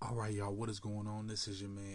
All 0.00 0.14
right, 0.14 0.32
y'all, 0.32 0.54
what 0.54 0.70
is 0.70 0.80
going 0.80 1.06
on? 1.06 1.26
This 1.26 1.48
is 1.48 1.60
your 1.60 1.70
man 1.70 1.87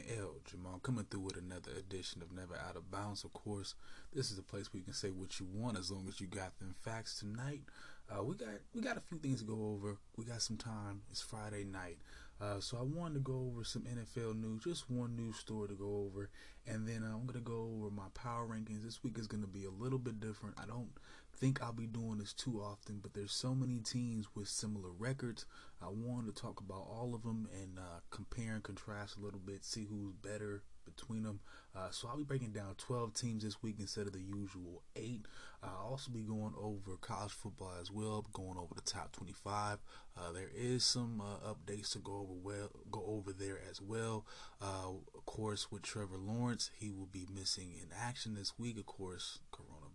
L 0.63 0.69
Jamal 0.69 0.79
coming 0.79 1.05
through 1.09 1.21
with 1.21 1.37
another 1.37 1.71
edition 1.77 2.21
of 2.21 2.31
Never 2.31 2.55
Out 2.55 2.75
of 2.75 2.91
Bounds. 2.91 3.23
Of 3.23 3.33
course, 3.33 3.75
this 4.13 4.31
is 4.31 4.37
a 4.37 4.43
place 4.43 4.71
where 4.71 4.79
you 4.79 4.85
can 4.85 4.93
say 4.93 5.09
what 5.09 5.39
you 5.39 5.47
want 5.51 5.77
as 5.77 5.91
long 5.91 6.07
as 6.07 6.21
you 6.21 6.27
got 6.27 6.57
them 6.59 6.75
facts. 6.81 7.19
Tonight, 7.19 7.61
uh, 8.09 8.23
we 8.23 8.35
got 8.35 8.49
we 8.73 8.81
got 8.81 8.97
a 8.97 9.01
few 9.01 9.17
things 9.17 9.41
to 9.41 9.45
go 9.45 9.73
over. 9.73 9.97
We 10.17 10.25
got 10.25 10.41
some 10.41 10.57
time. 10.57 11.01
It's 11.11 11.21
Friday 11.21 11.63
night, 11.63 11.97
uh, 12.39 12.59
so 12.59 12.77
I 12.77 12.83
wanted 12.83 13.15
to 13.15 13.19
go 13.21 13.51
over 13.51 13.63
some 13.63 13.83
NFL 13.83 14.39
news, 14.39 14.63
just 14.63 14.89
one 14.89 15.15
news 15.15 15.37
story 15.37 15.67
to 15.69 15.75
go 15.75 16.09
over, 16.09 16.29
and 16.67 16.87
then 16.87 17.03
uh, 17.03 17.13
I'm 17.13 17.25
gonna 17.25 17.39
go 17.39 17.69
over 17.77 17.89
my 17.89 18.07
power 18.13 18.45
rankings. 18.45 18.83
This 18.83 19.03
week 19.03 19.17
is 19.17 19.27
gonna 19.27 19.47
be 19.47 19.65
a 19.65 19.69
little 19.69 19.99
bit 19.99 20.19
different. 20.19 20.55
I 20.61 20.65
don't 20.65 20.89
think 21.37 21.61
I'll 21.61 21.73
be 21.73 21.87
doing 21.87 22.17
this 22.17 22.33
too 22.33 22.61
often, 22.61 22.99
but 23.01 23.13
there's 23.13 23.33
so 23.33 23.53
many 23.53 23.79
teams 23.79 24.27
with 24.35 24.47
similar 24.47 24.89
records. 24.97 25.45
I 25.81 25.87
wanted 25.89 26.35
to 26.35 26.41
talk 26.41 26.59
about 26.59 26.87
all 26.89 27.13
of 27.13 27.23
them 27.23 27.47
and 27.53 27.77
uh, 27.77 27.99
compare 28.09 28.53
and 28.53 28.63
contrast 28.63 29.17
a 29.17 29.21
little 29.21 29.39
bit, 29.39 29.65
see 29.65 29.85
who's 29.85 30.13
better 30.13 30.63
between 30.85 31.23
them. 31.23 31.39
Uh, 31.75 31.89
so 31.91 32.07
I'll 32.07 32.17
be 32.17 32.23
breaking 32.23 32.51
down 32.51 32.75
12 32.77 33.13
teams 33.13 33.43
this 33.43 33.61
week 33.63 33.77
instead 33.79 34.05
of 34.07 34.13
the 34.13 34.21
usual 34.21 34.83
eight. 34.95 35.25
I'll 35.63 35.91
also 35.91 36.11
be 36.11 36.21
going 36.21 36.53
over 36.59 36.97
college 37.01 37.31
football 37.31 37.71
as 37.81 37.89
well, 37.89 38.25
going 38.33 38.57
over 38.57 38.73
the 38.75 38.81
top 38.81 39.11
25. 39.13 39.79
Uh, 40.15 40.31
there 40.31 40.51
is 40.55 40.83
some 40.83 41.21
uh, 41.21 41.53
updates 41.53 41.93
to 41.93 41.99
go 41.99 42.13
over 42.13 42.33
well, 42.33 42.69
go 42.91 43.03
over 43.07 43.31
there 43.33 43.59
as 43.69 43.81
well. 43.81 44.25
Uh, 44.61 44.89
of 45.15 45.25
course, 45.25 45.71
with 45.71 45.81
Trevor 45.81 46.17
Lawrence, 46.17 46.69
he 46.77 46.91
will 46.91 47.07
be 47.07 47.27
missing 47.33 47.73
in 47.81 47.87
action 47.97 48.35
this 48.35 48.53
week. 48.59 48.77
Of 48.77 48.85
course, 48.85 49.39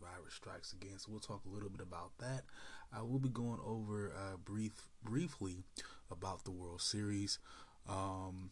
coronavirus 0.09 0.33
strikes 0.33 0.73
again, 0.73 0.99
so 0.99 1.11
we'll 1.11 1.21
talk 1.21 1.43
a 1.47 1.55
little 1.55 1.69
bit 1.69 1.81
about 1.81 2.11
that. 2.19 2.43
I 2.93 3.03
will 3.03 3.19
be 3.19 3.29
going 3.29 3.61
over 3.65 4.13
uh, 4.17 4.37
brief 4.45 4.73
briefly 5.03 5.65
about 6.11 6.45
the 6.45 6.51
World 6.51 6.83
Series. 6.83 7.39
Um, 7.89 8.51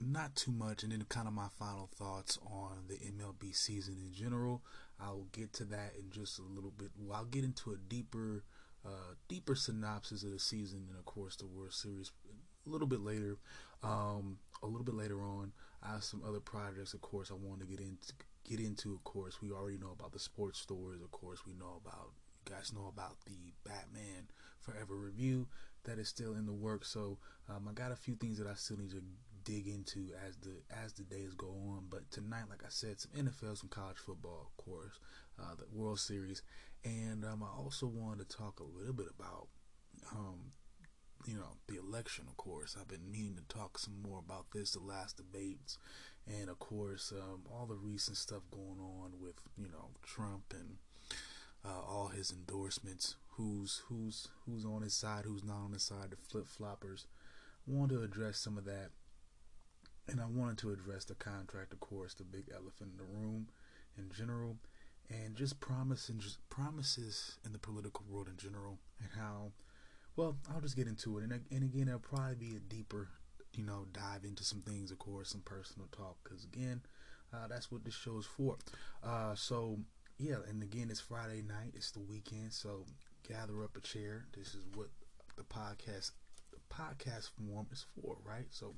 not 0.00 0.34
too 0.34 0.50
much, 0.50 0.82
and 0.82 0.92
then 0.92 1.04
kind 1.08 1.28
of 1.28 1.34
my 1.34 1.48
final 1.58 1.88
thoughts 1.96 2.38
on 2.46 2.84
the 2.88 2.94
MLB 2.96 3.54
season 3.54 3.96
in 4.04 4.12
general. 4.12 4.62
I'll 5.00 5.26
get 5.32 5.52
to 5.54 5.64
that 5.64 5.92
in 5.98 6.10
just 6.10 6.38
a 6.38 6.42
little 6.42 6.72
bit. 6.76 6.88
Well, 6.98 7.16
I'll 7.16 7.24
get 7.24 7.44
into 7.44 7.72
a 7.72 7.76
deeper, 7.76 8.44
uh, 8.84 9.14
deeper 9.28 9.54
synopsis 9.54 10.22
of 10.22 10.32
the 10.32 10.38
season, 10.38 10.86
and 10.88 10.98
of 10.98 11.04
course 11.04 11.36
the 11.36 11.46
World 11.46 11.72
Series 11.72 12.10
a 12.66 12.70
little 12.70 12.86
bit 12.86 13.00
later. 13.00 13.36
Um, 13.82 14.38
a 14.62 14.66
little 14.66 14.84
bit 14.84 14.94
later 14.94 15.20
on, 15.22 15.52
I 15.82 15.92
have 15.92 16.04
some 16.04 16.22
other 16.26 16.38
projects, 16.38 16.94
of 16.94 17.00
course, 17.00 17.32
I 17.32 17.34
want 17.34 17.60
to 17.60 17.66
get 17.66 17.80
into. 17.80 18.12
Get 18.44 18.60
into, 18.60 18.92
of 18.92 19.04
course, 19.04 19.40
we 19.40 19.50
already 19.50 19.78
know 19.78 19.92
about 19.92 20.12
the 20.12 20.18
sports 20.18 20.58
stories. 20.58 21.00
Of 21.00 21.10
course, 21.10 21.46
we 21.46 21.54
know 21.54 21.80
about 21.84 22.10
you 22.46 22.54
guys 22.54 22.72
know 22.72 22.86
about 22.88 23.18
the 23.24 23.52
Batman 23.64 24.28
Forever 24.60 24.96
review 24.96 25.48
that 25.84 25.98
is 25.98 26.08
still 26.08 26.34
in 26.34 26.46
the 26.46 26.52
works. 26.52 26.88
So 26.88 27.18
um, 27.48 27.68
I 27.68 27.72
got 27.72 27.92
a 27.92 27.96
few 27.96 28.14
things 28.14 28.38
that 28.38 28.46
I 28.46 28.54
still 28.54 28.78
need 28.78 28.90
to 28.90 29.02
dig 29.44 29.66
into 29.66 30.10
as 30.26 30.36
the 30.36 30.62
as 30.84 30.92
the 30.92 31.02
days 31.02 31.34
go 31.34 31.48
on. 31.48 31.86
But 31.88 32.10
tonight, 32.10 32.44
like 32.48 32.62
I 32.64 32.68
said, 32.68 33.00
some 33.00 33.12
NFL, 33.12 33.58
some 33.58 33.68
college 33.68 33.98
football, 33.98 34.46
of 34.46 34.64
course, 34.64 34.98
uh, 35.40 35.54
the 35.56 35.66
World 35.76 36.00
Series, 36.00 36.42
and 36.84 37.24
um, 37.24 37.42
I 37.42 37.56
also 37.56 37.86
wanted 37.86 38.28
to 38.28 38.36
talk 38.36 38.60
a 38.60 38.78
little 38.78 38.94
bit 38.94 39.08
about. 39.18 39.48
Um, 40.12 40.52
you 41.26 41.34
know 41.36 41.56
the 41.68 41.76
election 41.76 42.24
of 42.28 42.36
course 42.36 42.76
i've 42.80 42.88
been 42.88 43.08
meaning 43.10 43.36
to 43.36 43.56
talk 43.56 43.78
some 43.78 44.02
more 44.02 44.18
about 44.18 44.46
this 44.52 44.72
the 44.72 44.80
last 44.80 45.16
debates 45.16 45.78
and 46.26 46.48
of 46.48 46.58
course 46.58 47.12
um, 47.12 47.42
all 47.52 47.66
the 47.66 47.74
recent 47.74 48.16
stuff 48.16 48.42
going 48.50 48.78
on 48.80 49.12
with 49.20 49.34
you 49.56 49.68
know 49.68 49.90
trump 50.02 50.52
and 50.52 50.76
uh, 51.64 51.80
all 51.88 52.08
his 52.08 52.32
endorsements. 52.32 53.16
Who's 53.36 53.82
who's 53.88 54.28
who's 54.44 54.64
on 54.64 54.82
his 54.82 54.94
side 54.94 55.24
who's 55.24 55.44
not 55.44 55.64
on 55.64 55.72
his 55.72 55.82
side 55.82 56.10
the 56.10 56.16
flip-floppers. 56.16 57.06
I 57.66 57.70
wanted 57.72 57.94
to 57.94 58.02
address 58.02 58.38
some 58.38 58.58
of 58.58 58.64
that. 58.66 58.90
And 60.08 60.20
I 60.20 60.26
wanted 60.26 60.58
to 60.58 60.72
address 60.72 61.04
the 61.04 61.14
contract, 61.14 61.72
of 61.72 61.78
course, 61.80 62.14
the 62.14 62.24
big 62.24 62.50
elephant 62.52 62.90
in 62.92 62.96
the 62.96 63.04
room 63.04 63.46
in 63.96 64.10
general, 64.10 64.56
and 65.08 65.36
just 65.36 65.60
promise 65.60 66.08
and 66.08 66.20
just 66.20 66.38
promises 66.50 67.38
in 67.46 67.52
the 67.52 67.58
political 67.58 68.04
world 68.10 68.28
in 68.28 68.36
general, 68.36 68.78
and 69.00 69.10
how. 69.16 69.52
Well, 70.16 70.36
I'll 70.52 70.60
just 70.60 70.76
get 70.76 70.88
into 70.88 71.18
it, 71.18 71.24
and 71.24 71.32
and 71.32 71.62
again, 71.62 71.86
it'll 71.88 72.00
probably 72.00 72.34
be 72.34 72.56
a 72.56 72.58
deeper, 72.58 73.08
you 73.54 73.64
know, 73.64 73.86
dive 73.92 74.24
into 74.24 74.44
some 74.44 74.60
things, 74.62 74.90
of 74.90 74.98
course, 74.98 75.30
some 75.30 75.42
personal 75.42 75.88
talk, 75.96 76.16
because 76.24 76.44
again, 76.44 76.80
uh, 77.32 77.46
that's 77.48 77.70
what 77.70 77.84
this 77.84 77.94
show 77.94 78.18
is 78.18 78.26
for. 78.26 78.56
Uh, 79.02 79.34
so 79.34 79.78
yeah, 80.18 80.36
and 80.48 80.62
again, 80.62 80.88
it's 80.90 81.00
Friday 81.00 81.42
night, 81.42 81.72
it's 81.74 81.90
the 81.90 82.00
weekend, 82.00 82.52
so 82.52 82.84
gather 83.28 83.62
up 83.62 83.76
a 83.76 83.80
chair. 83.80 84.26
This 84.36 84.48
is 84.48 84.64
what 84.74 84.88
the 85.36 85.42
podcast, 85.42 86.12
the 86.50 86.58
podcast 86.74 87.30
form 87.30 87.66
is 87.72 87.84
for, 87.94 88.16
right? 88.24 88.46
So 88.50 88.74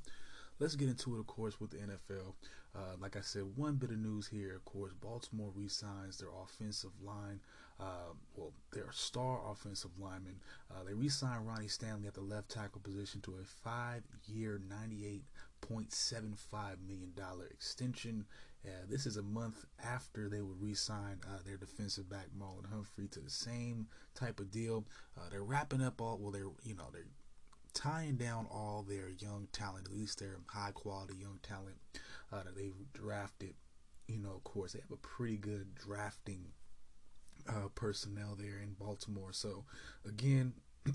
let's 0.59 0.77
get 0.77 0.89
into 0.89 1.17
it, 1.17 1.21
of 1.21 1.27
course, 1.27 1.61
with 1.61 1.71
the 1.71 1.79
NFL. 1.79 2.35
Uh, 2.77 2.97
like 3.01 3.17
I 3.17 3.21
said, 3.21 3.43
one 3.57 3.77
bit 3.77 3.91
of 3.91 3.99
news 3.99 4.27
here, 4.27 4.57
of 4.57 4.65
course, 4.65 4.93
Baltimore 4.93 5.53
re-signs 5.55 6.19
their 6.19 6.31
offensive 6.43 6.91
line, 7.03 7.41
uh, 7.79 8.13
well, 8.35 8.53
their 8.73 8.91
star 8.91 9.41
offensive 9.49 9.93
lineman. 9.99 10.41
Uh, 10.71 10.83
they 10.85 10.95
re-signed 10.95 11.47
Ronnie 11.47 11.69
Stanley 11.69 12.09
at 12.09 12.15
the 12.15 12.21
left 12.21 12.51
tackle 12.51 12.81
position 12.81 13.21
to 13.23 13.35
a 13.41 13.45
five-year, 13.45 14.61
$98.75 15.63 16.77
million 16.87 17.13
extension. 17.51 18.27
this 18.89 19.07
is 19.07 19.17
a 19.17 19.23
month 19.23 19.65
after 19.85 20.29
they 20.29 20.41
would 20.41 20.61
re-sign 20.61 21.21
uh, 21.29 21.39
their 21.47 21.57
defensive 21.57 22.11
back 22.11 22.27
Marlon 22.37 22.69
Humphrey 22.73 23.07
to 23.09 23.21
the 23.21 23.31
same 23.31 23.87
type 24.15 24.41
of 24.41 24.51
deal. 24.51 24.85
Uh, 25.17 25.29
they're 25.31 25.45
wrapping 25.45 25.83
up 25.83 26.01
all, 26.01 26.19
well, 26.19 26.33
they're, 26.33 26.51
you 26.65 26.75
know, 26.75 26.89
they're 26.93 27.07
tying 27.75 28.17
down 28.17 28.47
all 28.51 28.85
their 28.87 29.11
young 29.11 29.49
talent, 29.53 29.87
at 29.87 29.95
least 29.95 30.19
their 30.19 30.37
high 30.47 30.71
quality 30.73 31.15
young 31.17 31.39
talent 31.43 31.77
uh, 32.33 32.43
that 32.43 32.57
they've 32.57 32.75
drafted. 32.93 33.55
You 34.07 34.19
know, 34.19 34.33
of 34.35 34.45
course, 34.45 34.73
they 34.73 34.81
have 34.81 34.91
a 34.91 34.97
pretty 34.97 35.37
good 35.37 35.75
drafting 35.75 36.47
uh, 37.49 37.69
personnel 37.75 38.37
there 38.39 38.61
in 38.63 38.75
Baltimore. 38.79 39.33
So, 39.33 39.65
again, 40.07 40.55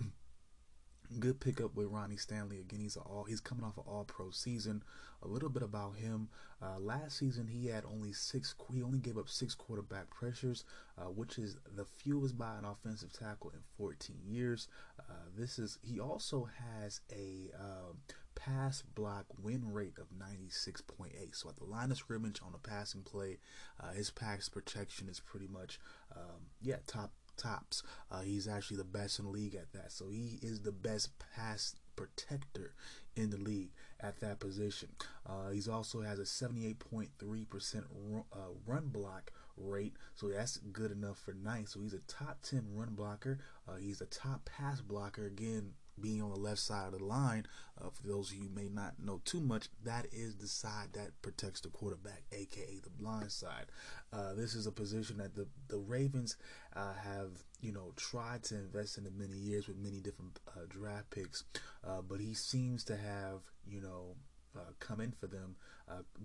good 1.18 1.40
pickup 1.40 1.76
with 1.76 1.88
Ronnie 1.88 2.18
Stanley. 2.18 2.60
Again, 2.60 2.82
he's 2.82 2.98
all 2.98 3.26
he's 3.28 3.40
coming 3.40 3.64
off 3.64 3.78
an 3.78 3.84
All 3.88 4.04
Pro 4.04 4.30
season. 4.30 4.84
A 5.22 5.28
little 5.28 5.50
bit 5.50 5.64
about 5.64 5.98
him. 5.98 6.30
Uh, 6.62 6.80
last 6.80 7.18
season, 7.18 7.48
he 7.48 7.68
had 7.68 7.84
only 7.86 8.14
six. 8.14 8.56
He 8.74 8.82
only 8.82 9.00
gave 9.00 9.18
up 9.18 9.28
six 9.28 9.56
quarterback 9.56 10.10
pressures, 10.10 10.64
uh, 10.98 11.06
which 11.06 11.38
is 11.38 11.58
the 11.76 11.86
fewest 11.86 12.38
by 12.38 12.58
an 12.58 12.66
offensive 12.66 13.12
tackle 13.12 13.50
in 13.50 13.60
14 13.78 14.18
years. 14.26 14.68
Uh, 15.00 15.14
this 15.38 15.60
is. 15.60 15.80
He 15.82 16.00
also 16.00 16.48
has 16.84 17.02
a 17.12 17.50
um, 17.60 17.98
pass 18.36 18.82
block 18.82 19.26
win 19.42 19.74
rate 19.74 19.98
of 20.00 20.08
96.8. 20.18 21.36
So 21.36 21.50
at 21.50 21.58
the 21.58 21.66
line 21.66 21.92
of 21.92 21.98
scrimmage 21.98 22.40
on 22.46 22.54
a 22.54 22.68
passing 22.68 23.02
play, 23.02 23.38
uh, 23.80 23.92
his 23.92 24.10
pass 24.12 24.48
protection 24.48 25.10
is 25.10 25.20
pretty 25.20 25.48
much, 25.48 25.80
um, 26.16 26.48
yeah, 26.62 26.78
top 26.88 27.12
tops. 27.40 27.84
Uh, 28.12 28.22
he's 28.22 28.48
actually 28.48 28.78
the 28.78 28.84
best 28.84 29.20
in 29.20 29.26
the 29.26 29.32
league 29.32 29.56
at 29.56 29.72
that. 29.74 29.92
So 29.92 30.10
he 30.10 30.40
is 30.42 30.62
the 30.62 30.72
best 30.72 31.12
pass 31.36 31.76
protector 31.96 32.74
in 33.16 33.30
the 33.30 33.38
league 33.38 33.72
at 34.00 34.20
that 34.22 34.40
position. 34.40 34.90
Uh, 35.28 35.50
he 35.50 35.62
also 35.70 36.02
has 36.02 36.20
a 36.20 36.24
78.3% 36.24 37.84
run, 37.92 38.24
uh, 38.32 38.38
run 38.66 38.88
block 38.88 39.32
rate, 39.58 39.96
so 40.16 40.30
that's 40.30 40.58
good 40.58 40.92
enough 40.92 41.20
for 41.20 41.34
ninth. 41.34 41.70
So 41.70 41.82
he's 41.82 41.94
a 41.94 42.00
top 42.08 42.42
10 42.44 42.64
run 42.74 42.94
blocker. 42.96 43.40
Uh, 43.68 43.76
he's 43.76 44.00
a 44.02 44.06
top 44.06 44.46
pass 44.46 44.80
blocker. 44.82 45.26
Again, 45.26 45.74
being 46.02 46.22
on 46.22 46.30
the 46.30 46.40
left 46.40 46.60
side 46.60 46.88
of 46.88 47.00
the 47.00 47.04
line, 47.04 47.46
uh, 47.80 47.90
for 47.90 48.08
those 48.08 48.32
of 48.32 48.38
you 48.38 48.50
may 48.54 48.68
not 48.70 48.94
know 49.00 49.22
too 49.26 49.40
much, 49.40 49.70
that 49.84 50.08
is 50.12 50.36
the 50.36 50.48
side 50.48 50.90
that 50.94 51.22
protects 51.22 51.62
the 51.62 51.70
quarterback, 51.70 52.24
aka 52.32 52.80
the 52.84 52.90
blind 52.90 53.32
side. 53.32 53.66
Uh, 54.12 54.34
this 54.34 54.56
is 54.56 54.68
a 54.68 54.72
position 54.72 55.18
that 55.18 55.36
the 55.36 55.48
the 55.68 55.78
Ravens 55.78 56.38
uh, 56.76 56.94
have, 56.94 57.44
you 57.62 57.72
know, 57.72 57.94
tried 57.96 58.44
to 58.44 58.56
invest 58.56 58.98
in 58.98 59.06
in 59.06 59.18
many 59.18 59.38
years 59.38 59.68
with 59.68 59.78
many 59.78 60.00
different 60.00 60.40
uh, 60.48 60.62
draft 60.68 61.10
picks, 61.12 61.44
uh, 61.88 62.02
but 62.02 62.20
he 62.20 62.34
seems 62.34 62.84
to 62.86 62.98
have, 62.98 63.42
you 63.68 63.82
know, 63.82 64.16
uh, 64.58 64.72
come 64.80 65.00
in 65.00 65.12
for 65.12 65.28
them. 65.28 65.56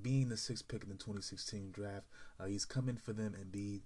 being 0.03 0.29
the 0.29 0.37
sixth 0.37 0.69
pick 0.69 0.83
in 0.83 0.89
the 0.91 0.95
2016 0.97 1.71
draft, 1.73 2.07
he's 2.47 2.65
come 2.65 2.89
in 2.89 2.97
for 2.97 3.13
them 3.13 3.35
and 3.35 3.51
be 3.51 3.83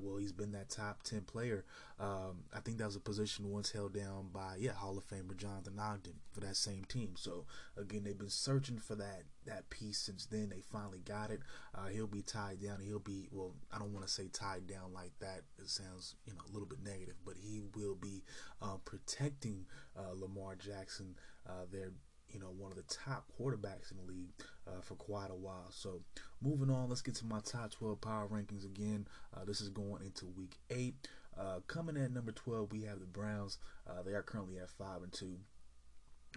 well, 0.00 0.16
he's 0.16 0.32
been 0.32 0.52
that 0.52 0.70
top 0.70 1.02
ten 1.02 1.22
player. 1.22 1.64
Um, 1.98 2.44
I 2.54 2.60
think 2.60 2.78
that 2.78 2.86
was 2.86 2.96
a 2.96 3.00
position 3.00 3.50
once 3.50 3.70
held 3.70 3.94
down 3.94 4.28
by 4.32 4.56
yeah 4.58 4.72
Hall 4.72 4.96
of 4.96 5.06
Famer 5.06 5.36
Jonathan 5.36 5.78
Ogden 5.78 6.14
for 6.30 6.40
that 6.40 6.56
same 6.56 6.84
team. 6.84 7.14
So 7.16 7.46
again, 7.76 8.04
they've 8.04 8.18
been 8.18 8.30
searching 8.30 8.78
for 8.78 8.94
that 8.96 9.24
that 9.46 9.70
piece 9.70 9.98
since 9.98 10.26
then. 10.26 10.50
They 10.50 10.60
finally 10.60 11.00
got 11.04 11.30
it. 11.30 11.40
Uh, 11.74 11.86
he'll 11.86 12.06
be 12.06 12.22
tied 12.22 12.62
down. 12.62 12.80
He'll 12.80 12.98
be 12.98 13.28
well. 13.30 13.54
I 13.72 13.78
don't 13.78 13.92
want 13.92 14.06
to 14.06 14.12
say 14.12 14.28
tied 14.32 14.66
down 14.66 14.92
like 14.94 15.12
that. 15.20 15.42
It 15.58 15.68
sounds 15.68 16.16
you 16.26 16.32
know 16.32 16.40
a 16.48 16.52
little 16.52 16.68
bit 16.68 16.82
negative, 16.84 17.16
but 17.24 17.34
he 17.36 17.60
will 17.74 17.94
be 17.96 18.22
uh, 18.60 18.76
protecting 18.84 19.66
uh, 19.96 20.12
Lamar 20.14 20.54
Jackson. 20.56 21.16
Uh, 21.44 21.66
their 21.72 21.92
you 22.32 22.40
know, 22.40 22.52
one 22.58 22.72
of 22.72 22.76
the 22.76 22.84
top 22.84 23.24
quarterbacks 23.38 23.90
in 23.90 23.96
the 23.98 24.12
league 24.12 24.30
uh, 24.66 24.80
for 24.80 24.94
quite 24.94 25.30
a 25.30 25.34
while. 25.34 25.70
So, 25.70 26.00
moving 26.40 26.70
on, 26.70 26.88
let's 26.88 27.02
get 27.02 27.14
to 27.16 27.26
my 27.26 27.40
top 27.40 27.70
12 27.70 28.00
power 28.00 28.28
rankings 28.28 28.64
again. 28.64 29.06
Uh, 29.34 29.44
this 29.44 29.60
is 29.60 29.68
going 29.68 30.02
into 30.04 30.26
week 30.36 30.56
eight. 30.70 30.94
Uh, 31.38 31.60
coming 31.66 31.96
at 31.96 32.12
number 32.12 32.32
12, 32.32 32.72
we 32.72 32.82
have 32.82 33.00
the 33.00 33.06
Browns. 33.06 33.58
Uh, 33.88 34.02
they 34.02 34.12
are 34.12 34.22
currently 34.22 34.58
at 34.58 34.68
5 34.68 35.02
and 35.02 35.12
2. 35.12 35.36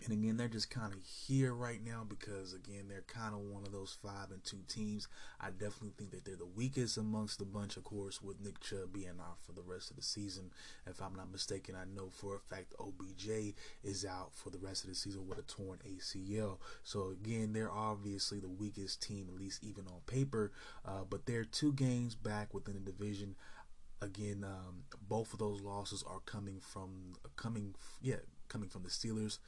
And 0.04 0.14
again, 0.14 0.38
they're 0.38 0.48
just 0.48 0.70
kind 0.70 0.94
of 0.94 1.00
here 1.04 1.54
right 1.54 1.84
now 1.84 2.06
because 2.08 2.54
again, 2.54 2.86
they're 2.90 3.06
kind 3.08 3.34
of 3.34 3.40
one 3.42 3.64
of 3.64 3.72
those 3.72 3.98
five 4.04 4.30
and 4.32 4.44
two 4.44 4.60
teams. 4.68 5.08
I 5.40 5.50
definitely 5.50 5.94
think 5.98 6.12
that 6.12 6.26
they're 6.26 6.36
the 6.36 6.46
weakest 6.46 6.98
amongst 6.98 7.40
the 7.40 7.46
bunch, 7.46 7.78
of 7.78 7.86
course, 7.86 8.22
with 8.22 8.42
Nick 8.42 8.60
Chubb 8.60 8.94
being 8.94 9.20
out 9.20 9.38
for 9.42 9.54
the 9.54 9.62
rest 9.62 9.90
of 9.90 9.96
the 9.96 10.04
season. 10.04 10.52
If 10.86 11.02
I'm 11.02 11.16
not 11.16 11.32
mistaken, 11.32 11.76
I 11.76 11.86
know 11.86 12.10
for 12.12 12.36
a 12.36 12.40
fact 12.40 12.76
OBJ 12.80 13.56
is 13.84 14.06
out 14.06 14.32
for 14.34 14.50
the 14.50 14.60
rest 14.60 14.84
of 14.84 14.90
the 14.90 14.96
season 14.96 15.28
with 15.28 15.40
a 15.40 15.44
torn 15.44 15.80
ACL. 15.88 16.58
So 16.84 17.10
again, 17.10 17.54
they're 17.54 17.72
obviously 17.72 18.40
the 18.40 18.50
weakest 18.50 19.02
team, 19.02 19.28
at 19.34 19.40
least 19.40 19.64
even 19.64 19.86
on 19.88 20.02
paper. 20.08 20.52
Uh, 20.86 21.04
but 21.10 21.26
they're 21.26 21.46
two 21.46 21.74
games 21.74 22.16
back 22.16 22.54
within 22.54 22.76
the 22.76 22.92
division 22.92 23.36
again 24.02 24.44
um, 24.46 24.84
both 25.08 25.32
of 25.34 25.40
those 25.40 25.62
losses 25.62 26.04
are 26.06 26.20
coming 26.26 26.60
from 26.60 27.14
coming 27.38 27.74
yeah 28.02 28.18
coming 28.48 28.70
from 28.70 28.84
the 28.84 28.90
Steelers 28.90 29.40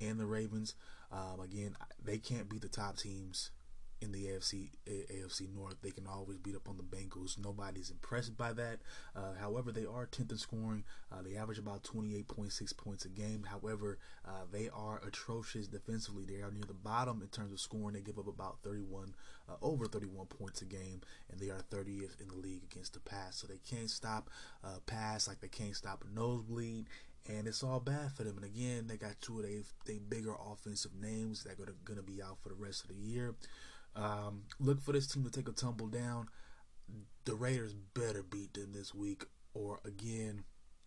and 0.00 0.18
the 0.18 0.26
Ravens. 0.26 0.74
Um, 1.12 1.40
again, 1.40 1.76
they 2.02 2.18
can't 2.18 2.48
beat 2.48 2.62
the 2.62 2.68
top 2.68 2.96
teams 2.96 3.50
in 4.04 4.12
the 4.12 4.26
AFC 4.26 4.68
AFC 4.86 5.52
North. 5.54 5.76
They 5.82 5.90
can 5.90 6.06
always 6.06 6.38
beat 6.38 6.54
up 6.54 6.68
on 6.68 6.76
the 6.76 6.82
Bengals. 6.82 7.38
Nobody's 7.42 7.90
impressed 7.90 8.36
by 8.36 8.52
that. 8.52 8.80
Uh, 9.16 9.34
however, 9.40 9.72
they 9.72 9.86
are 9.86 10.06
10th 10.06 10.32
in 10.32 10.38
scoring. 10.38 10.84
Uh, 11.10 11.22
they 11.22 11.36
average 11.36 11.58
about 11.58 11.82
28.6 11.82 12.76
points 12.76 13.04
a 13.04 13.08
game. 13.08 13.46
However, 13.48 13.98
uh, 14.26 14.42
they 14.52 14.68
are 14.68 15.00
atrocious 15.06 15.66
defensively. 15.66 16.24
They 16.24 16.42
are 16.42 16.50
near 16.50 16.64
the 16.66 16.74
bottom 16.74 17.22
in 17.22 17.28
terms 17.28 17.52
of 17.52 17.60
scoring. 17.60 17.94
They 17.94 18.02
give 18.02 18.18
up 18.18 18.28
about 18.28 18.58
31, 18.62 19.14
uh, 19.48 19.54
over 19.62 19.86
31 19.86 20.26
points 20.26 20.62
a 20.62 20.66
game, 20.66 21.00
and 21.30 21.40
they 21.40 21.50
are 21.50 21.62
30th 21.70 22.20
in 22.20 22.28
the 22.28 22.36
league 22.36 22.64
against 22.70 22.94
the 22.94 23.00
pass. 23.00 23.36
So 23.36 23.46
they 23.46 23.60
can't 23.68 23.90
stop 23.90 24.30
uh, 24.62 24.78
pass 24.86 25.26
like 25.26 25.40
they 25.40 25.48
can't 25.48 25.74
stop 25.74 26.04
a 26.04 26.14
nosebleed 26.14 26.86
and 27.28 27.46
it's 27.46 27.62
all 27.62 27.80
bad 27.80 28.12
for 28.12 28.24
them. 28.24 28.36
And 28.36 28.44
again, 28.44 28.86
they 28.86 28.96
got 28.96 29.20
two 29.20 29.38
of 29.38 29.44
their 29.44 29.62
they 29.86 29.98
bigger 29.98 30.34
offensive 30.34 30.92
names 31.00 31.44
that 31.44 31.58
are 31.60 31.74
going 31.84 31.98
to 31.98 32.02
be 32.02 32.22
out 32.22 32.38
for 32.42 32.50
the 32.50 32.54
rest 32.54 32.82
of 32.82 32.88
the 32.88 32.96
year. 32.96 33.34
Um, 33.96 34.42
look 34.58 34.80
for 34.80 34.92
this 34.92 35.06
team 35.06 35.24
to 35.24 35.30
take 35.30 35.48
a 35.48 35.52
tumble 35.52 35.86
down. 35.86 36.28
The 37.24 37.34
Raiders 37.34 37.74
better 37.94 38.22
beat 38.22 38.54
them 38.54 38.72
this 38.72 38.94
week, 38.94 39.24
or 39.54 39.80
again, 39.84 40.44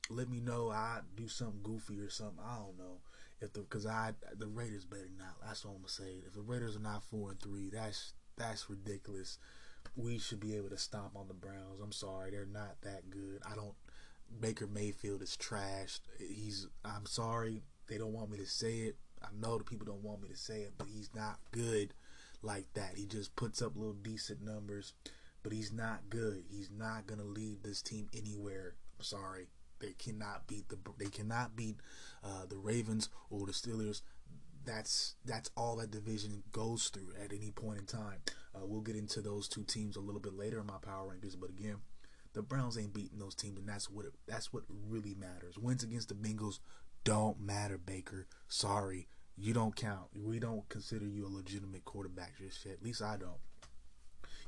let 0.09 0.29
me 0.29 0.39
know 0.39 0.69
I 0.69 0.99
do 1.15 1.27
something 1.27 1.61
goofy 1.63 1.99
or 1.99 2.09
something. 2.09 2.43
I 2.45 2.57
don't 2.57 2.77
know 2.77 2.99
if 3.41 3.53
the 3.53 3.61
because 3.61 3.85
I 3.85 4.13
the 4.37 4.47
Raiders 4.47 4.85
better 4.85 5.09
not. 5.17 5.37
That's 5.43 5.65
all 5.65 5.71
I'm 5.71 5.77
gonna 5.77 5.89
say. 5.89 6.23
If 6.25 6.33
the 6.33 6.41
Raiders 6.41 6.75
are 6.75 6.81
not 6.81 7.03
four 7.03 7.31
and 7.31 7.41
three, 7.41 7.69
that's 7.71 8.13
that's 8.37 8.69
ridiculous. 8.69 9.39
We 9.95 10.19
should 10.19 10.39
be 10.39 10.55
able 10.55 10.69
to 10.69 10.77
stomp 10.77 11.15
on 11.15 11.27
the 11.27 11.33
Browns. 11.33 11.79
I'm 11.81 11.91
sorry, 11.91 12.31
they're 12.31 12.45
not 12.45 12.81
that 12.81 13.09
good. 13.09 13.41
I 13.49 13.55
don't 13.55 13.73
Baker 14.39 14.67
Mayfield 14.67 15.21
is 15.21 15.37
trashed. 15.37 16.01
He's 16.19 16.67
I'm 16.85 17.05
sorry, 17.05 17.63
they 17.87 17.97
don't 17.97 18.13
want 18.13 18.31
me 18.31 18.37
to 18.37 18.45
say 18.45 18.79
it. 18.79 18.97
I 19.21 19.27
know 19.39 19.57
the 19.57 19.63
people 19.63 19.85
don't 19.85 20.03
want 20.03 20.21
me 20.21 20.29
to 20.29 20.37
say 20.37 20.61
it, 20.61 20.73
but 20.77 20.87
he's 20.87 21.09
not 21.15 21.39
good 21.51 21.93
like 22.43 22.67
that. 22.75 22.93
He 22.95 23.05
just 23.05 23.35
puts 23.35 23.61
up 23.61 23.75
little 23.75 23.93
decent 23.93 24.41
numbers, 24.43 24.93
but 25.43 25.51
he's 25.51 25.71
not 25.71 26.09
good. 26.09 26.43
He's 26.49 26.69
not 26.69 27.07
gonna 27.07 27.23
lead 27.23 27.63
this 27.63 27.81
team 27.81 28.09
anywhere. 28.15 28.75
I'm 28.97 29.03
sorry. 29.03 29.47
They 29.79 29.93
cannot 29.97 30.47
beat 30.47 30.69
the 30.69 30.77
they 30.97 31.09
cannot 31.09 31.55
beat 31.55 31.77
uh, 32.23 32.45
the 32.47 32.57
Ravens 32.57 33.09
or 33.29 33.45
the 33.45 33.51
Steelers. 33.51 34.01
That's 34.65 35.15
that's 35.25 35.49
all 35.55 35.77
that 35.77 35.91
division 35.91 36.43
goes 36.51 36.89
through 36.89 37.13
at 37.23 37.31
any 37.31 37.51
point 37.51 37.79
in 37.79 37.85
time. 37.85 38.21
Uh, 38.55 38.65
we'll 38.65 38.81
get 38.81 38.95
into 38.95 39.21
those 39.21 39.47
two 39.47 39.63
teams 39.63 39.95
a 39.95 40.01
little 40.01 40.19
bit 40.19 40.33
later 40.33 40.59
in 40.59 40.65
my 40.65 40.77
power 40.81 41.13
rankings, 41.13 41.39
but 41.39 41.49
again, 41.49 41.77
the 42.37 42.43
Browns 42.43 42.77
ain't 42.77 42.93
beating 42.93 43.19
those 43.19 43.35
teams, 43.35 43.57
and 43.57 43.67
that's 43.67 43.89
what 43.89 44.05
it, 44.05 44.13
that's 44.27 44.53
what 44.53 44.63
really 44.87 45.15
matters. 45.15 45.57
Wins 45.57 45.83
against 45.83 46.09
the 46.09 46.15
Bengals 46.15 46.59
don't 47.03 47.39
matter, 47.39 47.77
Baker. 47.77 48.27
Sorry, 48.47 49.07
you 49.35 49.53
don't 49.53 49.75
count. 49.75 50.07
We 50.15 50.39
don't 50.39 50.67
consider 50.69 51.05
you 51.05 51.25
a 51.25 51.35
legitimate 51.35 51.83
quarterback 51.83 52.37
just 52.37 52.63
yet. 52.65 52.75
At 52.75 52.83
least 52.83 53.01
I 53.01 53.17
don't. 53.17 53.39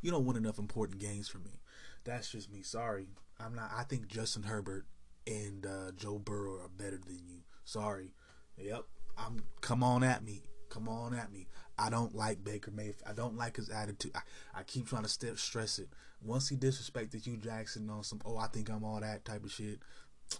You 0.02 0.12
don't 0.12 0.26
win 0.26 0.38
enough 0.38 0.60
important 0.60 1.00
games 1.00 1.28
for 1.28 1.40
me. 1.40 1.62
That's 2.04 2.32
just 2.32 2.52
me. 2.52 2.62
Sorry, 2.62 3.08
I'm 3.40 3.56
not. 3.56 3.72
I 3.76 3.84
think 3.84 4.08
Justin 4.08 4.44
Herbert 4.44 4.86
and 5.26 5.66
uh, 5.66 5.92
Joe 5.96 6.20
Burrow 6.20 6.62
are 6.62 6.70
better 6.70 6.98
than 6.98 7.22
you. 7.28 7.40
Sorry. 7.66 8.14
Yep. 8.58 8.84
I'm. 9.18 9.44
Come 9.62 9.84
on 9.84 10.04
at 10.04 10.24
me. 10.24 10.44
Come 10.69 10.88
on 10.88 11.13
at 11.13 11.31
me. 11.31 11.48
I 11.77 11.89
don't 11.89 12.16
like 12.16 12.44
Baker 12.44 12.71
Mayfield. 12.71 13.04
I 13.07 13.13
don't 13.13 13.38
like 13.38 13.56
his 13.56 13.69
attitude. 13.69 14.12
I, 14.16 14.21
I 14.60 14.63
keep 14.63 14.88
trying 14.88 15.04
to 15.04 15.10
st- 15.10 15.39
stress 15.39 15.80
it. 15.80 15.89
Once 16.21 16.50
he 16.50 16.56
disrespected 16.56 17.24
Hue 17.24 17.38
Jackson 17.38 17.89
on 17.89 18.04
some, 18.04 18.21
oh, 18.25 18.38
I 18.38 18.48
think 18.48 18.69
I'm 18.69 18.83
all 18.83 19.00
that 19.00 19.25
type 19.25 19.44
of 19.44 19.51
shit 19.51 19.80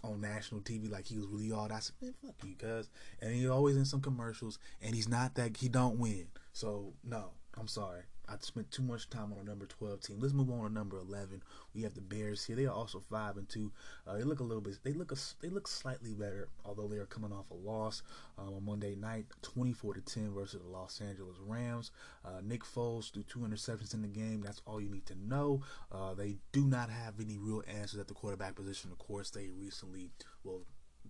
on 0.04 0.20
national 0.20 0.60
TV, 0.60 0.90
like 0.90 1.06
he 1.06 1.16
was 1.16 1.26
really 1.26 1.52
all 1.52 1.68
that. 1.68 1.74
I 1.74 1.80
said, 1.80 1.96
man, 2.00 2.14
fuck 2.24 2.34
you, 2.44 2.54
cuz. 2.54 2.88
And 3.20 3.34
he's 3.34 3.48
always 3.48 3.76
in 3.76 3.84
some 3.84 4.00
commercials, 4.00 4.58
and 4.80 4.94
he's 4.94 5.08
not 5.08 5.34
that, 5.34 5.56
he 5.56 5.68
don't 5.68 5.98
win. 5.98 6.28
So, 6.52 6.92
no, 7.02 7.30
I'm 7.58 7.68
sorry. 7.68 8.02
I 8.30 8.36
spent 8.40 8.70
too 8.70 8.82
much 8.82 9.10
time 9.10 9.32
on 9.32 9.38
a 9.40 9.44
number 9.44 9.66
12 9.66 10.00
team. 10.00 10.18
Let's 10.20 10.32
move 10.32 10.50
on 10.50 10.62
to 10.62 10.72
number 10.72 10.98
11. 10.98 11.42
We 11.74 11.82
have 11.82 11.94
the 11.94 12.00
Bears 12.00 12.44
here. 12.44 12.54
They 12.54 12.66
are 12.66 12.74
also 12.74 13.00
five 13.00 13.36
and 13.36 13.48
two. 13.48 13.72
Uh, 14.06 14.16
they 14.16 14.22
look 14.22 14.38
a 14.38 14.44
little 14.44 14.60
bit. 14.60 14.78
They 14.84 14.92
look 14.92 15.10
a, 15.10 15.16
They 15.40 15.48
look 15.48 15.66
slightly 15.66 16.14
better, 16.14 16.48
although 16.64 16.86
they 16.86 16.98
are 16.98 17.06
coming 17.06 17.32
off 17.32 17.50
a 17.50 17.54
loss 17.54 18.02
um, 18.38 18.54
on 18.54 18.64
Monday 18.64 18.94
night, 18.94 19.26
24 19.42 19.94
to 19.94 20.00
10 20.00 20.32
versus 20.32 20.60
the 20.62 20.68
Los 20.68 21.00
Angeles 21.00 21.36
Rams. 21.44 21.90
Uh, 22.24 22.40
Nick 22.42 22.62
Foles 22.62 23.12
threw 23.12 23.24
two 23.24 23.40
interceptions 23.40 23.94
in 23.94 24.02
the 24.02 24.08
game. 24.08 24.42
That's 24.42 24.62
all 24.64 24.80
you 24.80 24.90
need 24.90 25.06
to 25.06 25.16
know. 25.16 25.62
Uh, 25.90 26.14
they 26.14 26.36
do 26.52 26.64
not 26.64 26.88
have 26.88 27.14
any 27.20 27.36
real 27.36 27.64
answers 27.66 27.98
at 27.98 28.06
the 28.06 28.14
quarterback 28.14 28.54
position. 28.54 28.92
Of 28.92 28.98
course, 28.98 29.30
they 29.30 29.48
recently 29.48 30.10
well 30.44 30.60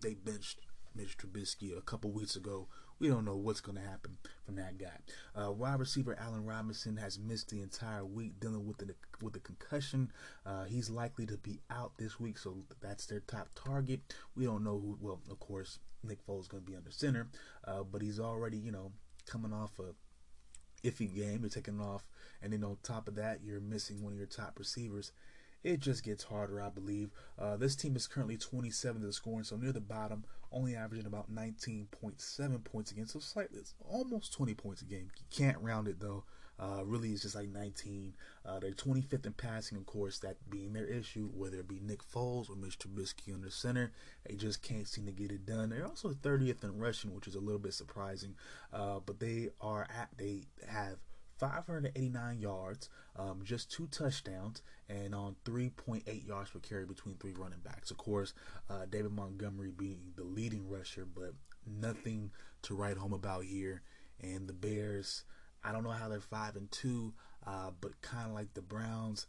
they 0.00 0.14
benched 0.14 0.60
Mitch 0.94 1.18
Trubisky 1.18 1.76
a 1.76 1.82
couple 1.82 2.10
weeks 2.10 2.36
ago 2.36 2.66
we 3.00 3.08
don't 3.08 3.24
know 3.24 3.36
what's 3.36 3.60
going 3.60 3.78
to 3.78 3.88
happen 3.88 4.18
from 4.44 4.56
that 4.56 4.78
guy. 4.78 4.98
Uh, 5.34 5.50
wide 5.50 5.80
receiver 5.80 6.16
Allen 6.20 6.44
Robinson 6.44 6.96
has 6.98 7.18
missed 7.18 7.48
the 7.48 7.62
entire 7.62 8.04
week 8.04 8.38
dealing 8.38 8.66
with 8.66 8.78
the 8.78 8.94
with 9.22 9.32
the 9.32 9.40
concussion. 9.40 10.12
Uh, 10.44 10.64
he's 10.64 10.90
likely 10.90 11.26
to 11.26 11.38
be 11.38 11.60
out 11.70 11.92
this 11.96 12.20
week, 12.20 12.38
so 12.38 12.58
that's 12.80 13.06
their 13.06 13.20
top 13.20 13.48
target. 13.54 14.00
We 14.36 14.44
don't 14.44 14.62
know 14.62 14.78
who. 14.78 14.98
Well, 15.00 15.20
of 15.30 15.40
course, 15.40 15.78
Nick 16.04 16.24
Foles 16.26 16.42
is 16.42 16.48
going 16.48 16.62
to 16.62 16.70
be 16.70 16.76
under 16.76 16.90
center, 16.90 17.28
uh, 17.66 17.82
but 17.82 18.02
he's 18.02 18.20
already 18.20 18.58
you 18.58 18.70
know 18.70 18.92
coming 19.26 19.52
off 19.52 19.72
a 19.78 20.86
iffy 20.86 21.12
game. 21.12 21.40
You're 21.40 21.48
taking 21.48 21.80
off, 21.80 22.06
and 22.42 22.52
then 22.52 22.62
on 22.62 22.76
top 22.82 23.08
of 23.08 23.14
that, 23.16 23.40
you're 23.42 23.60
missing 23.60 24.02
one 24.02 24.12
of 24.12 24.18
your 24.18 24.26
top 24.26 24.58
receivers 24.58 25.12
it 25.62 25.80
just 25.80 26.04
gets 26.04 26.24
harder, 26.24 26.60
I 26.60 26.70
believe. 26.70 27.10
Uh, 27.38 27.56
this 27.56 27.76
team 27.76 27.96
is 27.96 28.06
currently 28.06 28.36
27th 28.38 29.04
in 29.04 29.12
scoring, 29.12 29.44
so 29.44 29.56
near 29.56 29.72
the 29.72 29.80
bottom, 29.80 30.24
only 30.52 30.76
averaging 30.76 31.06
about 31.06 31.32
19.7 31.32 32.64
points 32.64 32.90
a 32.90 32.94
game, 32.94 33.06
so 33.06 33.18
slightly, 33.20 33.58
it's 33.58 33.74
almost 33.88 34.32
20 34.32 34.54
points 34.54 34.82
a 34.82 34.84
game. 34.84 35.10
You 35.16 35.24
can't 35.30 35.58
round 35.60 35.88
it 35.88 36.00
though. 36.00 36.24
Uh, 36.60 36.84
really, 36.84 37.10
it's 37.10 37.22
just 37.22 37.34
like 37.34 37.48
19. 37.48 38.14
Uh, 38.44 38.58
they're 38.58 38.72
25th 38.72 39.24
in 39.24 39.32
passing, 39.32 39.78
of 39.78 39.86
course, 39.86 40.18
that 40.18 40.36
being 40.50 40.74
their 40.74 40.84
issue, 40.84 41.30
whether 41.34 41.58
it 41.58 41.68
be 41.68 41.80
Nick 41.80 42.00
Foles 42.02 42.50
or 42.50 42.56
Mitch 42.56 42.78
Trubisky 42.78 43.32
under 43.32 43.48
center. 43.48 43.92
They 44.28 44.34
just 44.34 44.62
can't 44.62 44.86
seem 44.86 45.06
to 45.06 45.12
get 45.12 45.32
it 45.32 45.46
done. 45.46 45.70
They're 45.70 45.86
also 45.86 46.10
30th 46.10 46.62
in 46.62 46.78
rushing, 46.78 47.14
which 47.14 47.26
is 47.26 47.34
a 47.34 47.40
little 47.40 47.58
bit 47.58 47.72
surprising. 47.72 48.34
Uh, 48.74 49.00
but 49.04 49.20
they 49.20 49.48
are 49.62 49.86
at, 49.96 50.10
they 50.18 50.42
have 50.68 50.96
589 51.40 52.38
yards, 52.38 52.90
um, 53.16 53.40
just 53.42 53.72
two 53.72 53.86
touchdowns, 53.86 54.62
and 54.88 55.14
on 55.14 55.36
3.8 55.44 56.26
yards 56.26 56.50
per 56.50 56.58
carry 56.60 56.84
between 56.84 57.16
three 57.16 57.32
running 57.32 57.60
backs. 57.60 57.90
Of 57.90 57.96
course, 57.96 58.34
uh, 58.68 58.84
David 58.88 59.12
Montgomery 59.12 59.72
being 59.74 60.12
the 60.16 60.24
leading 60.24 60.68
rusher, 60.68 61.06
but 61.06 61.32
nothing 61.66 62.30
to 62.62 62.74
write 62.74 62.98
home 62.98 63.14
about 63.14 63.44
here. 63.44 63.82
And 64.20 64.46
the 64.46 64.52
Bears, 64.52 65.24
I 65.64 65.72
don't 65.72 65.82
know 65.82 65.90
how 65.90 66.08
they're 66.08 66.20
five 66.20 66.56
and 66.56 66.70
two, 66.70 67.14
uh, 67.46 67.70
but 67.80 68.00
kind 68.02 68.26
of 68.28 68.34
like 68.34 68.52
the 68.52 68.62
Browns, 68.62 69.26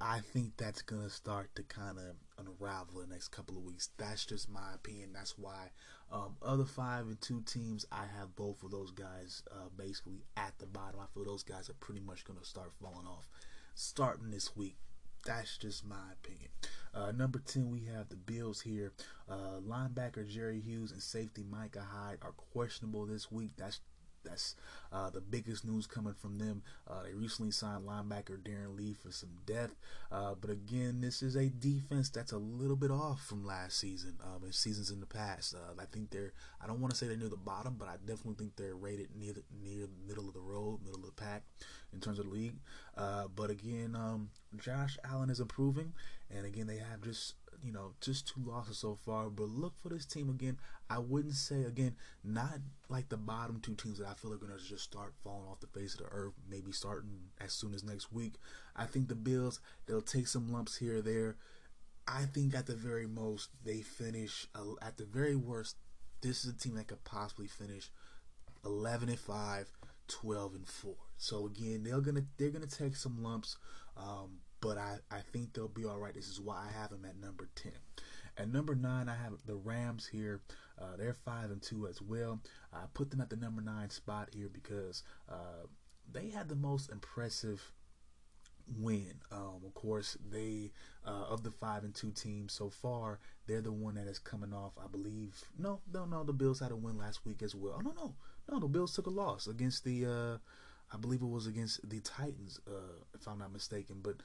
I 0.00 0.20
think 0.20 0.56
that's 0.58 0.82
gonna 0.82 1.08
start 1.08 1.54
to 1.54 1.62
kind 1.62 1.98
of 1.98 2.16
unravel 2.38 3.00
the 3.00 3.06
next 3.06 3.28
couple 3.28 3.56
of 3.56 3.62
weeks. 3.64 3.88
That's 3.96 4.26
just 4.26 4.50
my 4.50 4.74
opinion. 4.74 5.12
That's 5.14 5.38
why 5.38 5.70
um, 6.10 6.36
other 6.42 6.66
five 6.66 7.06
and 7.06 7.20
two 7.20 7.42
teams, 7.46 7.86
I 7.90 8.04
have 8.18 8.36
both 8.36 8.62
of 8.62 8.70
those 8.70 8.90
guys 8.90 9.42
uh, 9.50 9.70
basically 9.76 10.24
at 10.36 10.52
the 10.58 10.66
bottom. 10.66 11.00
I 11.00 11.06
feel 11.14 11.24
those 11.24 11.42
guys 11.42 11.70
are 11.70 11.74
pretty 11.80 12.00
much 12.00 12.24
gonna 12.24 12.44
start 12.44 12.72
falling 12.82 13.06
off 13.06 13.28
starting 13.74 14.30
this 14.30 14.54
week. 14.54 14.76
That's 15.24 15.56
just 15.56 15.86
my 15.86 16.12
opinion. 16.12 16.50
Uh, 16.94 17.12
number 17.12 17.38
10, 17.38 17.70
we 17.70 17.84
have 17.84 18.08
the 18.08 18.16
Bills 18.16 18.60
here. 18.60 18.92
Uh, 19.30 19.60
linebacker 19.66 20.28
Jerry 20.28 20.60
Hughes 20.60 20.90
and 20.92 21.00
safety 21.02 21.44
Micah 21.48 21.86
Hyde 21.88 22.18
are 22.22 22.32
questionable 22.32 23.06
this 23.06 23.30
week. 23.30 23.52
That's 23.56 23.80
that's 24.24 24.54
uh, 24.92 25.10
the 25.10 25.20
biggest 25.20 25.64
news 25.64 25.86
coming 25.86 26.14
from 26.14 26.38
them. 26.38 26.62
Uh, 26.88 27.02
they 27.04 27.14
recently 27.14 27.50
signed 27.50 27.84
linebacker 27.86 28.38
Darren 28.38 28.76
Lee 28.76 28.94
for 28.94 29.10
some 29.10 29.30
depth. 29.46 29.74
Uh, 30.10 30.34
but 30.40 30.50
again, 30.50 31.00
this 31.00 31.22
is 31.22 31.36
a 31.36 31.48
defense 31.48 32.10
that's 32.10 32.32
a 32.32 32.38
little 32.38 32.76
bit 32.76 32.90
off 32.90 33.24
from 33.24 33.44
last 33.44 33.78
season 33.78 34.14
um, 34.22 34.44
and 34.44 34.54
seasons 34.54 34.90
in 34.90 35.00
the 35.00 35.06
past. 35.06 35.54
Uh, 35.54 35.80
I 35.80 35.84
think 35.86 36.10
they're, 36.10 36.32
I 36.62 36.66
don't 36.66 36.80
want 36.80 36.92
to 36.92 36.96
say 36.98 37.06
they're 37.06 37.16
near 37.16 37.28
the 37.28 37.36
bottom, 37.36 37.76
but 37.78 37.88
I 37.88 37.96
definitely 38.04 38.34
think 38.34 38.56
they're 38.56 38.74
rated 38.74 39.08
near 39.18 39.32
the, 39.32 39.42
near 39.62 39.86
the 39.86 39.90
middle 40.06 40.28
of 40.28 40.34
the 40.34 40.40
road, 40.40 40.80
middle 40.84 41.00
of 41.00 41.14
the 41.14 41.22
pack 41.22 41.42
in 41.92 42.00
terms 42.00 42.18
of 42.18 42.26
the 42.26 42.30
league. 42.30 42.56
Uh, 42.96 43.24
but 43.34 43.50
again, 43.50 43.94
um, 43.96 44.30
Josh 44.56 44.98
Allen 45.04 45.30
is 45.30 45.40
improving. 45.40 45.92
And 46.34 46.46
again, 46.46 46.66
they 46.66 46.78
have 46.78 47.02
just 47.02 47.34
you 47.62 47.72
know, 47.72 47.92
just 48.00 48.28
two 48.28 48.42
losses 48.44 48.78
so 48.78 48.98
far. 49.04 49.30
But 49.30 49.48
look 49.48 49.74
for 49.80 49.88
this 49.88 50.06
team 50.06 50.28
again. 50.28 50.58
I 50.90 50.98
wouldn't 50.98 51.34
say 51.34 51.62
again, 51.62 51.96
not 52.24 52.58
like 52.88 53.08
the 53.08 53.16
bottom 53.16 53.60
two 53.60 53.74
teams 53.74 53.98
that 53.98 54.08
I 54.08 54.14
feel 54.14 54.32
are 54.32 54.38
gonna 54.38 54.58
just 54.58 54.84
start 54.84 55.14
falling 55.22 55.48
off 55.48 55.60
the 55.60 55.66
face 55.68 55.94
of 55.94 56.00
the 56.00 56.12
earth. 56.12 56.34
Maybe 56.48 56.72
starting 56.72 57.30
as 57.40 57.52
soon 57.52 57.74
as 57.74 57.84
next 57.84 58.12
week. 58.12 58.34
I 58.76 58.86
think 58.86 59.08
the 59.08 59.14
Bills 59.14 59.60
they'll 59.86 60.02
take 60.02 60.26
some 60.26 60.52
lumps 60.52 60.76
here 60.76 60.98
or 60.98 61.02
there. 61.02 61.36
I 62.06 62.24
think 62.24 62.54
at 62.54 62.66
the 62.66 62.74
very 62.74 63.06
most 63.06 63.50
they 63.64 63.80
finish 63.80 64.46
uh, 64.54 64.74
at 64.82 64.96
the 64.96 65.04
very 65.04 65.36
worst. 65.36 65.76
This 66.20 66.44
is 66.44 66.52
a 66.52 66.56
team 66.56 66.74
that 66.74 66.88
could 66.88 67.04
possibly 67.04 67.48
finish 67.48 67.90
11 68.64 69.08
and 69.08 69.18
5, 69.18 69.72
12 70.08 70.54
and 70.54 70.68
4. 70.68 70.94
So 71.16 71.46
again, 71.46 71.84
they're 71.84 72.00
gonna 72.00 72.24
they're 72.36 72.50
gonna 72.50 72.66
take 72.66 72.96
some 72.96 73.22
lumps. 73.22 73.56
Um, 73.96 74.40
but 74.62 74.78
I, 74.78 74.96
I 75.10 75.18
think 75.32 75.52
they'll 75.52 75.68
be 75.68 75.84
all 75.84 75.98
right. 75.98 76.14
This 76.14 76.28
is 76.28 76.40
why 76.40 76.64
I 76.66 76.80
have 76.80 76.88
them 76.88 77.04
at 77.04 77.20
number 77.20 77.48
10. 77.56 77.72
At 78.38 78.50
number 78.50 78.74
9, 78.74 79.08
I 79.08 79.14
have 79.14 79.34
the 79.44 79.56
Rams 79.56 80.06
here. 80.06 80.40
Uh, 80.80 80.96
they're 80.96 81.12
5 81.12 81.50
and 81.50 81.60
2 81.60 81.86
as 81.88 82.00
well. 82.00 82.40
I 82.72 82.84
put 82.94 83.10
them 83.10 83.20
at 83.20 83.28
the 83.28 83.36
number 83.36 83.60
9 83.60 83.90
spot 83.90 84.30
here 84.32 84.48
because 84.50 85.02
uh, 85.28 85.66
they 86.10 86.30
had 86.30 86.48
the 86.48 86.54
most 86.56 86.90
impressive 86.90 87.72
win. 88.78 89.14
Um, 89.30 89.62
of 89.66 89.74
course, 89.74 90.16
they 90.30 90.70
uh, 91.06 91.24
of 91.28 91.42
the 91.42 91.50
five 91.50 91.84
and 91.84 91.94
two 91.94 92.12
teams 92.12 92.52
so 92.52 92.70
far, 92.70 93.18
they're 93.46 93.60
the 93.60 93.72
one 93.72 93.94
that 93.96 94.06
is 94.06 94.18
coming 94.18 94.52
off. 94.52 94.72
I 94.82 94.86
believe. 94.86 95.42
No, 95.58 95.80
no, 95.92 96.04
no. 96.04 96.24
The 96.24 96.32
Bills 96.32 96.60
had 96.60 96.70
a 96.70 96.76
win 96.76 96.96
last 96.96 97.24
week 97.26 97.42
as 97.42 97.54
well. 97.54 97.74
Oh 97.78 97.80
no, 97.80 97.92
no, 97.92 98.14
no. 98.50 98.60
The 98.60 98.68
Bills 98.68 98.94
took 98.94 99.06
a 99.06 99.10
loss 99.10 99.46
against 99.46 99.84
the. 99.84 100.06
Uh, 100.06 100.38
I 100.94 100.98
believe 100.98 101.22
it 101.22 101.28
was 101.28 101.46
against 101.46 101.88
the 101.88 102.00
Titans, 102.00 102.60
uh, 102.68 103.00
if 103.14 103.26
I'm 103.26 103.38
not 103.38 103.52
mistaken. 103.52 104.00
But 104.02 104.16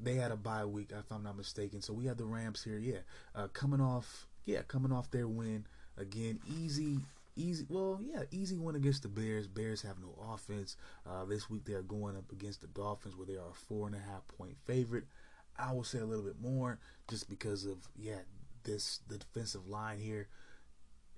they 0.00 0.14
had 0.14 0.30
a 0.30 0.36
bye 0.36 0.64
week, 0.64 0.92
if 0.92 1.10
I'm 1.10 1.22
not 1.22 1.36
mistaken. 1.36 1.80
So 1.80 1.92
we 1.92 2.06
have 2.06 2.16
the 2.16 2.24
Rams 2.24 2.62
here, 2.62 2.78
yeah, 2.78 3.00
uh, 3.34 3.48
coming 3.48 3.80
off, 3.80 4.26
yeah, 4.44 4.62
coming 4.62 4.92
off 4.92 5.10
their 5.10 5.28
win 5.28 5.66
again, 5.98 6.40
easy, 6.60 6.98
easy. 7.36 7.66
Well, 7.68 8.00
yeah, 8.02 8.22
easy 8.30 8.56
win 8.56 8.76
against 8.76 9.02
the 9.02 9.08
Bears. 9.08 9.46
Bears 9.46 9.82
have 9.82 9.98
no 10.00 10.14
offense. 10.32 10.76
Uh, 11.08 11.24
this 11.24 11.48
week 11.50 11.64
they 11.64 11.74
are 11.74 11.82
going 11.82 12.16
up 12.16 12.30
against 12.32 12.60
the 12.60 12.68
Dolphins, 12.68 13.16
where 13.16 13.26
they 13.26 13.36
are 13.36 13.50
a 13.50 13.54
four 13.54 13.86
and 13.86 13.96
a 13.96 14.00
half 14.00 14.26
point 14.28 14.56
favorite. 14.66 15.04
I 15.58 15.72
will 15.72 15.84
say 15.84 15.98
a 15.98 16.04
little 16.04 16.24
bit 16.24 16.40
more, 16.40 16.78
just 17.08 17.28
because 17.28 17.64
of 17.64 17.88
yeah, 17.96 18.20
this 18.64 19.00
the 19.08 19.18
defensive 19.18 19.66
line 19.68 19.98
here. 19.98 20.28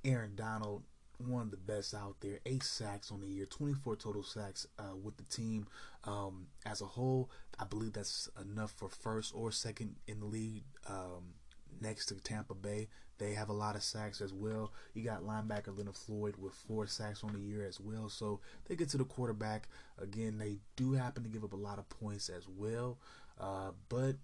Aaron 0.04 0.37
Donald 0.37 0.84
one 1.18 1.42
of 1.42 1.50
the 1.50 1.56
best 1.56 1.94
out 1.94 2.16
there. 2.20 2.38
Eight 2.46 2.62
sacks 2.62 3.10
on 3.10 3.20
the 3.20 3.26
year, 3.26 3.46
24 3.46 3.96
total 3.96 4.22
sacks 4.22 4.66
uh, 4.78 4.96
with 5.02 5.16
the 5.16 5.25
team 5.25 5.66
um, 6.04 6.46
as 6.64 6.80
a 6.80 6.87
whole. 6.87 7.30
I 7.58 7.64
believe 7.64 7.92
that's 7.92 8.28
enough 8.40 8.72
for 8.72 8.88
first 8.88 9.34
or 9.34 9.50
second 9.52 9.96
in 10.06 10.20
the 10.20 10.26
league. 10.26 10.64
Um, 10.88 11.34
next 11.80 12.06
to 12.06 12.14
Tampa 12.16 12.54
Bay, 12.54 12.88
they 13.18 13.34
have 13.34 13.48
a 13.48 13.52
lot 13.52 13.76
of 13.76 13.82
sacks 13.82 14.20
as 14.20 14.32
well. 14.32 14.72
You 14.94 15.02
got 15.02 15.22
linebacker 15.22 15.76
Leonard 15.76 15.96
Floyd 15.96 16.37
with 16.38 16.54
four 16.54 16.87
sacks 16.87 17.25
on 17.25 17.32
the 17.32 17.40
year 17.40 17.66
as 17.66 17.80
well. 17.80 18.08
So 18.08 18.40
they 18.66 18.76
get 18.76 18.88
to 18.90 18.98
the 18.98 19.04
quarterback 19.04 19.68
again. 20.00 20.38
They 20.38 20.58
do 20.76 20.92
happen 20.92 21.25
to 21.25 21.28
give 21.28 21.44
up 21.44 21.52
a 21.52 21.56
lot 21.56 21.78
of 21.78 21.88
points 21.88 22.28
as 22.28 22.46
well, 22.48 22.98
uh, 23.40 23.72
but 23.88 24.16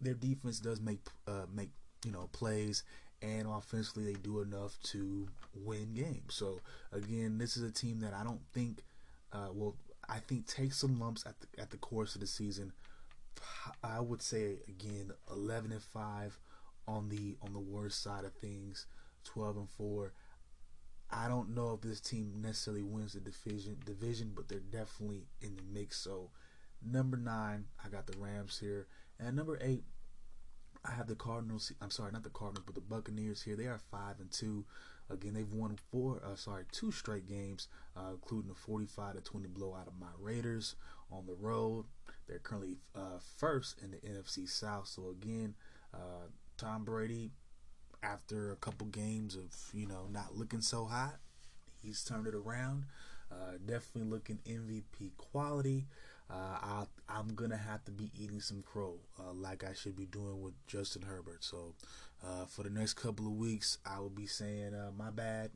their 0.00 0.14
defense 0.14 0.60
does 0.60 0.80
make 0.80 1.00
uh, 1.26 1.46
make 1.52 1.70
you 2.04 2.12
know 2.12 2.28
plays 2.32 2.84
and 3.22 3.48
offensively 3.48 4.04
they 4.04 4.18
do 4.18 4.40
enough 4.40 4.78
to 4.84 5.28
win 5.54 5.94
games. 5.94 6.34
So 6.34 6.60
again, 6.92 7.38
this 7.38 7.56
is 7.56 7.62
a 7.62 7.72
team 7.72 8.00
that 8.00 8.14
I 8.14 8.24
don't 8.24 8.42
think 8.52 8.82
uh, 9.32 9.48
will. 9.52 9.76
I 10.08 10.20
think 10.20 10.46
take 10.46 10.72
some 10.72 10.98
lumps 10.98 11.26
at 11.26 11.34
the, 11.40 11.60
at 11.60 11.70
the 11.70 11.76
course 11.76 12.14
of 12.14 12.20
the 12.22 12.26
season. 12.26 12.72
I 13.82 14.00
would 14.00 14.22
say 14.22 14.58
again, 14.66 15.10
eleven 15.30 15.72
and 15.72 15.82
five 15.82 16.38
on 16.86 17.08
the 17.08 17.36
on 17.42 17.52
the 17.52 17.58
worst 17.58 18.02
side 18.02 18.24
of 18.24 18.32
things, 18.34 18.86
twelve 19.24 19.56
and 19.56 19.68
four. 19.68 20.12
I 21.10 21.28
don't 21.28 21.54
know 21.54 21.72
if 21.72 21.80
this 21.80 22.00
team 22.00 22.34
necessarily 22.40 22.82
wins 22.82 23.14
the 23.14 23.20
division 23.20 23.78
division, 23.84 24.32
but 24.34 24.48
they're 24.48 24.58
definitely 24.58 25.26
in 25.40 25.56
the 25.56 25.62
mix. 25.62 25.98
So 25.98 26.30
number 26.84 27.16
nine, 27.16 27.66
I 27.84 27.88
got 27.88 28.06
the 28.06 28.18
Rams 28.18 28.58
here, 28.58 28.86
and 29.18 29.36
number 29.36 29.58
eight, 29.60 29.84
I 30.84 30.92
have 30.92 31.06
the 31.06 31.14
Cardinals. 31.14 31.72
I'm 31.80 31.90
sorry, 31.90 32.12
not 32.12 32.22
the 32.22 32.30
Cardinals, 32.30 32.64
but 32.66 32.74
the 32.74 32.80
Buccaneers 32.80 33.42
here. 33.42 33.56
They 33.56 33.66
are 33.66 33.80
five 33.90 34.20
and 34.20 34.30
two. 34.30 34.64
Again, 35.10 35.34
they've 35.34 35.52
won 35.52 35.78
four. 35.90 36.22
Uh, 36.24 36.36
sorry, 36.36 36.64
two 36.70 36.92
straight 36.92 37.26
games, 37.26 37.68
uh, 37.96 38.10
including 38.12 38.50
a 38.50 38.54
45 38.54 39.14
to 39.14 39.20
20 39.20 39.48
blowout 39.48 39.86
of 39.86 39.94
my 39.98 40.08
Raiders 40.18 40.76
on 41.10 41.26
the 41.26 41.34
road. 41.34 41.86
They're 42.28 42.38
currently 42.38 42.76
uh, 42.94 43.18
first 43.38 43.80
in 43.82 43.90
the 43.90 43.96
NFC 43.98 44.48
South. 44.48 44.86
So 44.86 45.10
again, 45.10 45.54
uh, 45.94 46.28
Tom 46.56 46.84
Brady, 46.84 47.30
after 48.02 48.52
a 48.52 48.56
couple 48.56 48.86
games 48.88 49.34
of 49.34 49.54
you 49.72 49.86
know 49.86 50.06
not 50.10 50.36
looking 50.36 50.60
so 50.60 50.84
hot, 50.84 51.16
he's 51.82 52.04
turned 52.04 52.26
it 52.26 52.34
around. 52.34 52.84
Uh, 53.30 53.58
definitely 53.66 54.10
looking 54.10 54.38
MVP 54.46 55.10
quality 55.18 55.86
uh, 56.30 56.34
I, 56.34 56.84
am 57.08 57.34
gonna 57.34 57.56
have 57.56 57.84
to 57.86 57.92
be 57.92 58.10
eating 58.14 58.40
some 58.40 58.62
crow, 58.62 58.98
uh, 59.18 59.32
like 59.32 59.64
I 59.64 59.72
should 59.72 59.96
be 59.96 60.06
doing 60.06 60.40
with 60.42 60.54
Justin 60.66 61.02
Herbert. 61.02 61.44
So, 61.44 61.74
uh, 62.24 62.46
for 62.46 62.62
the 62.62 62.70
next 62.70 62.94
couple 62.94 63.26
of 63.26 63.32
weeks, 63.32 63.78
I 63.86 64.00
will 64.00 64.10
be 64.10 64.26
saying 64.26 64.74
uh, 64.74 64.90
my 64.96 65.10
bad 65.10 65.50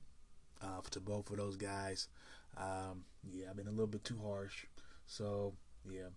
uh, 0.62 0.80
to 0.90 1.00
both 1.00 1.30
of 1.30 1.36
those 1.36 1.56
guys. 1.56 2.08
Um, 2.56 3.04
yeah, 3.30 3.46
I've 3.50 3.56
been 3.56 3.66
a 3.66 3.70
little 3.70 3.86
bit 3.86 4.04
too 4.04 4.18
harsh. 4.24 4.66
So, 5.06 5.54
yeah. 5.90 6.08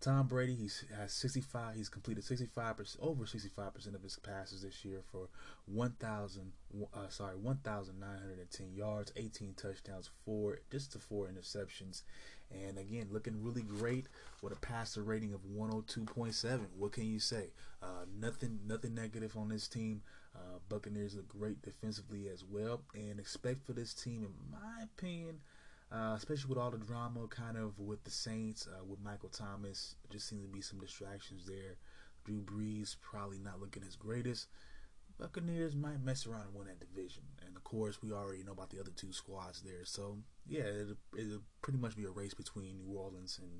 Tom 0.00 0.26
Brady, 0.28 0.54
he's 0.54 0.84
has 0.96 1.12
65. 1.12 1.74
He's 1.74 1.90
completed 1.90 2.24
65 2.24 2.76
percent, 2.76 3.04
over 3.04 3.26
65 3.26 3.74
percent 3.74 3.94
of 3.94 4.02
his 4.02 4.16
passes 4.16 4.62
this 4.62 4.82
year 4.84 5.02
for 5.12 5.28
1,000. 5.66 6.52
Uh, 6.94 7.08
sorry, 7.08 7.36
1,910 7.36 8.72
yards, 8.74 9.12
18 9.16 9.54
touchdowns, 9.54 10.08
four 10.24 10.60
just 10.70 10.92
to 10.92 10.98
four 10.98 11.28
interceptions, 11.28 12.02
and 12.50 12.78
again, 12.78 13.08
looking 13.10 13.42
really 13.42 13.62
great 13.62 14.06
with 14.40 14.52
a 14.54 14.56
passer 14.56 15.02
rating 15.02 15.34
of 15.34 15.40
102.7. 15.42 16.60
What 16.78 16.92
can 16.92 17.04
you 17.04 17.20
say? 17.20 17.50
Uh, 17.82 18.06
nothing, 18.18 18.60
nothing 18.66 18.94
negative 18.94 19.36
on 19.36 19.50
this 19.50 19.68
team. 19.68 20.02
Uh, 20.34 20.58
Buccaneers 20.68 21.14
look 21.14 21.28
great 21.28 21.60
defensively 21.60 22.28
as 22.28 22.44
well, 22.44 22.80
and 22.94 23.20
expect 23.20 23.66
for 23.66 23.72
this 23.72 23.92
team, 23.92 24.24
in 24.24 24.50
my 24.50 24.84
opinion, 24.84 25.40
uh, 25.92 26.14
especially 26.16 26.48
with 26.48 26.58
all 26.58 26.70
the 26.70 26.78
drama 26.78 27.26
kind 27.28 27.56
of 27.56 27.78
with 27.78 28.02
the 28.04 28.10
Saints, 28.10 28.66
uh, 28.66 28.84
with 28.84 29.00
Michael 29.02 29.28
Thomas, 29.28 29.96
just 30.10 30.28
seems 30.28 30.42
to 30.42 30.48
be 30.48 30.60
some 30.60 30.78
distractions 30.78 31.46
there. 31.46 31.76
Drew 32.24 32.42
Brees 32.42 32.96
probably 33.00 33.38
not 33.38 33.60
looking 33.60 33.82
his 33.82 33.96
greatest. 33.96 34.48
Buccaneers 35.18 35.76
might 35.76 36.02
mess 36.02 36.26
around 36.26 36.46
and 36.46 36.54
win 36.54 36.66
that 36.68 36.80
division. 36.80 37.24
And 37.46 37.56
of 37.56 37.64
course, 37.64 38.02
we 38.02 38.12
already 38.12 38.42
know 38.42 38.52
about 38.52 38.70
the 38.70 38.80
other 38.80 38.92
two 38.94 39.12
squads 39.12 39.60
there. 39.62 39.84
So, 39.84 40.18
yeah, 40.46 40.62
it'll, 40.62 40.96
it'll 41.18 41.42
pretty 41.60 41.78
much 41.78 41.96
be 41.96 42.04
a 42.04 42.10
race 42.10 42.34
between 42.34 42.78
New 42.78 42.96
Orleans 42.96 43.38
and 43.42 43.50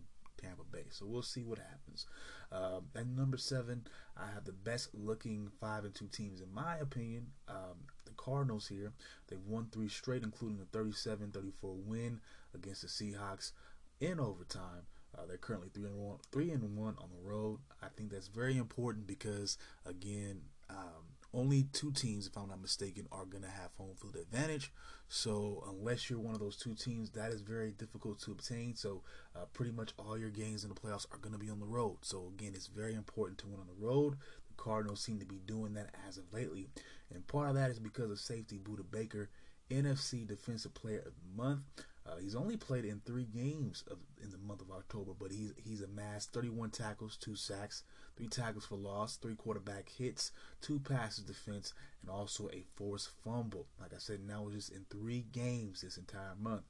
Tampa 0.41 0.65
Bay. 0.71 0.85
So 0.91 1.07
we'll 1.07 1.23
see 1.23 1.45
what 1.45 1.59
happens. 1.59 2.07
Uh, 2.51 2.81
at 2.97 3.07
number 3.07 3.37
seven, 3.37 3.87
I 4.17 4.33
have 4.33 4.45
the 4.45 4.53
best 4.53 4.95
looking 4.95 5.51
five 5.61 5.85
and 5.85 5.95
two 5.95 6.09
teams 6.09 6.41
in 6.41 6.53
my 6.53 6.79
opinion. 6.79 7.27
Um, 7.49 7.85
Cardinals 8.23 8.69
here, 8.69 8.93
they've 9.29 9.47
won 9.47 9.69
three 9.73 9.89
straight, 9.89 10.23
including 10.23 10.61
a 10.61 10.77
37-34 10.77 11.53
win 11.62 12.21
against 12.55 12.83
the 12.83 12.89
Seahawks 12.89 13.53
in 14.00 14.21
overtime. 14.21 14.83
Uh, 15.17 15.23
they're 15.27 15.39
currently 15.39 15.71
three 15.73 15.85
and 15.85 15.97
one, 15.97 16.19
three 16.31 16.50
and 16.50 16.77
one 16.77 16.97
on 16.99 17.09
the 17.11 17.29
road. 17.29 17.59
I 17.83 17.87
think 17.97 18.11
that's 18.11 18.29
very 18.29 18.57
important 18.57 19.07
because, 19.07 19.59
again, 19.87 20.43
um, 20.69 21.17
only 21.33 21.65
two 21.73 21.93
teams, 21.93 22.27
if 22.27 22.37
I'm 22.37 22.49
not 22.49 22.61
mistaken, 22.61 23.07
are 23.12 23.25
going 23.25 23.43
to 23.43 23.50
have 23.50 23.71
home 23.77 23.95
field 24.00 24.17
advantage. 24.17 24.73
So 25.09 25.65
unless 25.69 26.09
you're 26.09 26.19
one 26.19 26.35
of 26.35 26.41
those 26.41 26.57
two 26.57 26.75
teams, 26.75 27.11
that 27.11 27.33
is 27.33 27.41
very 27.41 27.73
difficult 27.73 28.21
to 28.21 28.33
obtain. 28.33 28.75
So 28.77 29.03
uh, 29.35 29.47
pretty 29.53 29.73
much 29.73 29.93
all 29.99 30.19
your 30.19 30.31
games 30.31 30.65
in 30.65 30.71
the 30.71 30.77
playoffs 30.77 31.07
are 31.12 31.19
going 31.19 31.33
to 31.33 31.39
be 31.39 31.50
on 31.50 31.61
the 31.61 31.67
road. 31.67 31.99
So 32.03 32.33
again, 32.35 32.53
it's 32.55 32.67
very 32.67 32.95
important 32.95 33.39
to 33.39 33.47
win 33.47 33.61
on 33.61 33.67
the 33.67 33.87
road. 33.87 34.15
The 34.49 34.62
Cardinals 34.62 35.03
seem 35.03 35.19
to 35.21 35.27
be 35.27 35.41
doing 35.47 35.75
that 35.75 35.95
as 36.09 36.17
of 36.19 36.33
lately, 36.33 36.69
and 37.12 37.26
part 37.26 37.49
of 37.49 37.55
that 37.55 37.71
is 37.71 37.79
because 37.79 38.11
of 38.11 38.19
safety 38.19 38.59
Budda 38.59 38.90
Baker, 38.90 39.29
NFC 39.71 40.26
Defensive 40.26 40.75
Player 40.75 40.99
of 40.99 41.12
the 41.14 41.43
Month. 41.43 41.62
Uh, 42.07 42.17
he's 42.17 42.35
only 42.35 42.57
played 42.57 42.85
in 42.85 43.00
three 43.00 43.26
games 43.26 43.85
of, 43.90 43.99
in 44.23 44.31
the 44.31 44.38
month 44.38 44.62
of 44.62 44.71
October, 44.71 45.12
but 45.19 45.31
he's 45.31 45.52
he's 45.62 45.83
amassed 45.83 46.33
31 46.33 46.71
tackles, 46.71 47.17
two 47.17 47.37
sacks, 47.37 47.85
three 48.17 48.26
tackles 48.26 48.64
for 48.64 48.76
loss, 48.76 49.17
three 49.17 49.35
quarterback 49.35 49.88
hits, 49.88 50.33
two 50.61 50.81
passes 50.81 51.25
defense, 51.25 51.75
and 52.02 52.11
also 52.11 52.49
a 52.52 52.64
forced 52.75 53.11
fumble. 53.23 53.67
Like 53.81 53.93
I 53.95 53.99
said, 53.99 54.21
now 54.26 54.47
it's 54.47 54.57
just 54.57 54.73
in 54.73 54.87
three 54.90 55.26
games 55.33 55.83
this 55.83 55.99
entire 55.99 56.35
month. 56.40 56.62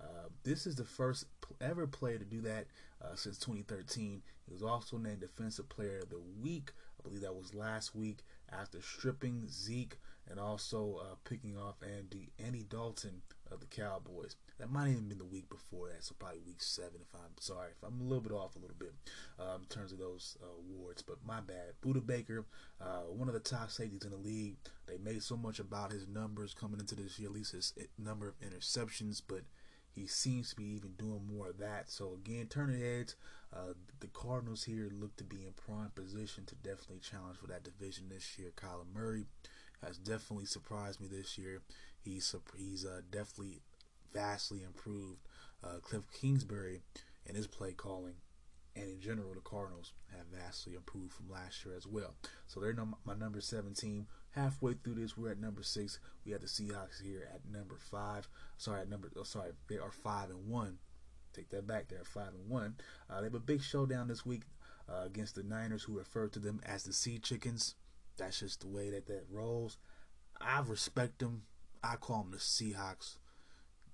Uh, 0.00 0.28
this 0.44 0.66
is 0.66 0.76
the 0.76 0.84
first 0.84 1.26
ever 1.60 1.86
player 1.86 2.18
to 2.18 2.24
do 2.24 2.40
that 2.40 2.66
uh, 3.02 3.14
since 3.14 3.38
2013. 3.38 4.22
He 4.46 4.52
was 4.52 4.62
also 4.62 4.96
named 4.96 5.20
Defensive 5.20 5.68
Player 5.68 5.98
of 5.98 6.08
the 6.08 6.22
Week. 6.42 6.72
I 6.98 7.02
believe 7.02 7.20
that 7.22 7.34
was 7.34 7.54
last 7.54 7.94
week 7.94 8.24
after 8.52 8.80
stripping 8.82 9.48
Zeke 9.48 9.98
and 10.28 10.38
also 10.38 11.00
uh, 11.02 11.14
picking 11.24 11.56
off 11.58 11.76
Andy 11.82 12.30
Andy 12.44 12.64
Dalton 12.68 13.22
of 13.50 13.60
the 13.60 13.66
Cowboys. 13.66 14.36
That 14.58 14.70
might 14.70 14.82
have 14.82 14.92
even 14.92 15.08
been 15.08 15.18
the 15.18 15.24
week 15.24 15.48
before 15.48 15.88
that, 15.88 16.04
so 16.04 16.14
probably 16.18 16.38
week 16.46 16.62
seven. 16.62 17.00
If 17.00 17.14
I'm 17.14 17.32
sorry, 17.40 17.70
if 17.70 17.82
I'm 17.82 18.00
a 18.00 18.04
little 18.04 18.22
bit 18.22 18.32
off 18.32 18.54
a 18.54 18.58
little 18.58 18.76
bit 18.78 18.92
um, 19.38 19.62
in 19.62 19.66
terms 19.68 19.92
of 19.92 19.98
those 19.98 20.36
uh, 20.42 20.46
awards, 20.58 21.02
but 21.02 21.16
my 21.26 21.40
bad. 21.40 21.74
Budda 21.82 22.06
Baker, 22.06 22.44
uh, 22.80 23.00
one 23.08 23.28
of 23.28 23.34
the 23.34 23.40
top 23.40 23.70
safeties 23.70 24.04
in 24.04 24.10
the 24.10 24.16
league. 24.16 24.56
They 24.86 24.98
made 24.98 25.22
so 25.22 25.36
much 25.36 25.58
about 25.58 25.92
his 25.92 26.06
numbers 26.06 26.54
coming 26.54 26.80
into 26.80 26.94
this 26.94 27.18
year, 27.18 27.28
at 27.28 27.34
least 27.34 27.52
his 27.52 27.72
number 27.98 28.28
of 28.28 28.34
interceptions, 28.40 29.22
but 29.26 29.42
he 29.92 30.06
seems 30.06 30.50
to 30.50 30.56
be 30.56 30.64
even 30.64 30.92
doing 30.92 31.28
more 31.32 31.48
of 31.48 31.58
that. 31.58 31.90
So 31.90 32.14
again, 32.14 32.46
turning 32.48 32.80
heads, 32.80 33.16
uh, 33.52 33.74
the 34.00 34.06
Cardinals 34.08 34.64
here 34.64 34.88
look 34.92 35.16
to 35.16 35.24
be 35.24 35.44
in 35.44 35.52
prime 35.52 35.90
position 35.94 36.44
to 36.46 36.54
definitely 36.56 37.00
challenge 37.00 37.38
for 37.38 37.48
that 37.48 37.64
division 37.64 38.08
this 38.08 38.38
year. 38.38 38.52
Kyler 38.56 38.86
Murray 38.92 39.26
has 39.84 39.98
definitely 39.98 40.46
surprised 40.46 41.00
me 41.00 41.08
this 41.08 41.36
year. 41.36 41.62
He's 42.00 42.34
he's 42.56 42.84
uh, 42.84 43.00
definitely 43.10 43.60
vastly 44.12 44.62
improved. 44.62 45.20
Uh, 45.62 45.78
Cliff 45.82 46.04
Kingsbury 46.12 46.80
and 47.26 47.36
his 47.36 47.46
play 47.46 47.72
calling, 47.72 48.14
and 48.76 48.88
in 48.88 49.00
general, 49.00 49.34
the 49.34 49.40
Cardinals 49.40 49.92
have 50.16 50.26
vastly 50.26 50.74
improved 50.74 51.12
from 51.12 51.28
last 51.30 51.64
year 51.64 51.74
as 51.76 51.86
well. 51.86 52.14
So 52.46 52.60
they're 52.60 52.74
my 53.04 53.14
number 53.14 53.40
seven 53.40 53.74
team. 53.74 54.06
Halfway 54.30 54.74
through 54.74 54.94
this, 54.94 55.16
we're 55.16 55.32
at 55.32 55.40
number 55.40 55.62
six. 55.62 55.98
We 56.24 56.32
have 56.32 56.40
the 56.40 56.46
Seahawks 56.46 57.02
here 57.02 57.28
at 57.34 57.50
number 57.50 57.76
five. 57.90 58.28
Sorry, 58.58 58.80
at 58.80 58.88
number. 58.88 59.10
Oh, 59.16 59.24
sorry, 59.24 59.50
they 59.68 59.78
are 59.78 59.90
five 59.90 60.30
and 60.30 60.48
one. 60.48 60.78
Take 61.40 61.48
that 61.50 61.66
back. 61.66 61.88
They're 61.88 62.04
five 62.04 62.34
and 62.34 62.50
one. 62.50 62.74
Uh, 63.08 63.20
they 63.20 63.24
have 63.24 63.34
a 63.34 63.40
big 63.40 63.62
showdown 63.62 64.08
this 64.08 64.26
week 64.26 64.42
uh, 64.86 65.06
against 65.06 65.36
the 65.36 65.42
Niners, 65.42 65.82
who 65.82 65.96
refer 65.96 66.28
to 66.28 66.38
them 66.38 66.60
as 66.66 66.82
the 66.82 66.92
Sea 66.92 67.18
Chickens. 67.18 67.76
That's 68.18 68.40
just 68.40 68.60
the 68.60 68.68
way 68.68 68.90
that 68.90 69.06
that 69.06 69.24
rolls. 69.30 69.78
I 70.38 70.60
respect 70.60 71.18
them. 71.18 71.44
I 71.82 71.96
call 71.96 72.24
them 72.24 72.32
the 72.32 72.36
Seahawks. 72.36 73.16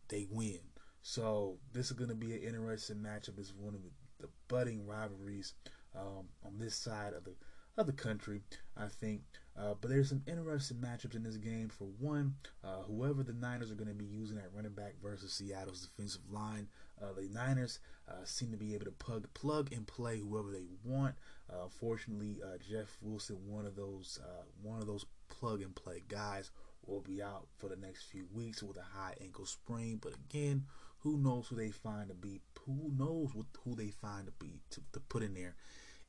They 0.09 0.27
win. 0.29 0.59
So 1.03 1.59
this 1.73 1.87
is 1.87 1.93
going 1.93 2.11
to 2.11 2.17
be 2.17 2.33
an 2.33 2.43
interesting 2.43 2.97
matchup. 2.97 3.39
It's 3.39 3.55
one 3.57 3.75
of 3.75 3.83
the, 3.83 4.27
the 4.27 4.29
budding 4.49 4.85
rivalries 4.85 5.55
um, 5.95 6.27
on 6.45 6.59
this 6.59 6.75
side 6.75 7.13
of 7.13 7.23
the 7.23 7.35
of 7.77 7.87
the 7.87 7.93
country, 7.93 8.43
I 8.77 8.87
think. 8.89 9.21
Uh, 9.59 9.75
but 9.81 9.89
there's 9.89 10.11
some 10.11 10.23
interesting 10.27 10.77
matchups 10.77 11.17
in 11.17 11.23
this 11.23 11.39
game. 11.39 11.69
For 11.69 11.85
one, 11.99 12.35
uh, 12.63 12.83
whoever 12.87 13.23
the 13.23 13.33
Niners 13.33 13.71
are 13.71 13.77
going 13.77 13.89
to 13.89 13.95
be 13.95 14.05
using 14.05 14.37
at 14.37 14.53
running 14.55 14.73
back 14.73 14.95
versus 15.03 15.33
Seattle's 15.33 15.87
defensive 15.87 16.31
line, 16.31 16.69
uh, 17.01 17.13
the 17.15 17.29
Niners 17.33 17.79
uh, 18.09 18.25
seem 18.25 18.51
to 18.51 18.59
be 18.59 18.75
able 18.75 18.85
to 18.85 18.93
plug, 18.93 19.27
plug 19.33 19.73
and 19.73 19.87
play 19.87 20.19
whoever 20.19 20.51
they 20.51 20.67
want. 20.85 21.15
Uh, 21.51 21.69
fortunately, 21.81 22.39
uh, 22.45 22.59
Jeff 22.59 22.99
Wilson, 23.01 23.39
one 23.47 23.65
of 23.65 23.77
those 23.77 24.19
one 24.63 24.81
of 24.81 24.87
those 24.87 25.07
plug 25.29 25.63
and 25.63 25.75
play 25.75 26.03
guys, 26.07 26.51
will 26.85 27.01
be 27.01 27.23
out 27.23 27.47
for 27.57 27.69
the 27.69 27.77
next 27.77 28.05
few 28.05 28.27
weeks 28.35 28.63
with 28.63 28.77
a 28.77 28.99
high 28.99 29.15
ankle 29.23 29.47
sprain. 29.47 29.99
But 30.03 30.15
again, 30.15 30.67
who 30.99 31.17
knows 31.17 31.49
who 31.49 31.57
they 31.57 31.71
find 31.71 32.09
to 32.09 32.15
be? 32.15 32.41
Who 32.67 32.91
knows 32.97 33.33
what, 33.33 33.47
who 33.65 33.75
they 33.75 33.91
find 33.91 34.27
to 34.27 34.33
be 34.33 34.61
to, 34.71 34.81
to 34.93 35.01
put 35.01 35.23
in 35.23 35.35
there, 35.35 35.55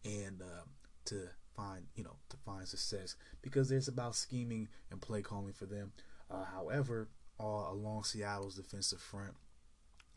and 0.04 0.42
to 1.06 1.30
find 1.58 1.88
you 1.96 2.04
know 2.04 2.16
to 2.30 2.38
find 2.38 2.68
success 2.68 3.16
because 3.42 3.68
there's 3.68 3.88
about 3.88 4.16
scheming 4.16 4.70
and 4.92 5.02
play 5.02 5.22
calling 5.22 5.54
for 5.54 5.66
them. 5.66 5.92
Uh, 6.30 6.46
however, 6.46 7.10
all 7.40 7.70
along 7.72 8.04
Seattle's 8.04 8.56
defensive 8.56 9.02
front, 9.02 9.34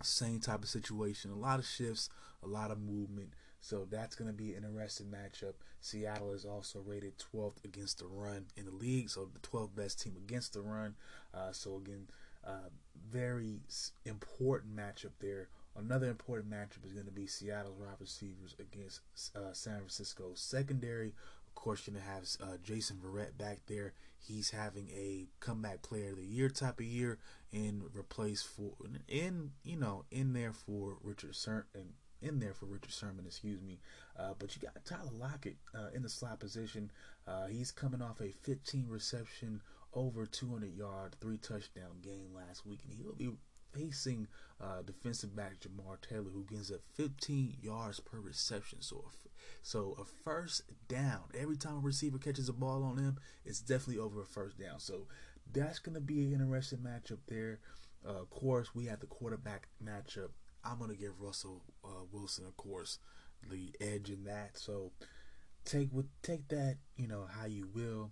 same 0.02 0.40
type 0.40 0.62
of 0.62 0.68
situation, 0.68 1.30
a 1.30 1.36
lot 1.36 1.58
of 1.58 1.66
shifts, 1.66 2.08
a 2.42 2.46
lot 2.46 2.70
of 2.70 2.80
movement. 2.80 3.30
So 3.60 3.86
that's 3.90 4.16
going 4.16 4.28
to 4.30 4.36
be 4.36 4.54
an 4.54 4.64
interesting 4.64 5.06
matchup. 5.06 5.54
Seattle 5.80 6.32
is 6.32 6.44
also 6.44 6.80
rated 6.80 7.14
12th 7.18 7.62
against 7.64 7.98
the 7.98 8.06
run 8.06 8.46
in 8.56 8.64
the 8.64 8.70
league, 8.70 9.10
so 9.10 9.26
the 9.32 9.38
12th 9.40 9.74
best 9.74 10.00
team 10.00 10.16
against 10.16 10.54
the 10.54 10.62
run. 10.62 10.94
Uh, 11.34 11.52
so 11.52 11.76
again, 11.76 12.06
uh, 12.44 12.70
very 13.10 13.60
important 14.06 14.74
matchup 14.74 15.12
there. 15.20 15.48
Another 15.76 16.08
important 16.08 16.50
matchup 16.50 16.84
is 16.84 16.92
going 16.92 17.06
to 17.06 17.12
be 17.12 17.26
Seattle's 17.26 17.78
wide 17.78 18.00
receivers 18.00 18.56
against 18.58 19.00
uh, 19.36 19.52
San 19.52 19.76
Francisco's 19.76 20.40
secondary. 20.40 21.14
Of 21.50 21.54
course, 21.54 21.86
you're 21.86 21.94
going 21.94 22.06
to 22.06 22.10
have 22.10 22.24
uh, 22.42 22.56
Jason 22.62 22.98
Verrett 23.04 23.36
back 23.36 23.60
there. 23.66 23.92
He's 24.18 24.50
having 24.50 24.88
a 24.90 25.28
comeback 25.40 25.82
player 25.82 26.10
of 26.10 26.16
the 26.16 26.24
year 26.24 26.48
type 26.48 26.80
of 26.80 26.86
year 26.86 27.18
and 27.52 27.82
replace 27.94 28.42
for 28.42 28.72
in 29.08 29.50
you 29.64 29.76
know 29.76 30.04
in 30.10 30.32
there 30.32 30.52
for 30.52 30.96
Richard 31.02 31.34
Sherman 31.34 31.64
and 31.74 31.92
in 32.22 32.38
there 32.38 32.54
for 32.54 32.66
Richard 32.66 32.92
Sherman, 32.92 33.24
excuse 33.26 33.60
me. 33.62 33.78
Uh, 34.18 34.34
but 34.38 34.54
you 34.54 34.62
got 34.62 34.84
Tyler 34.84 35.10
Lockett 35.18 35.56
uh, 35.74 35.88
in 35.94 36.02
the 36.02 36.08
slot 36.08 36.38
position. 36.38 36.90
Uh, 37.26 37.46
he's 37.46 37.70
coming 37.70 38.02
off 38.02 38.20
a 38.20 38.30
15 38.30 38.86
reception, 38.88 39.62
over 39.94 40.26
200 40.26 40.74
yard, 40.76 41.16
three 41.20 41.38
touchdown 41.38 42.00
game 42.02 42.28
last 42.34 42.66
week, 42.66 42.80
and 42.84 42.94
he'll 42.94 43.14
be 43.14 43.30
facing 43.72 44.28
uh, 44.60 44.82
defensive 44.82 45.34
back 45.34 45.60
Jamar 45.60 46.00
Taylor, 46.00 46.30
who 46.32 46.44
gains 46.44 46.70
up 46.70 46.80
15 46.94 47.56
yards 47.62 48.00
per 48.00 48.18
reception. 48.18 48.82
So, 48.82 49.04
a, 49.06 49.28
so 49.62 49.96
a 50.00 50.04
first 50.04 50.62
down 50.88 51.24
every 51.38 51.56
time 51.56 51.76
a 51.76 51.80
receiver 51.80 52.18
catches 52.18 52.48
a 52.48 52.52
ball 52.52 52.82
on 52.82 52.98
him, 52.98 53.18
it's 53.44 53.60
definitely 53.60 53.98
over 53.98 54.22
a 54.22 54.26
first 54.26 54.58
down. 54.58 54.78
So 54.78 55.06
that's 55.52 55.78
going 55.78 55.94
to 55.94 56.00
be 56.00 56.24
an 56.26 56.40
interesting 56.40 56.78
matchup 56.80 57.18
there. 57.26 57.60
Uh, 58.06 58.20
of 58.22 58.30
course, 58.30 58.74
we 58.74 58.86
have 58.86 59.00
the 59.00 59.06
quarterback 59.06 59.68
matchup. 59.84 60.30
I'm 60.64 60.78
going 60.78 60.90
to 60.90 60.96
give 60.96 61.20
Russell 61.20 61.62
uh, 61.84 62.04
Wilson, 62.12 62.46
of 62.46 62.56
course, 62.56 62.98
the 63.50 63.72
edge 63.80 64.10
in 64.10 64.24
that. 64.24 64.58
So 64.58 64.92
take 65.64 65.92
with 65.92 66.06
take 66.22 66.48
that, 66.48 66.76
you 66.96 67.08
know, 67.08 67.26
how 67.30 67.46
you 67.46 67.68
will. 67.74 68.10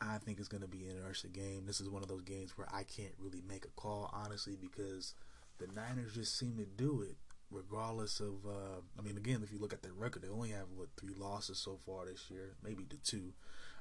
I 0.00 0.18
think 0.18 0.38
it's 0.38 0.48
going 0.48 0.62
to 0.62 0.68
be 0.68 0.84
an 0.84 0.96
interesting 0.96 1.32
game. 1.32 1.64
This 1.66 1.80
is 1.80 1.88
one 1.88 2.02
of 2.02 2.08
those 2.08 2.22
games 2.22 2.56
where 2.56 2.68
I 2.72 2.84
can't 2.84 3.14
really 3.18 3.42
make 3.46 3.64
a 3.64 3.80
call, 3.80 4.10
honestly, 4.12 4.56
because 4.60 5.14
the 5.58 5.66
Niners 5.68 6.14
just 6.14 6.38
seem 6.38 6.56
to 6.56 6.64
do 6.64 7.02
it, 7.02 7.16
regardless 7.50 8.20
of. 8.20 8.46
Uh, 8.46 8.80
I 8.98 9.02
mean, 9.02 9.16
again, 9.16 9.40
if 9.42 9.52
you 9.52 9.58
look 9.58 9.72
at 9.72 9.82
their 9.82 9.92
record, 9.92 10.22
they 10.22 10.28
only 10.28 10.50
have 10.50 10.66
what 10.76 10.88
three 10.98 11.14
losses 11.16 11.58
so 11.58 11.78
far 11.84 12.06
this 12.06 12.30
year, 12.30 12.54
maybe 12.62 12.84
the 12.88 12.96
two, 12.96 13.32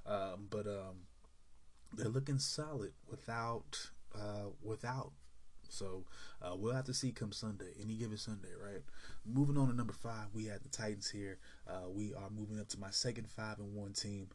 um, 0.06 0.48
but 0.50 0.66
um, 0.66 1.06
they're 1.94 2.08
looking 2.08 2.40
solid 2.40 2.94
without 3.10 3.90
uh, 4.16 4.50
without. 4.62 5.12
So 5.70 6.06
uh, 6.42 6.56
we'll 6.56 6.74
have 6.74 6.86
to 6.86 6.94
see 6.94 7.12
come 7.12 7.34
Sunday, 7.34 7.74
any 7.82 7.96
given 7.96 8.18
Sunday, 8.18 8.54
right? 8.62 8.82
Moving 9.26 9.58
on 9.58 9.68
to 9.68 9.76
number 9.76 9.94
five, 9.94 10.28
we 10.34 10.46
have 10.46 10.64
the 10.64 10.70
Titans 10.70 11.10
here. 11.10 11.40
Uh, 11.68 11.90
we 11.90 12.14
are 12.14 12.30
moving 12.30 12.60
up 12.60 12.70
to 12.70 12.80
my 12.80 12.90
second 12.90 13.30
five 13.30 13.60
and 13.60 13.76
one 13.76 13.92
team. 13.92 14.30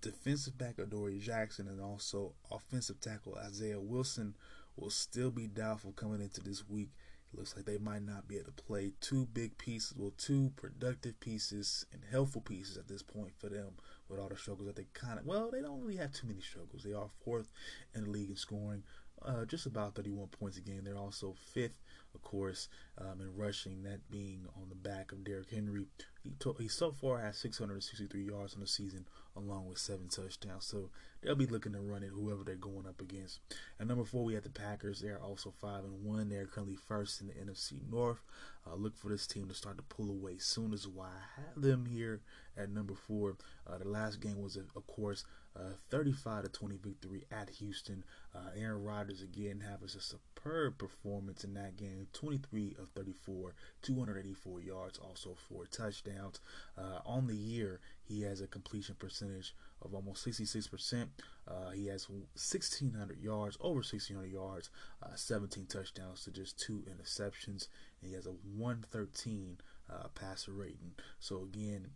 Defensive 0.00 0.56
back 0.58 0.78
Adoree 0.78 1.18
Jackson 1.18 1.68
and 1.68 1.80
also 1.80 2.34
offensive 2.50 3.00
tackle 3.00 3.36
Isaiah 3.36 3.80
Wilson 3.80 4.36
will 4.76 4.90
still 4.90 5.30
be 5.30 5.46
doubtful 5.46 5.92
coming 5.92 6.20
into 6.20 6.40
this 6.40 6.68
week. 6.68 6.90
It 7.32 7.38
looks 7.38 7.56
like 7.56 7.64
they 7.64 7.78
might 7.78 8.02
not 8.02 8.28
be 8.28 8.36
able 8.36 8.52
to 8.52 8.62
play 8.62 8.92
two 9.00 9.26
big 9.32 9.58
pieces, 9.58 9.94
well, 9.96 10.12
two 10.16 10.52
productive 10.56 11.18
pieces 11.18 11.84
and 11.92 12.02
helpful 12.10 12.40
pieces 12.40 12.76
at 12.76 12.86
this 12.88 13.02
point 13.02 13.32
for 13.38 13.48
them 13.48 13.72
with 14.08 14.20
all 14.20 14.28
the 14.28 14.36
struggles 14.36 14.66
that 14.66 14.76
they 14.76 14.86
kind 14.92 15.18
of, 15.18 15.26
well, 15.26 15.50
they 15.50 15.60
don't 15.60 15.80
really 15.82 15.96
have 15.96 16.12
too 16.12 16.26
many 16.28 16.40
struggles. 16.40 16.82
They 16.84 16.92
are 16.92 17.08
fourth 17.24 17.50
in 17.94 18.04
the 18.04 18.10
league 18.10 18.30
in 18.30 18.36
scoring, 18.36 18.84
uh, 19.22 19.44
just 19.44 19.66
about 19.66 19.96
31 19.96 20.28
points 20.28 20.56
a 20.56 20.60
game. 20.60 20.82
They're 20.84 20.96
also 20.96 21.34
fifth, 21.52 21.80
of 22.14 22.22
course, 22.22 22.68
um, 22.98 23.20
in 23.20 23.34
rushing, 23.34 23.82
that 23.82 24.08
being 24.10 24.46
on 24.56 24.68
the 24.68 24.76
back 24.76 25.10
of 25.10 25.24
Derrick 25.24 25.50
Henry. 25.50 25.86
He, 26.22 26.30
to- 26.40 26.56
he 26.60 26.68
so 26.68 26.92
far 26.92 27.18
has 27.18 27.38
663 27.38 28.24
yards 28.24 28.54
on 28.54 28.60
the 28.60 28.66
season, 28.68 29.06
along 29.36 29.66
with 29.68 29.78
seven 29.78 30.08
touchdowns. 30.08 30.64
So 30.64 30.90
they'll 31.22 31.34
be 31.34 31.46
looking 31.46 31.72
to 31.72 31.80
run 31.80 32.02
it 32.02 32.10
whoever 32.12 32.42
they're 32.44 32.54
going 32.56 32.86
up 32.86 33.00
against. 33.00 33.40
At 33.78 33.86
number 33.86 34.04
four, 34.04 34.24
we 34.24 34.34
have 34.34 34.44
the 34.44 34.50
Packers. 34.50 35.00
They're 35.00 35.20
also 35.22 35.52
five 35.60 35.84
and 35.84 36.04
one. 36.04 36.28
They're 36.28 36.46
currently 36.46 36.76
first 36.76 37.20
in 37.20 37.28
the 37.28 37.34
NFC 37.34 37.74
North. 37.90 38.20
Uh, 38.66 38.74
look 38.74 38.96
for 38.96 39.08
this 39.08 39.26
team 39.26 39.48
to 39.48 39.54
start 39.54 39.76
to 39.76 39.82
pull 39.82 40.10
away 40.10 40.38
soon. 40.38 40.72
As 40.72 40.88
why 40.88 41.06
I 41.06 41.40
have 41.40 41.62
them 41.62 41.86
here 41.86 42.20
at 42.56 42.70
number 42.70 42.94
four. 42.94 43.36
Uh, 43.66 43.78
the 43.78 43.88
last 43.88 44.20
game 44.20 44.40
was, 44.40 44.56
of 44.56 44.86
course, 44.86 45.24
uh, 45.56 45.72
35 45.90 46.44
to 46.44 46.48
20 46.50 46.76
victory 46.76 47.24
at 47.30 47.50
Houston. 47.50 48.04
Uh, 48.34 48.50
Aaron 48.56 48.82
Rodgers 48.82 49.22
again 49.22 49.62
having 49.66 49.86
a 49.86 50.00
superb 50.00 50.78
performance 50.78 51.44
in 51.44 51.54
that 51.54 51.76
game 51.76 52.06
23 52.12 52.76
of 52.78 52.90
34, 52.90 53.54
284 53.82 54.60
yards, 54.60 54.98
also 54.98 55.34
four 55.48 55.64
touchdowns. 55.66 56.40
Uh, 56.76 57.00
on 57.06 57.26
the 57.26 57.36
year, 57.36 57.80
he 58.04 58.22
has 58.22 58.40
a 58.40 58.46
completion 58.46 58.94
percentage 58.98 59.54
of 59.82 59.94
almost 59.94 60.26
66%. 60.26 61.08
Uh, 61.48 61.70
he 61.70 61.86
has 61.86 62.08
1,600 62.08 63.18
yards, 63.20 63.56
over 63.60 63.76
1,600 63.76 64.26
yards, 64.30 64.70
uh, 65.02 65.14
17 65.14 65.66
touchdowns 65.66 66.24
to 66.24 66.30
just 66.30 66.58
two 66.58 66.84
interceptions, 66.90 67.68
and 68.00 68.10
he 68.10 68.14
has 68.14 68.26
a 68.26 68.34
113 68.56 69.58
uh, 69.88 70.08
passer 70.14 70.52
rating. 70.52 70.92
So 71.20 71.42
again, 71.42 71.90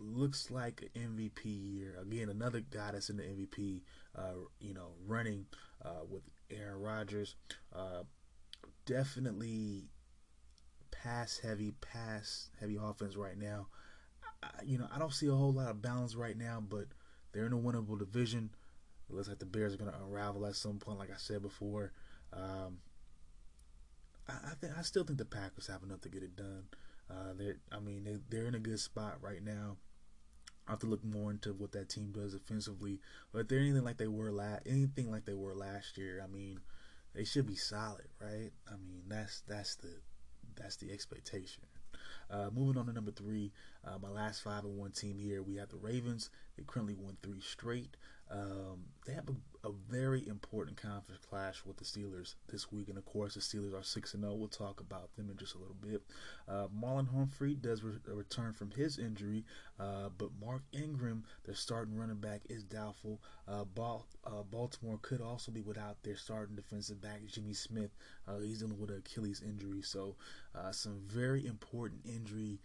looks 0.00 0.50
like 0.50 0.88
an 0.94 1.16
MVP 1.16 1.44
year. 1.44 1.96
Again, 2.00 2.28
another 2.28 2.60
guy 2.60 2.92
that's 2.92 3.10
in 3.10 3.16
the 3.16 3.22
MVP, 3.22 3.82
uh, 4.16 4.46
you 4.60 4.74
know, 4.74 4.92
running 5.06 5.46
uh, 5.84 6.04
with 6.08 6.22
Aaron 6.50 6.80
Rodgers. 6.80 7.36
Uh, 7.74 8.02
definitely 8.86 9.84
pass 10.90 11.38
heavy, 11.38 11.72
pass 11.80 12.48
heavy 12.60 12.78
offense 12.80 13.16
right 13.16 13.38
now. 13.38 13.66
I, 14.42 14.48
you 14.64 14.78
know, 14.78 14.88
I 14.94 14.98
don't 14.98 15.12
see 15.12 15.26
a 15.26 15.34
whole 15.34 15.52
lot 15.52 15.70
of 15.70 15.82
balance 15.82 16.14
right 16.14 16.36
now, 16.36 16.62
but 16.66 16.86
they're 17.32 17.46
in 17.46 17.52
a 17.52 17.56
winnable 17.56 17.98
division. 17.98 18.50
It 19.08 19.14
looks 19.14 19.28
like 19.28 19.38
the 19.38 19.46
Bears 19.46 19.74
are 19.74 19.78
going 19.78 19.90
to 19.90 19.98
unravel 19.98 20.46
at 20.46 20.54
some 20.54 20.78
point, 20.78 20.98
like 20.98 21.10
I 21.10 21.16
said 21.16 21.42
before. 21.42 21.92
Um, 22.32 22.78
I, 24.28 24.32
I 24.32 24.54
think 24.60 24.72
I 24.76 24.82
still 24.82 25.04
think 25.04 25.18
the 25.18 25.24
Packers 25.24 25.66
have 25.68 25.82
enough 25.82 26.00
to 26.02 26.08
get 26.08 26.22
it 26.22 26.36
done. 26.36 26.64
Uh, 27.10 27.32
they 27.36 27.52
I 27.72 27.80
mean, 27.80 28.04
they, 28.04 28.18
they're 28.28 28.46
in 28.46 28.54
a 28.54 28.60
good 28.60 28.80
spot 28.80 29.16
right 29.20 29.42
now. 29.42 29.76
I 30.68 30.72
have 30.72 30.80
to 30.80 30.86
look 30.86 31.02
more 31.02 31.30
into 31.30 31.54
what 31.54 31.72
that 31.72 31.88
team 31.88 32.12
does 32.12 32.34
offensively. 32.34 33.00
But 33.32 33.40
if 33.40 33.48
they're 33.48 33.60
anything 33.60 33.84
like 33.84 33.96
they 33.96 34.06
were 34.06 34.30
last, 34.30 34.62
anything 34.66 35.10
like 35.10 35.24
they 35.24 35.34
were 35.34 35.54
last 35.54 35.96
year, 35.96 36.20
I 36.22 36.26
mean, 36.26 36.60
they 37.14 37.24
should 37.24 37.46
be 37.46 37.56
solid, 37.56 38.08
right? 38.20 38.50
I 38.68 38.72
mean, 38.72 39.02
that's 39.08 39.42
that's 39.48 39.76
the 39.76 39.88
that's 40.56 40.76
the 40.76 40.92
expectation. 40.92 41.62
Uh, 42.30 42.50
moving 42.54 42.78
on 42.78 42.86
to 42.86 42.92
number 42.92 43.10
three, 43.10 43.50
uh, 43.86 43.98
my 44.02 44.10
last 44.10 44.42
five 44.42 44.64
and 44.64 44.76
one 44.76 44.90
team 44.90 45.18
here. 45.18 45.42
We 45.42 45.56
have 45.56 45.70
the 45.70 45.76
Ravens. 45.76 46.28
They 46.56 46.64
currently 46.66 46.94
won 46.94 47.16
three 47.22 47.40
straight. 47.40 47.96
Um, 48.30 48.84
they 49.06 49.14
have 49.14 49.28
a, 49.28 49.68
a, 49.68 49.72
very 49.88 50.26
important 50.28 50.76
conference 50.76 51.24
clash 51.30 51.62
with 51.64 51.78
the 51.78 51.84
Steelers 51.84 52.34
this 52.52 52.70
week, 52.70 52.90
and 52.90 52.98
of 52.98 53.06
course, 53.06 53.34
the 53.34 53.40
Steelers 53.40 53.72
are 53.72 53.82
six 53.82 54.12
and 54.12 54.22
zero. 54.22 54.34
Oh. 54.34 54.36
We'll 54.36 54.48
talk 54.48 54.80
about 54.80 55.14
them 55.16 55.30
in 55.30 55.38
just 55.38 55.54
a 55.54 55.58
little 55.58 55.76
bit. 55.80 56.02
Uh, 56.46 56.66
Marlon 56.68 57.10
Humphrey 57.10 57.54
does 57.54 57.82
re- 57.82 57.94
return 58.06 58.52
from 58.52 58.70
his 58.72 58.98
injury, 58.98 59.44
uh, 59.78 60.08
but 60.16 60.30
Mark 60.44 60.62
Ingram, 60.72 61.24
their 61.44 61.54
starting 61.54 61.96
running 61.96 62.16
back, 62.16 62.42
is 62.48 62.64
doubtful. 62.64 63.20
Uh, 63.46 63.64
uh 64.24 64.42
Baltimore 64.50 64.98
could 65.02 65.20
also 65.20 65.52
be 65.52 65.62
without 65.62 66.02
their 66.02 66.16
starting 66.16 66.56
defensive 66.56 67.00
back, 67.00 67.20
Jimmy 67.26 67.54
Smith. 67.54 67.90
Uh, 68.26 68.38
he's 68.38 68.58
dealing 68.58 68.78
with 68.78 68.90
an 68.90 68.98
Achilles 68.98 69.42
injury, 69.46 69.82
so 69.82 70.16
uh, 70.54 70.72
some 70.72 71.00
very 71.06 71.46
important 71.46 72.00
injury 72.04 72.58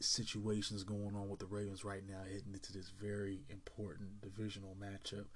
situations 0.00 0.82
going 0.82 1.14
on 1.14 1.28
with 1.28 1.38
the 1.38 1.46
Ravens 1.46 1.84
right 1.84 2.02
now, 2.06 2.20
heading 2.24 2.52
into 2.52 2.72
this 2.72 2.90
very 3.00 3.40
important 3.50 4.20
divisional 4.20 4.76
matchup. 4.80 5.26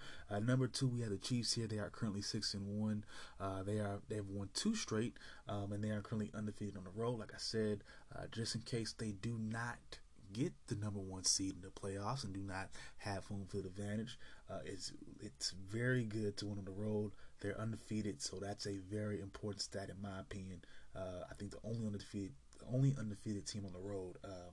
Number 0.45 0.67
two, 0.67 0.89
we 0.89 1.01
have 1.01 1.11
the 1.11 1.19
Chiefs 1.19 1.53
here. 1.53 1.67
They 1.67 1.79
are 1.79 1.91
currently 1.91 2.23
six 2.23 2.55
and 2.55 2.81
one. 2.81 3.05
They 3.39 3.79
are 3.79 4.01
they 4.09 4.17
have 4.17 4.29
won 4.29 4.49
two 4.55 4.75
straight, 4.75 5.17
um, 5.49 5.73
and 5.73 5.85
they 5.85 5.91
are 5.91 6.01
currently 6.01 6.31
undefeated 6.35 6.77
on 6.77 6.85
the 6.85 6.91
road. 6.91 7.19
Like 7.19 7.33
I 7.35 7.39
said, 7.39 7.85
just 8.33 8.55
in 8.55 8.63
case 8.63 8.93
they 8.93 9.13
do 9.13 9.39
not 9.39 10.00
get 10.33 10.53
the 10.67 10.77
number 10.77 11.01
one 11.01 11.25
seed 11.25 11.55
in 11.55 11.63
the 11.63 11.69
playoffs 11.69 12.25
and 12.25 12.33
do 12.33 12.41
not 12.41 12.71
have 12.99 13.25
home 13.25 13.47
field 13.51 13.67
advantage, 13.67 14.19
uh, 14.51 14.61
it's 14.65 14.93
it's 15.21 15.53
very 15.69 16.05
good 16.05 16.37
to 16.39 16.47
win 16.47 16.59
on 16.59 16.65
the 16.65 16.71
road. 16.71 17.13
They're 17.41 17.59
undefeated, 17.59 18.21
so 18.23 18.39
that's 18.39 18.67
a 18.67 18.79
very 18.91 19.21
important 19.21 19.63
stat 19.63 19.91
in 19.91 20.01
my 20.03 20.21
opinion. 20.21 20.63
Uh, 20.95 21.25
I 21.31 21.35
think 21.35 21.53
the 21.53 21.59
only 21.65 21.87
undefeated 21.87 22.33
the 22.59 22.75
only 22.75 22.95
undefeated 22.99 23.47
team 23.47 23.65
on 23.65 23.73
the 23.73 23.79
road. 23.81 24.17
Um, 24.25 24.53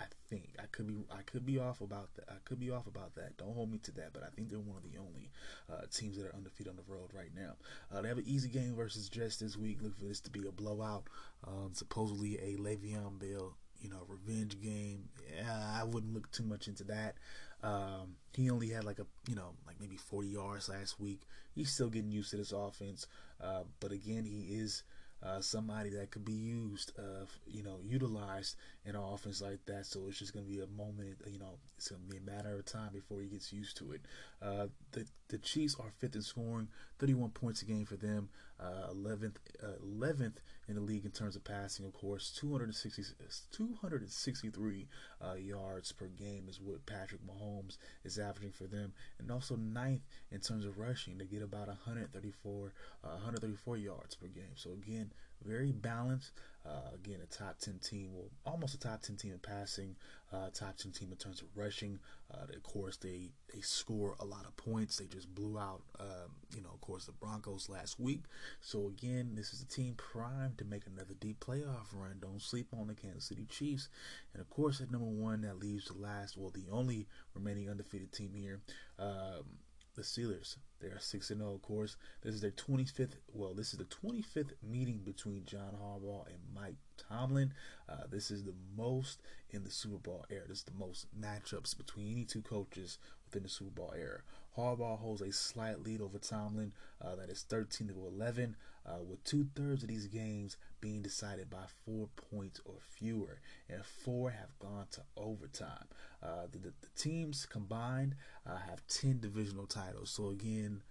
I 0.00 0.04
think 0.30 0.54
I 0.58 0.64
could 0.72 0.86
be 0.86 0.94
I 1.10 1.22
could 1.22 1.44
be 1.44 1.58
off 1.58 1.80
about 1.82 2.14
that. 2.14 2.24
I 2.28 2.36
could 2.44 2.58
be 2.58 2.70
off 2.70 2.86
about 2.86 3.14
that. 3.16 3.36
Don't 3.36 3.54
hold 3.54 3.70
me 3.70 3.78
to 3.78 3.92
that, 3.92 4.12
but 4.14 4.22
I 4.22 4.28
think 4.34 4.48
they're 4.48 4.58
one 4.58 4.78
of 4.78 4.82
the 4.82 4.98
only 4.98 5.30
uh, 5.70 5.82
teams 5.92 6.16
that 6.16 6.26
are 6.26 6.34
undefeated 6.34 6.70
on 6.70 6.76
the 6.76 6.92
road 6.92 7.10
right 7.12 7.30
now. 7.34 7.56
Uh, 7.92 8.00
they 8.00 8.08
have 8.08 8.18
an 8.18 8.24
easy 8.26 8.48
game 8.48 8.74
versus 8.74 9.08
Jets 9.10 9.36
this 9.36 9.56
week. 9.56 9.82
Look 9.82 9.98
for 9.98 10.06
this 10.06 10.20
to 10.22 10.30
be 10.30 10.46
a 10.46 10.52
blowout. 10.52 11.04
Um, 11.46 11.70
supposedly 11.74 12.38
a 12.38 12.56
Le'Veon 12.56 13.18
Bell, 13.18 13.56
you 13.80 13.88
know, 13.88 14.06
revenge 14.08 14.60
game. 14.60 15.08
Yeah, 15.36 15.80
I 15.80 15.84
wouldn't 15.84 16.14
look 16.14 16.30
too 16.30 16.44
much 16.44 16.68
into 16.68 16.84
that. 16.84 17.16
Um, 17.62 18.16
he 18.34 18.50
only 18.50 18.68
had 18.70 18.84
like 18.84 18.98
a 18.98 19.06
you 19.28 19.34
know 19.34 19.54
like 19.66 19.80
maybe 19.80 19.96
40 19.96 20.28
yards 20.28 20.68
last 20.68 20.98
week. 21.00 21.22
He's 21.54 21.70
still 21.70 21.90
getting 21.90 22.10
used 22.10 22.30
to 22.30 22.36
this 22.36 22.52
offense, 22.52 23.06
uh, 23.42 23.64
but 23.80 23.92
again, 23.92 24.24
he 24.24 24.54
is 24.54 24.82
uh, 25.22 25.40
somebody 25.40 25.90
that 25.90 26.10
could 26.10 26.24
be 26.24 26.32
used, 26.32 26.92
uh, 26.98 27.26
you 27.46 27.62
know, 27.62 27.78
utilized 27.84 28.56
in 28.86 28.94
an 28.94 29.02
offense 29.02 29.42
like 29.42 29.64
that. 29.66 29.84
So 29.84 30.00
it's 30.08 30.18
just 30.18 30.32
going 30.32 30.46
to 30.46 30.50
be 30.50 30.60
a 30.60 30.66
moment, 30.66 31.18
you 31.26 31.38
know, 31.38 31.58
it's 31.76 31.88
going 31.88 32.00
to 32.02 32.08
be 32.08 32.16
a 32.16 32.30
matter 32.30 32.54
of 32.54 32.64
time 32.64 32.90
before 32.92 33.20
he 33.20 33.26
gets 33.26 33.52
used 33.52 33.76
to 33.78 33.92
it. 33.92 34.00
Uh, 34.40 34.66
the 34.92 35.06
the 35.28 35.38
Chiefs 35.38 35.76
are 35.78 35.92
fifth 35.98 36.16
in 36.16 36.22
scoring, 36.22 36.68
31 36.98 37.30
points 37.30 37.62
a 37.62 37.66
game 37.66 37.84
for 37.84 37.96
them, 37.96 38.30
11th 38.60 39.36
uh, 39.62 39.78
11th 39.84 40.36
in 40.70 40.76
the 40.76 40.82
league 40.82 41.04
in 41.04 41.10
terms 41.10 41.34
of 41.36 41.44
passing. 41.44 41.84
Of 41.84 41.92
course, 41.92 42.30
260 42.38 43.02
263 43.50 44.88
uh, 45.20 45.34
yards 45.34 45.92
per 45.92 46.06
game 46.06 46.46
is 46.48 46.60
what 46.60 46.86
Patrick 46.86 47.20
Mahomes 47.26 47.76
is 48.04 48.18
averaging 48.18 48.52
for 48.52 48.64
them, 48.64 48.92
and 49.18 49.30
also 49.30 49.56
ninth 49.56 50.02
in 50.30 50.40
terms 50.40 50.64
of 50.64 50.78
rushing. 50.78 51.18
They 51.18 51.24
get 51.24 51.42
about 51.42 51.66
134 51.66 52.72
134 53.02 53.76
yards 53.76 54.14
per 54.14 54.28
game. 54.28 54.54
So 54.54 54.70
again, 54.72 55.12
very 55.44 55.72
balanced. 55.72 56.32
Uh, 56.64 56.94
again, 56.94 57.18
a 57.22 57.26
top 57.26 57.58
10 57.58 57.78
team, 57.78 58.10
well, 58.12 58.30
almost 58.44 58.74
a 58.74 58.78
top 58.78 59.00
10 59.00 59.16
team 59.16 59.32
in 59.32 59.38
passing, 59.38 59.96
uh, 60.32 60.48
top 60.52 60.76
10 60.76 60.92
team 60.92 61.10
in 61.10 61.16
terms 61.16 61.42
of 61.42 61.48
rushing. 61.54 61.98
Uh, 62.32 62.44
of 62.54 62.62
course, 62.62 62.96
they, 62.96 63.30
they 63.52 63.60
score 63.60 64.14
a 64.20 64.24
lot 64.24 64.46
of 64.46 64.56
points. 64.56 64.96
They 64.96 65.06
just 65.06 65.34
blew 65.34 65.58
out, 65.58 65.82
um, 65.98 66.30
you 66.54 66.62
know, 66.62 66.70
of 66.72 66.80
course, 66.80 67.06
the 67.06 67.12
Broncos 67.12 67.68
last 67.68 67.98
week. 67.98 68.22
So, 68.60 68.88
again, 68.88 69.32
this 69.34 69.52
is 69.52 69.62
a 69.62 69.66
team 69.66 69.94
primed 69.94 70.58
to 70.58 70.64
make 70.64 70.86
another 70.86 71.14
deep 71.18 71.40
playoff 71.40 71.92
run. 71.92 72.18
Don't 72.20 72.40
sleep 72.40 72.68
on 72.78 72.86
the 72.86 72.94
Kansas 72.94 73.24
City 73.24 73.46
Chiefs. 73.48 73.88
And, 74.32 74.40
of 74.40 74.48
course, 74.50 74.80
at 74.80 74.90
number 74.90 75.06
one, 75.06 75.40
that 75.42 75.58
leaves 75.58 75.86
the 75.86 75.94
last, 75.94 76.36
well, 76.36 76.50
the 76.50 76.66
only 76.70 77.06
remaining 77.34 77.68
undefeated 77.68 78.12
team 78.12 78.32
here. 78.34 78.60
Um, 78.98 79.58
the 79.96 80.02
Steelers. 80.02 80.56
They 80.80 80.88
are 80.88 80.98
6 80.98 81.26
0, 81.26 81.52
of 81.52 81.62
course. 81.62 81.96
This 82.22 82.34
is 82.34 82.40
their 82.40 82.50
25th, 82.50 83.16
well, 83.32 83.52
this 83.54 83.72
is 83.72 83.78
the 83.78 83.84
25th 83.84 84.52
meeting 84.62 85.00
between 85.04 85.44
John 85.44 85.76
Harbaugh 85.80 86.26
and 86.26 86.38
Mike 86.54 86.76
Tomlin. 86.96 87.52
Uh, 87.88 88.04
this 88.10 88.30
is 88.30 88.44
the 88.44 88.54
most 88.76 89.20
in 89.50 89.64
the 89.64 89.70
Super 89.70 89.98
Bowl 89.98 90.24
era. 90.30 90.42
This 90.48 90.58
is 90.58 90.64
the 90.64 90.78
most 90.78 91.06
matchups 91.18 91.76
between 91.76 92.12
any 92.12 92.24
two 92.24 92.42
coaches 92.42 92.98
within 93.26 93.42
the 93.42 93.48
Super 93.48 93.70
Bowl 93.70 93.94
era. 93.96 94.20
Harbaugh 94.56 94.98
holds 94.98 95.20
a 95.20 95.32
slight 95.32 95.82
lead 95.82 96.00
over 96.00 96.18
Tomlin, 96.18 96.72
uh, 97.00 97.14
that 97.16 97.30
is 97.30 97.42
13 97.42 97.88
to 97.88 97.94
11, 97.94 98.56
uh, 98.86 99.02
with 99.06 99.22
two 99.24 99.46
thirds 99.54 99.82
of 99.82 99.88
these 99.88 100.06
games 100.06 100.56
being 100.80 101.02
decided 101.02 101.50
by 101.50 101.64
four 101.84 102.08
points 102.30 102.60
or 102.64 102.74
fewer, 102.80 103.40
and 103.68 103.84
four 103.84 104.30
have 104.30 104.58
gone 104.58 104.86
to 104.92 105.02
overtime. 105.16 105.86
Uh, 106.22 106.46
the, 106.50 106.58
the, 106.58 106.72
teams 106.96 107.46
combined 107.46 108.14
uh, 108.46 108.56
have 108.68 108.86
10 108.88 109.20
divisional 109.20 109.66
titles. 109.66 110.10
So 110.10 110.28
again, 110.30 110.82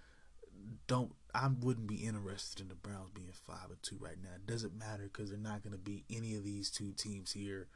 don't 0.87 1.11
I 1.33 1.47
wouldn't 1.47 1.87
be 1.87 2.05
interested 2.07 2.61
in 2.61 2.69
the 2.69 2.75
Browns 2.75 3.11
being 3.13 3.31
five 3.31 3.69
or 3.69 3.77
two 3.81 3.97
right 3.99 4.17
now. 4.21 4.29
It 4.35 4.47
doesn't 4.47 4.77
matter 4.77 5.03
because 5.03 5.29
they're 5.29 5.39
not 5.39 5.63
going 5.63 5.73
to 5.73 5.79
be 5.79 6.03
any 6.09 6.35
of 6.35 6.43
these 6.43 6.69
two 6.69 6.91
teams 6.93 7.31
here. 7.31 7.67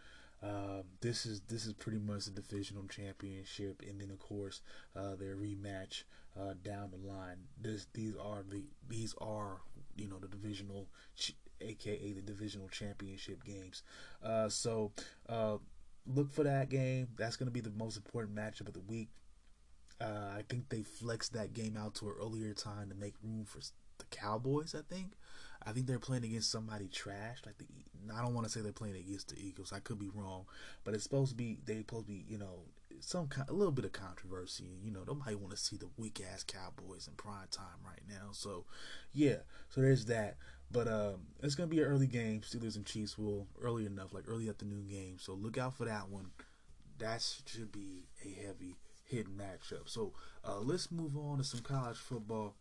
Um, 0.42 0.84
this 1.00 1.26
is 1.26 1.42
this 1.42 1.66
is 1.66 1.74
pretty 1.74 2.00
much 2.00 2.26
the 2.26 2.32
divisional 2.32 2.86
championship, 2.88 3.82
and 3.88 4.02
then 4.02 4.12
of 4.12 4.20
course 4.20 4.62
uh, 4.96 5.16
their 5.16 5.36
rematch 5.36 6.04
uh, 6.40 6.54
down 6.64 6.92
the 6.92 7.08
line. 7.08 7.38
This 7.62 7.88
these 7.94 8.16
are 8.22 8.44
the 8.44 8.64
these 8.90 9.16
are 9.22 9.62
you 9.96 10.10
know 10.10 10.18
the 10.18 10.28
divisional, 10.28 10.88
aka 11.64 12.14
the 12.14 12.22
divisional 12.22 12.68
championship 12.70 13.44
games. 13.44 13.84
Uh, 14.24 14.50
so 14.50 14.92
uh, 15.30 15.58
look 16.06 16.32
for 16.32 16.44
that 16.44 16.70
game. 16.70 17.08
That's 17.18 17.36
going 17.36 17.48
to 17.48 17.52
be 17.52 17.62
the 17.62 17.72
most 17.72 17.98
important 17.98 18.36
matchup 18.36 18.68
of 18.68 18.74
the 18.74 18.82
week. 18.82 19.10
Uh, 20.02 20.36
I 20.38 20.44
think 20.50 20.70
they 20.70 20.84
flexed 20.84 21.34
that 21.34 21.54
game 21.54 21.78
out 21.78 21.96
to 21.96 22.08
an 22.08 22.16
earlier 22.20 22.54
time 22.54 22.90
to 22.90 22.96
make 22.96 23.14
room 23.24 23.46
for 23.46 23.60
the 23.60 24.06
Cowboys. 24.12 24.76
I 24.76 24.82
think. 24.94 25.14
I 25.66 25.72
think 25.72 25.88
they're 25.88 26.00
playing 26.00 26.26
against 26.26 26.52
somebody 26.52 26.88
trash. 26.88 27.40
Like 27.46 27.58
the, 27.58 27.66
I 28.14 28.22
don't 28.22 28.34
want 28.34 28.46
to 28.46 28.52
say 28.52 28.62
they're 28.62 28.74
playing 28.74 28.98
against 28.98 29.30
the 29.30 29.42
Eagles. 29.42 29.72
I 29.72 29.80
could 29.80 29.98
be 30.00 30.10
wrong, 30.14 30.46
but 30.84 30.94
it's 30.94 31.04
supposed 31.04 31.32
to 31.32 31.38
be. 31.38 31.60
They 31.66 31.78
supposed 31.78 32.08
to 32.08 32.12
be, 32.12 32.26
you 32.28 32.38
know, 32.38 32.64
some 33.00 33.28
kind, 33.28 33.48
a 33.50 33.54
little 33.54 33.72
bit 33.72 33.86
of 33.86 33.94
controversy. 33.94 34.78
You 34.84 34.92
know, 34.92 35.04
nobody 35.08 35.36
want 35.36 35.52
to 35.52 35.58
see 35.58 35.78
the 35.78 35.90
weak 35.98 36.22
ass 36.34 36.44
Cowboys 36.44 37.08
in 37.08 37.14
prime 37.14 37.48
time 37.52 37.80
right 37.86 38.02
now. 38.10 38.32
So, 38.32 38.66
yeah. 39.14 39.38
So 39.70 39.82
there's 39.82 40.06
that. 40.06 40.38
But 40.72 40.88
um, 40.88 41.28
it's 41.42 41.56
gonna 41.56 41.68
be 41.68 41.80
an 41.80 41.86
early 41.86 42.08
game. 42.08 42.42
Steelers 42.42 42.76
and 42.76 42.86
Chiefs 42.86 43.18
will 43.18 43.48
early 43.62 43.86
enough, 43.86 44.14
like 44.14 44.26
early 44.28 44.50
afternoon 44.50 44.88
game. 44.90 45.18
So 45.20 45.34
look 45.34 45.58
out 45.58 45.76
for 45.76 45.86
that 45.86 46.10
one. 46.10 46.32
That 47.00 47.22
should 47.46 47.72
be 47.72 48.06
a 48.26 48.46
heavy 48.46 48.78
hitting 49.06 49.34
matchup. 49.34 49.88
So 49.88 50.14
uh, 50.44 50.60
let's 50.60 50.92
move 50.92 51.18
on 51.18 51.38
to 51.38 51.44
some 51.44 51.62
college 51.62 51.98
football. 51.98 52.56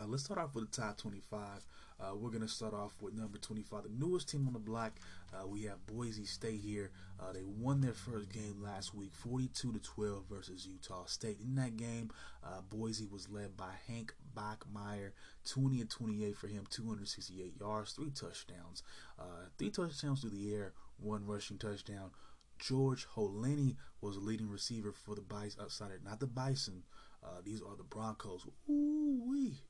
Uh, 0.00 0.06
let's 0.06 0.24
start 0.24 0.40
off 0.40 0.54
with 0.54 0.70
the 0.70 0.80
top 0.80 0.96
25. 0.96 1.66
Uh, 2.00 2.14
we're 2.14 2.30
going 2.30 2.40
to 2.40 2.48
start 2.48 2.72
off 2.72 2.94
with 3.00 3.12
number 3.12 3.36
25, 3.36 3.82
the 3.82 3.88
newest 3.90 4.30
team 4.30 4.46
on 4.46 4.54
the 4.54 4.58
block. 4.58 4.92
Uh, 5.34 5.46
we 5.46 5.64
have 5.64 5.84
Boise 5.86 6.24
State 6.24 6.60
here. 6.60 6.90
Uh, 7.20 7.32
they 7.32 7.42
won 7.42 7.80
their 7.80 7.92
first 7.92 8.32
game 8.32 8.62
last 8.62 8.94
week, 8.94 9.10
42 9.14 9.72
to 9.72 9.78
12 9.78 10.24
versus 10.30 10.66
Utah 10.66 11.04
State. 11.04 11.38
In 11.40 11.56
that 11.56 11.76
game, 11.76 12.10
uh, 12.42 12.62
Boise 12.70 13.06
was 13.10 13.28
led 13.28 13.56
by 13.56 13.72
Hank 13.86 14.14
Bachmeier, 14.34 15.12
20 15.48 15.80
and 15.80 15.90
28 15.90 16.36
for 16.36 16.46
him, 16.48 16.64
268 16.70 17.54
yards, 17.58 17.92
three 17.92 18.10
touchdowns, 18.10 18.82
uh, 19.18 19.46
three 19.58 19.70
touchdowns 19.70 20.20
through 20.20 20.30
the 20.30 20.54
air, 20.54 20.72
one 20.98 21.26
rushing 21.26 21.58
touchdown. 21.58 22.10
George 22.58 23.06
Holani 23.16 23.76
was 24.00 24.16
the 24.16 24.20
leading 24.20 24.50
receiver 24.50 24.92
for 24.92 25.14
the 25.14 25.22
Bison, 25.22 25.62
outside, 25.62 25.90
not 26.04 26.20
the 26.20 26.26
Bison. 26.26 26.82
Uh, 27.22 27.40
these 27.44 27.60
are 27.62 27.76
the 27.76 27.84
Broncos. 27.84 28.46
Ooh 28.68 29.22
wee. 29.26 29.62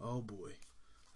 Oh 0.00 0.20
boy. 0.20 0.52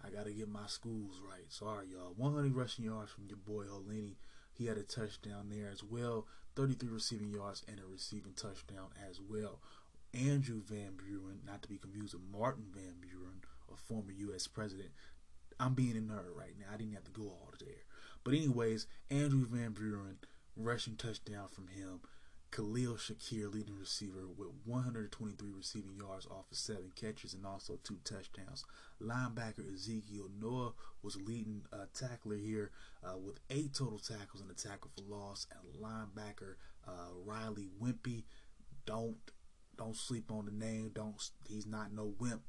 I 0.05 0.09
got 0.09 0.25
to 0.25 0.33
get 0.33 0.49
my 0.49 0.67
schools 0.67 1.21
right. 1.25 1.45
Sorry, 1.47 1.87
y'all. 1.87 2.13
100 2.17 2.53
rushing 2.53 2.83
yards 2.85 3.11
from 3.11 3.25
your 3.27 3.37
boy 3.37 3.63
Holani. 3.65 4.15
He 4.53 4.65
had 4.65 4.77
a 4.77 4.83
touchdown 4.83 5.49
there 5.49 5.69
as 5.71 5.81
well. 5.83 6.27
33 6.55 6.89
receiving 6.89 7.31
yards 7.31 7.63
and 7.67 7.79
a 7.79 7.85
receiving 7.85 8.33
touchdown 8.33 8.89
as 9.09 9.19
well. 9.19 9.59
Andrew 10.13 10.61
Van 10.63 10.93
Buren, 10.95 11.39
not 11.45 11.61
to 11.63 11.69
be 11.69 11.77
confused 11.77 12.13
with 12.13 12.23
Martin 12.31 12.65
Van 12.73 12.95
Buren, 13.01 13.41
a 13.71 13.77
former 13.77 14.11
U.S. 14.11 14.47
president. 14.47 14.89
I'm 15.59 15.73
being 15.73 15.97
a 15.97 16.01
nerd 16.01 16.35
right 16.35 16.53
now. 16.59 16.67
I 16.73 16.77
didn't 16.77 16.93
have 16.93 17.05
to 17.05 17.11
go 17.11 17.23
all 17.23 17.51
there. 17.59 17.83
But 18.23 18.33
anyways, 18.33 18.87
Andrew 19.09 19.45
Van 19.45 19.71
Buren, 19.71 20.17
rushing 20.55 20.95
touchdown 20.95 21.47
from 21.51 21.67
him. 21.67 22.01
Khalil 22.51 22.93
Shakir, 22.97 23.51
leading 23.51 23.79
receiver, 23.79 24.27
with 24.37 24.49
123 24.65 25.49
receiving 25.57 25.95
yards 25.95 26.27
off 26.27 26.45
of 26.51 26.57
seven 26.57 26.91
catches 26.95 27.33
and 27.33 27.47
also 27.47 27.79
two 27.83 27.97
touchdowns. 28.03 28.63
Linebacker 29.01 29.73
Ezekiel 29.73 30.29
Noa 30.39 30.73
was 31.01 31.15
leading 31.15 31.63
uh, 31.73 31.85
tackler 31.95 32.35
here 32.35 32.69
uh, 33.03 33.17
with 33.17 33.39
eight 33.49 33.73
total 33.73 33.97
tackles 33.97 34.41
and 34.41 34.51
a 34.51 34.53
tackle 34.53 34.91
for 34.95 35.01
loss. 35.11 35.47
And 35.51 35.81
linebacker 35.83 36.55
uh, 36.87 37.13
Riley 37.25 37.69
Whimpey, 37.81 38.25
don't 38.85 39.17
don't 39.77 39.95
sleep 39.95 40.31
on 40.31 40.45
the 40.45 40.51
name. 40.51 40.91
Don't 40.93 41.15
he's 41.47 41.65
not 41.65 41.93
no 41.93 42.13
wimp. 42.19 42.41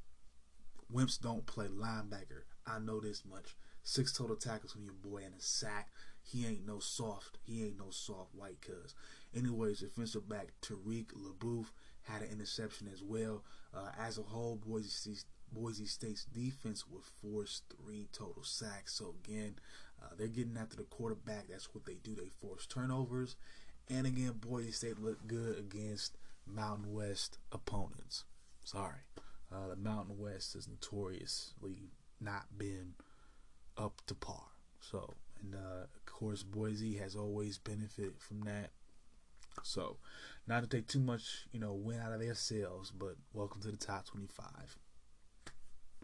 Wimps 0.93 1.21
don't 1.21 1.47
play 1.47 1.67
linebacker. 1.67 2.45
I 2.67 2.79
know 2.79 3.01
this 3.01 3.25
much. 3.25 3.57
Six 3.83 4.13
total 4.13 4.37
tackles 4.37 4.73
from 4.73 4.85
your 4.85 4.95
boy 4.95 5.23
and 5.25 5.35
a 5.35 5.41
sack. 5.41 5.91
He 6.23 6.47
ain't 6.47 6.67
no 6.67 6.79
soft. 6.79 7.39
He 7.45 7.65
ain't 7.65 7.79
no 7.79 7.91
soft 7.91 8.35
white 8.35 8.61
cuz. 8.63 8.95
Anyways, 9.37 9.81
defensive 9.81 10.29
back 10.29 10.49
Tariq 10.63 11.07
LeBouf 11.13 11.67
had 12.03 12.23
an 12.23 12.29
interception 12.33 12.89
as 12.93 13.03
well. 13.03 13.45
Uh, 13.75 13.91
as 13.99 14.19
a 14.19 14.23
whole, 14.23 14.57
Boise 14.57 15.17
Boise 15.53 15.87
State's 15.87 16.25
defense 16.25 16.85
would 16.89 17.05
force 17.05 17.63
three 17.71 18.09
total 18.13 18.43
sacks. 18.43 18.95
So 18.95 19.15
again, 19.25 19.57
uh, 20.03 20.15
they're 20.17 20.29
getting 20.29 20.57
after 20.57 20.77
the 20.77 20.85
quarterback. 20.85 21.49
That's 21.49 21.75
what 21.75 21.85
they 21.85 21.95
do. 21.95 22.15
They 22.15 22.31
force 22.41 22.67
turnovers. 22.67 23.37
And 23.89 24.07
again, 24.07 24.33
Boise 24.41 24.73
State 24.73 24.99
looked 24.99 25.27
good 25.27 25.59
against 25.59 26.17
Mountain 26.47 26.93
West 26.93 27.39
opponents. 27.53 28.25
Sorry. 28.65 29.01
Uh, 29.53 29.69
the 29.69 29.77
Mountain 29.77 30.19
West 30.19 30.55
has 30.55 30.69
notoriously 30.69 31.91
not 32.21 32.47
been 32.57 32.95
up 33.77 34.01
to 34.07 34.15
par. 34.15 34.43
So, 34.81 35.15
and 35.41 35.55
uh, 35.55 35.85
of 35.95 36.07
course, 36.07 36.43
Boise 36.43 36.97
has 36.97 37.15
always 37.17 37.59
benefited 37.59 38.15
from 38.19 38.41
that. 38.43 38.71
So, 39.63 39.99
not 40.47 40.63
to 40.63 40.69
take 40.69 40.89
too 40.89 40.99
much, 40.99 41.47
you 41.53 41.61
know, 41.61 41.73
win 41.73 42.01
out 42.01 42.13
of 42.13 42.21
their 42.21 42.35
sails, 42.35 42.93
but 42.97 43.17
welcome 43.33 43.63
to 43.63 43.71
the 43.71 43.77
top 43.77 44.07
25. 44.07 44.47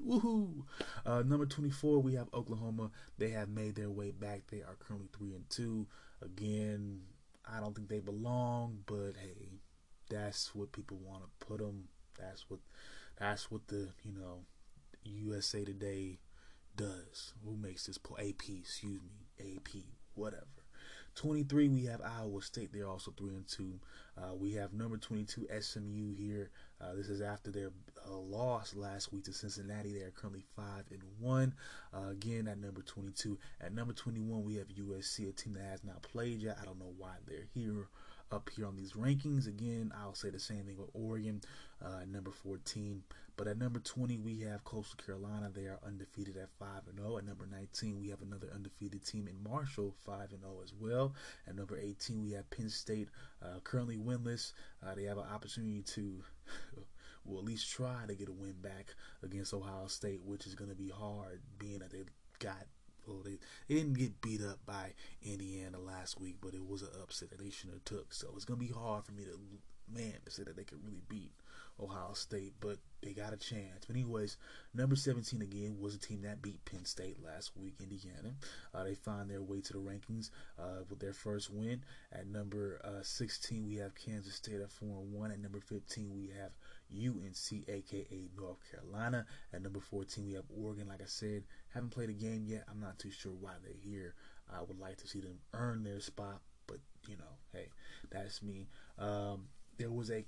Woohoo! 0.07 0.63
Uh, 1.05 1.23
number 1.27 1.47
24, 1.47 1.99
we 1.99 2.15
have 2.15 2.29
Oklahoma. 2.33 2.91
They 3.19 3.31
have 3.31 3.49
made 3.49 3.75
their 3.75 3.91
way 3.91 4.13
back. 4.13 4.43
They 4.51 4.63
are 4.63 4.77
currently 4.79 5.09
3 5.13 5.35
and 5.35 5.51
2. 5.51 5.87
Again, 6.23 7.01
I 7.45 7.61
don't 7.61 7.75
think 7.75 7.89
they 7.89 8.01
belong, 8.01 8.79
but 8.87 9.13
hey, 9.21 9.60
that's 10.11 10.55
what 10.55 10.73
people 10.73 10.99
want 11.03 11.23
to 11.23 11.47
put 11.47 11.59
them. 11.59 11.89
That's 12.19 12.45
what 12.51 12.61
that's 13.19 13.51
what 13.51 13.67
the, 13.69 13.89
you 14.03 14.13
know, 14.13 14.41
USA 15.05 15.65
Today 15.65 16.19
does. 16.77 17.35
Who 17.45 17.57
makes 17.57 17.87
this 17.87 17.99
AP, 18.19 18.43
excuse 18.49 19.01
me, 19.03 19.57
AP, 19.57 19.85
whatever. 20.15 20.47
23, 21.17 21.69
we 21.69 21.85
have 21.85 22.01
Iowa 22.01 22.41
State. 22.41 22.73
They're 22.73 22.89
also 22.89 23.13
3 23.19 23.35
and 23.35 23.49
2. 23.49 23.81
Uh, 24.17 24.35
we 24.37 24.53
have 24.55 24.73
number 24.73 24.97
22, 24.97 25.49
SMU 25.61 26.15
here. 26.15 26.51
Uh, 26.81 26.95
this 26.95 27.09
is 27.09 27.21
after 27.21 27.51
their 27.51 27.71
uh, 28.09 28.17
loss 28.17 28.75
last 28.75 29.13
week 29.13 29.25
to 29.25 29.33
Cincinnati. 29.33 29.93
They 29.93 30.05
are 30.05 30.13
currently 30.13 30.45
5 30.57 30.65
and 30.93 31.03
1. 31.19 31.55
Uh, 31.93 32.11
again, 32.11 32.47
at 32.47 32.59
number 32.59 32.83
22. 32.83 33.39
At 33.61 33.75
number 33.75 33.93
21, 33.93 34.45
we 34.45 34.57
have 34.57 34.69
USC, 34.69 35.29
a 35.29 35.33
team 35.33 35.55
that 35.55 35.65
has 35.65 35.85
not 35.85 36.01
played 36.03 36.41
yet. 36.41 36.59
I 36.63 36.65
don't 36.65 36.79
know 36.79 36.95
why 36.97 37.15
they're 37.27 37.49
here 37.53 37.89
up 38.33 38.51
here 38.51 38.67
on 38.67 38.77
these 38.77 38.93
rankings. 38.93 39.47
Again, 39.47 39.93
I'll 39.97 40.15
say 40.15 40.31
the 40.31 40.39
same 40.39 40.65
thing 40.65 40.77
with 40.79 40.91
Oregon, 40.95 41.41
uh, 41.85 42.05
number 42.09 42.31
14. 42.31 43.03
But 43.37 43.49
at 43.49 43.59
number 43.59 43.79
20, 43.81 44.19
we 44.19 44.41
have 44.41 44.65
Coastal 44.65 44.99
Carolina. 45.05 45.51
They 45.55 45.67
are 45.67 45.81
undefeated 45.87 46.37
at 46.37 46.51
5 46.59 46.69
and 46.89 46.99
0. 46.99 47.19
At 47.19 47.25
number 47.25 47.47
19, 47.51 47.99
we 47.99 48.11
have 48.11 48.21
another 48.23 48.49
undefeated 48.55 49.05
team 49.05 49.29
in 49.29 49.43
Marshall, 49.43 49.95
5 50.05 50.33
and 50.33 50.43
0 50.43 50.61
as 50.63 50.75
well. 50.79 51.15
At 51.49 51.57
number 51.57 51.79
18, 51.79 52.23
we 52.23 52.33
have 52.33 52.51
Penn 52.51 52.69
State, 52.69 53.09
uh, 53.43 53.61
currently 53.65 53.97
winless. 53.97 54.53
Uh, 54.87 54.95
they 54.95 55.05
have 55.05 55.19
an 55.19 55.25
opportunity 55.33 55.83
to. 55.83 56.23
will 57.27 57.39
at 57.39 57.45
least 57.45 57.71
try 57.71 58.05
to 58.09 58.15
get 58.15 58.31
a 58.31 58.33
win 58.33 58.55
back 58.63 58.95
against 59.23 59.53
Ohio 59.53 59.87
State, 59.87 60.23
which 60.25 60.47
is 60.47 60.55
going 60.55 60.71
to 60.71 60.77
be 60.77 60.89
hard, 60.89 61.43
being 61.59 61.81
that 61.81 61.91
they 61.91 62.03
got 62.39 62.67
they, 63.25 63.39
they 63.69 63.81
didn't 63.81 63.99
get 63.99 64.21
beat 64.21 64.43
up 64.43 64.59
by 64.67 64.93
Indiana 65.23 65.79
last 65.79 66.21
week, 66.21 66.37
but 66.41 66.55
it 66.55 66.67
was 66.67 66.83
an 66.83 66.89
upset 67.03 67.31
that 67.31 67.39
they 67.39 67.51
should 67.51 67.71
have 67.71 67.85
took. 67.85 68.13
So 68.13 68.29
it's 68.35 68.45
gonna 68.45 68.61
be 68.61 68.69
hard 68.69 69.05
for 69.05 69.13
me 69.13 69.25
to 69.25 69.39
man 69.93 70.15
to 70.25 70.31
say 70.31 70.45
that 70.45 70.57
they 70.57 70.65
could 70.65 70.85
really 70.85 71.03
beat 71.09 71.33
Ohio 71.83 72.13
State, 72.13 72.55
but 72.61 72.77
they 73.03 73.13
got 73.13 73.33
a 73.33 73.37
chance. 73.37 73.87
But 73.87 73.97
anyways, 73.97 74.37
number 74.75 74.97
17 74.97 75.41
again 75.41 75.77
was 75.81 75.95
a 75.95 75.99
team 75.99 76.23
that 76.23 76.43
beat 76.43 76.65
Penn 76.65 76.85
State 76.85 77.17
last 77.25 77.53
week, 77.57 77.77
Indiana. 77.81 78.35
Uh, 78.75 78.85
they 78.85 78.95
find 78.95 79.31
their 79.31 79.43
way 79.43 79.61
to 79.63 79.73
the 79.73 79.79
rankings 79.79 80.31
uh, 80.59 80.85
with 80.89 80.99
their 80.99 81.15
first 81.15 81.51
win. 81.51 81.83
At 82.13 82.27
number 82.27 82.81
uh, 82.85 83.03
16, 83.03 83.67
we 83.67 83.77
have 83.77 83.95
Kansas 83.95 84.35
State 84.35 84.61
at 84.61 84.71
4 84.71 84.89
and 84.89 85.13
1. 85.13 85.31
At 85.31 85.41
number 85.41 85.61
15, 85.61 86.11
we 86.15 86.31
have 86.39 86.53
UNC, 86.93 87.69
aka 87.69 88.29
North 88.37 88.59
Carolina. 88.71 89.25
At 89.53 89.63
number 89.63 89.81
14, 89.81 90.27
we 90.27 90.35
have 90.35 90.45
Oregon. 90.55 90.89
Like 90.89 91.01
I 91.01 91.07
said, 91.07 91.45
haven't 91.75 91.91
played 91.91 92.11
a 92.11 92.15
game 92.15 92.45
yet. 92.47 92.65
I'm 92.71 92.81
not 92.81 92.99
too 92.99 93.11
sure 93.11 93.33
why 93.33 93.53
they're 93.63 93.73
here. 93.81 94.15
I 94.53 94.63
would 94.63 94.79
like 94.79 94.97
to 94.99 95.07
see 95.07 95.21
them 95.21 95.39
earn 95.55 95.85
their 95.85 96.01
spot, 96.01 96.41
but 96.67 96.79
you 97.09 97.17
know, 97.17 97.39
hey, 97.53 97.69
that's 98.11 98.43
me. 98.43 98.69
Um, 98.99 99.49
there 99.79 99.91
was 99.91 100.11
a 100.11 100.25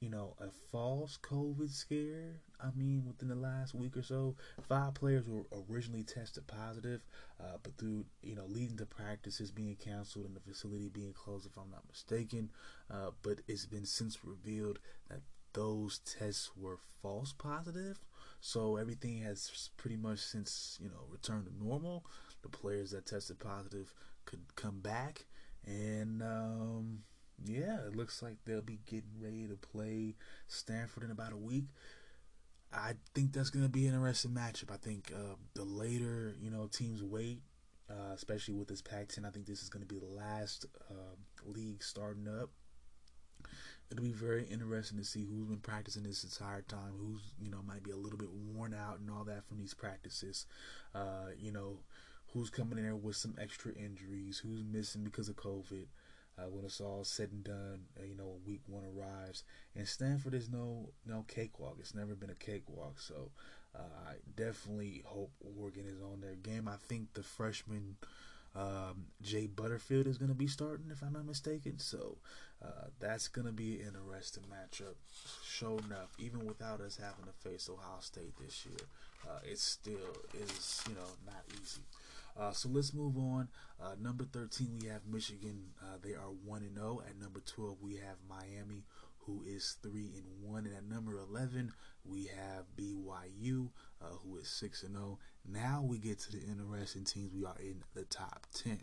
you 0.00 0.08
know, 0.08 0.34
a 0.40 0.46
false 0.72 1.18
COVID 1.22 1.70
scare. 1.70 2.40
I 2.58 2.68
mean, 2.74 3.04
within 3.06 3.28
the 3.28 3.34
last 3.34 3.74
week 3.74 3.96
or 3.96 4.02
so, 4.02 4.34
five 4.66 4.94
players 4.94 5.28
were 5.28 5.44
originally 5.68 6.04
tested 6.04 6.46
positive, 6.46 7.02
uh, 7.38 7.58
but 7.62 7.76
through, 7.76 8.06
you 8.22 8.34
know, 8.34 8.46
leading 8.46 8.78
to 8.78 8.86
practices 8.86 9.50
being 9.50 9.76
canceled 9.76 10.24
and 10.24 10.34
the 10.34 10.40
facility 10.40 10.88
being 10.88 11.12
closed, 11.12 11.46
if 11.46 11.56
I'm 11.58 11.70
not 11.70 11.86
mistaken. 11.86 12.50
Uh, 12.90 13.10
but 13.22 13.40
it's 13.46 13.66
been 13.66 13.84
since 13.84 14.24
revealed 14.24 14.78
that 15.10 15.20
those 15.52 15.98
tests 15.98 16.50
were 16.56 16.78
false 17.02 17.34
positive. 17.34 17.98
So 18.40 18.76
everything 18.76 19.18
has 19.22 19.70
pretty 19.76 19.96
much 19.96 20.18
since, 20.18 20.78
you 20.80 20.88
know, 20.88 21.04
returned 21.10 21.46
to 21.46 21.64
normal. 21.64 22.04
The 22.42 22.48
players 22.48 22.90
that 22.92 23.06
tested 23.06 23.38
positive 23.38 23.92
could 24.24 24.40
come 24.56 24.80
back. 24.80 25.26
And, 25.66 26.22
um, 26.22 27.00
yeah, 27.44 27.78
it 27.86 27.96
looks 27.96 28.22
like 28.22 28.36
they'll 28.44 28.62
be 28.62 28.80
getting 28.86 29.20
ready 29.20 29.46
to 29.46 29.56
play 29.56 30.16
Stanford 30.46 31.04
in 31.04 31.10
about 31.10 31.32
a 31.32 31.36
week. 31.36 31.66
I 32.72 32.94
think 33.14 33.32
that's 33.32 33.50
going 33.50 33.64
to 33.64 33.70
be 33.70 33.86
an 33.86 33.94
interesting 33.94 34.30
matchup. 34.30 34.72
I 34.72 34.76
think 34.76 35.12
uh, 35.14 35.34
the 35.54 35.64
later 35.64 36.34
you 36.40 36.50
know 36.50 36.68
teams 36.68 37.02
wait, 37.02 37.40
uh, 37.90 38.12
especially 38.14 38.54
with 38.54 38.68
this 38.68 38.82
Pac-10, 38.82 39.26
I 39.26 39.30
think 39.30 39.46
this 39.46 39.62
is 39.62 39.68
going 39.68 39.82
to 39.82 39.92
be 39.92 39.98
the 39.98 40.06
last 40.06 40.66
uh, 40.88 41.16
league 41.44 41.82
starting 41.82 42.28
up. 42.28 42.50
It'll 43.90 44.04
be 44.04 44.12
very 44.12 44.44
interesting 44.44 44.98
to 44.98 45.04
see 45.04 45.24
who's 45.24 45.46
been 45.46 45.58
practicing 45.58 46.04
this 46.04 46.22
entire 46.22 46.62
time, 46.62 46.92
who's 46.98 47.20
you 47.42 47.50
know 47.50 47.58
might 47.66 47.82
be 47.82 47.90
a 47.90 47.96
little 47.96 48.18
bit 48.18 48.30
worn 48.30 48.74
out 48.74 49.00
and 49.00 49.10
all 49.10 49.24
that 49.24 49.46
from 49.48 49.58
these 49.58 49.74
practices. 49.74 50.46
Uh, 50.94 51.30
you 51.38 51.50
know, 51.52 51.78
who's 52.32 52.50
coming 52.50 52.78
in 52.78 52.84
there 52.84 52.94
with 52.94 53.16
some 53.16 53.34
extra 53.40 53.72
injuries, 53.72 54.38
who's 54.38 54.62
missing 54.62 55.02
because 55.02 55.28
of 55.28 55.36
COVID 55.36 55.86
uh, 56.38 56.48
when 56.48 56.64
it's 56.64 56.80
all 56.80 57.04
said 57.04 57.30
and 57.32 57.44
done, 57.44 57.80
uh, 57.98 58.04
you 58.04 58.16
know, 58.16 58.36
week 58.46 58.60
one 58.66 58.84
arrives. 58.84 59.44
And 59.74 59.86
Stanford 59.86 60.34
is 60.34 60.48
no 60.48 60.90
no 61.06 61.24
cakewalk. 61.28 61.76
It's 61.80 61.94
never 61.94 62.14
been 62.14 62.30
a 62.30 62.34
cakewalk. 62.34 63.00
So 63.00 63.30
uh, 63.74 64.10
I 64.10 64.14
definitely 64.36 65.02
hope 65.04 65.32
Oregon 65.58 65.86
is 65.86 66.00
on 66.00 66.20
their 66.20 66.36
game. 66.36 66.68
I 66.68 66.76
think 66.76 67.14
the 67.14 67.22
freshman 67.22 67.96
Um, 68.54 69.06
Jay 69.22 69.46
Butterfield 69.46 70.06
is 70.06 70.18
going 70.18 70.30
to 70.30 70.34
be 70.34 70.48
starting, 70.48 70.90
if 70.90 71.02
I'm 71.02 71.12
not 71.12 71.24
mistaken. 71.26 71.78
So 71.78 72.18
uh, 72.62 72.88
that's 72.98 73.28
going 73.28 73.46
to 73.46 73.52
be 73.52 73.80
an 73.80 73.94
interesting 73.94 74.44
matchup. 74.44 74.94
Show 75.44 75.78
enough, 75.86 76.10
even 76.18 76.44
without 76.44 76.80
us 76.80 76.96
having 76.96 77.26
to 77.26 77.48
face 77.48 77.68
Ohio 77.70 78.00
State 78.00 78.34
this 78.40 78.66
year, 78.66 78.86
uh, 79.28 79.38
it 79.44 79.58
still 79.58 80.16
is, 80.34 80.82
you 80.88 80.94
know, 80.94 81.08
not 81.26 81.44
easy. 81.62 81.82
Uh, 82.38 82.52
so 82.52 82.68
let's 82.68 82.94
move 82.94 83.16
on. 83.18 83.48
Uh, 83.82 83.94
number 84.00 84.24
13, 84.24 84.78
we 84.80 84.88
have 84.88 85.02
Michigan. 85.10 85.62
Uh, 85.82 85.96
they 86.02 86.14
are 86.14 86.30
1 86.44 86.62
and 86.62 86.76
0. 86.76 87.02
At 87.08 87.20
number 87.20 87.40
12, 87.40 87.76
we 87.82 87.94
have 87.94 88.16
Miami, 88.28 88.84
who 89.26 89.42
is 89.46 89.76
3 89.82 90.12
and 90.16 90.50
1. 90.50 90.66
And 90.66 90.76
at 90.76 90.88
number 90.88 91.18
11, 91.18 91.72
we 92.04 92.30
have 92.36 92.64
BYU, 92.76 93.68
uh, 94.02 94.06
who 94.24 94.36
is 94.38 94.48
6 94.48 94.82
and 94.84 94.94
0. 94.96 95.18
Now 95.46 95.82
we 95.84 95.98
get 95.98 96.18
to 96.20 96.32
the 96.32 96.42
interesting 96.42 97.04
teams. 97.04 97.32
We 97.34 97.44
are 97.44 97.56
in 97.58 97.82
the 97.94 98.04
top 98.04 98.46
10. 98.54 98.80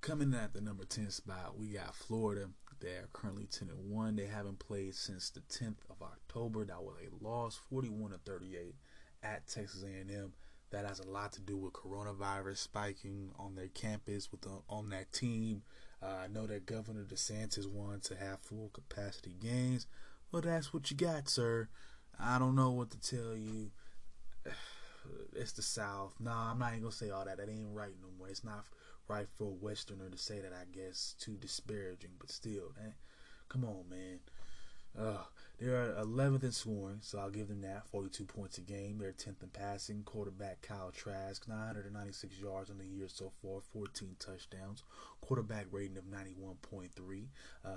Coming 0.00 0.32
in 0.32 0.38
at 0.38 0.52
the 0.52 0.60
number 0.60 0.84
10 0.84 1.10
spot, 1.10 1.56
we 1.56 1.68
got 1.68 1.94
Florida. 1.94 2.48
They 2.80 2.88
are 2.96 3.08
currently 3.12 3.46
10 3.46 3.68
and 3.68 3.90
1. 3.90 4.16
They 4.16 4.26
haven't 4.26 4.58
played 4.58 4.94
since 4.94 5.30
the 5.30 5.40
10th 5.40 5.76
of 5.88 6.02
October. 6.02 6.64
That 6.64 6.82
was 6.82 6.96
a 7.00 7.24
loss, 7.24 7.60
41 7.70 8.10
to 8.10 8.18
38 8.18 8.74
at 9.22 9.46
Texas 9.46 9.84
A&M. 9.84 10.32
That 10.70 10.86
has 10.86 10.98
a 10.98 11.08
lot 11.08 11.32
to 11.34 11.40
do 11.40 11.56
with 11.56 11.74
coronavirus 11.74 12.56
spiking 12.56 13.30
on 13.38 13.54
their 13.54 13.68
campus 13.68 14.32
with 14.32 14.40
the, 14.40 14.62
on 14.68 14.88
that 14.90 15.12
team. 15.12 15.62
Uh, 16.02 16.24
I 16.24 16.26
know 16.26 16.46
that 16.46 16.66
Governor 16.66 17.04
DeSantis 17.04 17.66
wants 17.70 18.08
to 18.08 18.16
have 18.16 18.40
full 18.40 18.70
capacity 18.72 19.36
games. 19.40 19.86
Well, 20.32 20.42
that's 20.42 20.72
what 20.72 20.90
you 20.90 20.96
got, 20.96 21.28
sir. 21.28 21.68
I 22.18 22.38
don't 22.38 22.56
know 22.56 22.70
what 22.70 22.90
to 22.90 23.00
tell 23.00 23.36
you. 23.36 23.70
It's 25.34 25.52
the 25.52 25.62
South. 25.62 26.14
Nah, 26.20 26.50
I'm 26.50 26.58
not 26.58 26.70
even 26.70 26.82
gonna 26.82 26.92
say 26.92 27.10
all 27.10 27.24
that. 27.24 27.38
That 27.38 27.48
ain't 27.48 27.74
right 27.74 27.94
no 28.00 28.08
more. 28.18 28.28
It's 28.28 28.44
not 28.44 28.64
right 29.08 29.26
for 29.36 29.44
a 29.44 29.64
Westerner 29.64 30.08
to 30.10 30.18
say 30.18 30.40
that. 30.40 30.52
I 30.52 30.64
guess 30.72 31.14
too 31.18 31.36
disparaging, 31.40 32.12
but 32.18 32.30
still, 32.30 32.72
man. 32.78 32.94
Come 33.48 33.64
on, 33.64 33.84
man. 33.88 34.20
They 35.62 35.68
are 35.68 35.94
11th 36.02 36.42
in 36.42 36.50
scoring, 36.50 36.98
so 37.02 37.18
I'll 37.20 37.30
give 37.30 37.46
them 37.46 37.60
that. 37.62 37.86
42 37.86 38.24
points 38.24 38.58
a 38.58 38.62
game. 38.62 38.98
They're 38.98 39.12
10th 39.12 39.42
in 39.42 39.48
passing. 39.50 40.02
Quarterback 40.02 40.60
Kyle 40.62 40.90
Trask, 40.90 41.46
996 41.46 42.38
yards 42.40 42.70
on 42.70 42.78
the 42.78 42.84
year 42.84 43.06
so 43.06 43.30
far, 43.40 43.60
14 43.72 44.16
touchdowns. 44.18 44.82
Quarterback 45.20 45.66
rating 45.70 45.98
of 45.98 46.04
91.3. 46.04 47.26
Uh, 47.64 47.68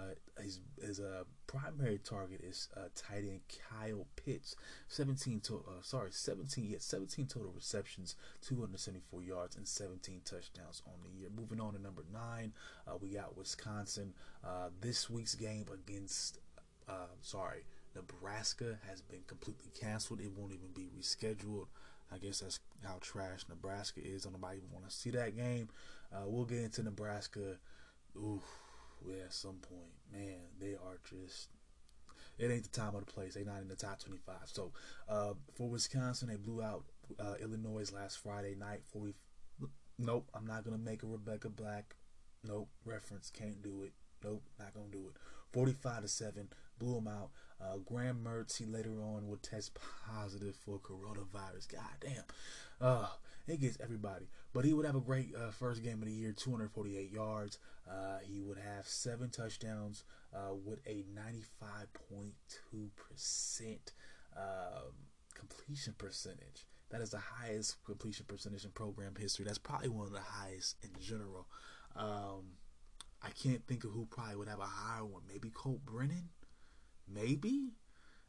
his 0.41 0.61
his 0.81 0.99
uh, 0.99 1.25
primary 1.45 1.99
target 1.99 2.41
is 2.41 2.69
uh, 2.75 2.87
tight 2.95 3.19
end 3.19 3.41
Kyle 3.69 4.07
Pitts, 4.15 4.55
17 4.87 5.41
to, 5.41 5.63
uh, 5.67 5.81
sorry 5.83 6.09
17 6.11 6.65
yeah 6.65 6.77
17 6.79 7.27
total 7.27 7.51
receptions, 7.53 8.15
274 8.41 9.21
yards 9.21 9.55
and 9.57 9.67
17 9.67 10.21
touchdowns 10.25 10.81
on 10.87 10.93
the 11.03 11.19
year. 11.19 11.29
Moving 11.35 11.61
on 11.61 11.73
to 11.73 11.81
number 11.81 12.03
nine, 12.11 12.51
uh, 12.87 12.97
we 12.99 13.09
got 13.09 13.37
Wisconsin. 13.37 14.13
Uh, 14.43 14.69
this 14.81 15.07
week's 15.07 15.35
game 15.35 15.65
against 15.71 16.39
uh, 16.87 17.07
sorry, 17.21 17.63
Nebraska 17.95 18.77
has 18.89 19.01
been 19.01 19.21
completely 19.27 19.71
canceled. 19.79 20.19
It 20.19 20.31
won't 20.35 20.53
even 20.53 20.69
be 20.73 20.89
rescheduled. 20.97 21.67
I 22.11 22.17
guess 22.17 22.39
that's 22.39 22.59
how 22.83 22.97
trash 23.01 23.41
Nebraska 23.49 24.01
is. 24.03 24.25
I 24.25 24.29
don't 24.29 24.43
even 24.55 24.71
want 24.71 24.87
to 24.87 24.95
see 24.95 25.09
that 25.11 25.35
game. 25.35 25.69
Uh, 26.13 26.23
we'll 26.27 26.45
get 26.45 26.59
into 26.59 26.83
Nebraska. 26.83 27.57
Ooh, 28.15 28.41
yeah, 29.07 29.23
at 29.25 29.33
some 29.33 29.55
point, 29.55 29.93
man, 30.11 30.39
they 30.59 30.73
are 30.73 30.99
just. 31.09 31.49
It 32.37 32.51
ain't 32.51 32.63
the 32.63 32.69
time 32.69 32.95
or 32.95 32.99
the 32.99 33.05
place. 33.05 33.35
They're 33.35 33.45
not 33.45 33.61
in 33.61 33.69
the 33.69 33.75
top 33.75 33.99
25. 33.99 34.35
So, 34.45 34.71
uh, 35.07 35.33
for 35.55 35.69
Wisconsin, 35.69 36.27
they 36.27 36.35
blew 36.35 36.61
out 36.61 36.83
uh, 37.17 37.35
Illinois 37.41 37.91
last 37.93 38.19
Friday 38.19 38.55
night. 38.55 38.81
40. 38.91 39.13
Nope, 39.97 40.29
I'm 40.33 40.45
not 40.45 40.65
gonna 40.65 40.77
make 40.77 41.03
a 41.03 41.07
Rebecca 41.07 41.49
Black. 41.49 41.95
Nope, 42.43 42.67
reference 42.83 43.31
can't 43.31 43.61
do 43.61 43.83
it. 43.83 43.93
Nope, 44.23 44.43
not 44.59 44.73
gonna 44.73 44.91
do 44.91 45.07
it. 45.07 45.15
45 45.53 46.01
to 46.01 46.07
seven 46.09 46.49
blew 46.79 46.97
him 46.97 47.07
out. 47.07 47.29
Uh, 47.61 47.77
Graham 47.77 48.21
Mertz, 48.23 48.57
he 48.57 48.65
later 48.65 49.01
on 49.01 49.27
would 49.27 49.41
test 49.41 49.77
positive 50.07 50.55
for 50.55 50.79
coronavirus. 50.79 51.71
God 51.71 51.81
damn. 52.01 52.23
Uh, 52.81 53.07
it 53.47 53.61
gets 53.61 53.77
everybody. 53.81 54.27
But 54.53 54.65
he 54.65 54.73
would 54.73 54.85
have 54.85 54.95
a 54.95 55.01
great 55.01 55.33
uh, 55.35 55.51
first 55.51 55.83
game 55.83 56.01
of 56.01 56.05
the 56.05 56.13
year 56.13 56.31
248 56.31 57.11
yards. 57.11 57.59
Uh, 57.89 58.19
he 58.23 58.41
would 58.41 58.57
have 58.57 58.87
seven 58.87 59.29
touchdowns 59.29 60.03
uh, 60.33 60.53
with 60.53 60.79
a 60.87 61.05
95.2% 61.13 63.77
um, 64.35 64.93
completion 65.33 65.93
percentage. 65.97 66.65
That 66.89 67.01
is 67.01 67.11
the 67.11 67.19
highest 67.19 67.83
completion 67.85 68.25
percentage 68.27 68.65
in 68.65 68.71
program 68.71 69.13
history. 69.17 69.45
That's 69.45 69.57
probably 69.57 69.89
one 69.89 70.07
of 70.07 70.13
the 70.13 70.19
highest 70.19 70.77
in 70.83 70.89
general. 71.01 71.47
Um, 71.95 72.57
I 73.21 73.29
can't 73.31 73.65
think 73.65 73.83
of 73.83 73.91
who 73.91 74.05
probably 74.05 74.35
would 74.35 74.47
have 74.47 74.59
a 74.59 74.63
higher 74.63 75.05
one. 75.05 75.23
Maybe 75.27 75.49
Colt 75.49 75.85
Brennan? 75.85 76.29
Maybe. 77.13 77.69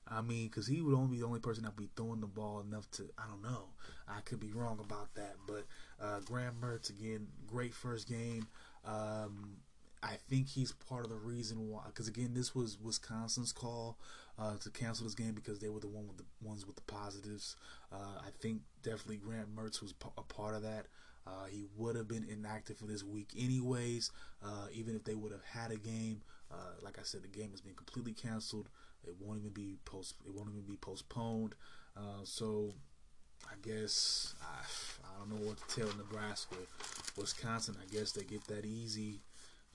I 0.08 0.20
mean, 0.20 0.46
because 0.46 0.68
he 0.68 0.80
would 0.82 0.94
only 0.94 1.16
be 1.16 1.20
the 1.20 1.26
only 1.26 1.40
person 1.40 1.64
that 1.64 1.70
would 1.76 1.84
be 1.84 1.90
throwing 1.96 2.20
the 2.20 2.26
ball 2.26 2.60
enough 2.60 2.88
to. 2.92 3.10
I 3.18 3.26
don't 3.28 3.42
know. 3.42 3.70
I 4.08 4.20
could 4.20 4.38
be 4.38 4.52
wrong 4.52 4.78
about 4.78 5.14
that, 5.14 5.34
but 5.46 5.66
uh, 6.00 6.20
Graham 6.20 6.56
Mertz 6.60 6.90
again, 6.90 7.26
great 7.46 7.74
first 7.74 8.08
game. 8.08 8.46
Um, 8.84 9.56
I 10.02 10.16
think 10.28 10.48
he's 10.48 10.70
part 10.72 11.04
of 11.04 11.10
the 11.10 11.16
reason 11.16 11.68
why. 11.68 11.82
Because 11.86 12.06
again, 12.06 12.34
this 12.34 12.54
was 12.54 12.78
Wisconsin's 12.80 13.52
call 13.52 13.98
uh, 14.38 14.56
to 14.58 14.70
cancel 14.70 15.04
this 15.04 15.14
game 15.14 15.32
because 15.32 15.58
they 15.58 15.68
were 15.68 15.80
the 15.80 15.88
one 15.88 16.06
with 16.06 16.18
the 16.18 16.24
ones 16.40 16.66
with 16.66 16.76
the 16.76 16.82
positives. 16.82 17.56
Uh, 17.92 18.20
I 18.20 18.28
think 18.40 18.60
definitely 18.82 19.16
Grant 19.16 19.54
Mertz 19.56 19.82
was 19.82 19.94
a 20.16 20.22
part 20.22 20.54
of 20.54 20.62
that. 20.62 20.86
Uh, 21.26 21.46
he 21.50 21.64
would 21.76 21.96
have 21.96 22.06
been 22.06 22.24
inactive 22.30 22.76
for 22.76 22.86
this 22.86 23.02
week 23.02 23.30
anyways, 23.36 24.12
uh, 24.44 24.66
even 24.72 24.94
if 24.94 25.02
they 25.02 25.14
would 25.16 25.32
have 25.32 25.42
had 25.42 25.72
a 25.72 25.76
game. 25.76 26.20
Uh, 26.50 26.74
like 26.82 26.98
I 26.98 27.02
said, 27.02 27.22
the 27.22 27.28
game 27.28 27.50
has 27.50 27.60
been 27.60 27.74
completely 27.74 28.12
canceled. 28.12 28.68
It 29.04 29.14
won't 29.20 29.38
even 29.38 29.50
be 29.50 29.78
post. 29.84 30.14
It 30.24 30.34
won't 30.34 30.50
even 30.50 30.62
be 30.62 30.76
postponed. 30.76 31.54
Uh, 31.96 32.24
so 32.24 32.72
I 33.46 33.54
guess 33.62 34.34
I, 34.42 34.64
I 35.06 35.18
don't 35.18 35.30
know 35.30 35.46
what 35.46 35.56
to 35.58 35.80
tell 35.80 35.96
Nebraska, 35.96 36.56
Wisconsin. 37.16 37.76
I 37.80 37.92
guess 37.92 38.12
they 38.12 38.24
get 38.24 38.44
that 38.48 38.64
easy 38.64 39.20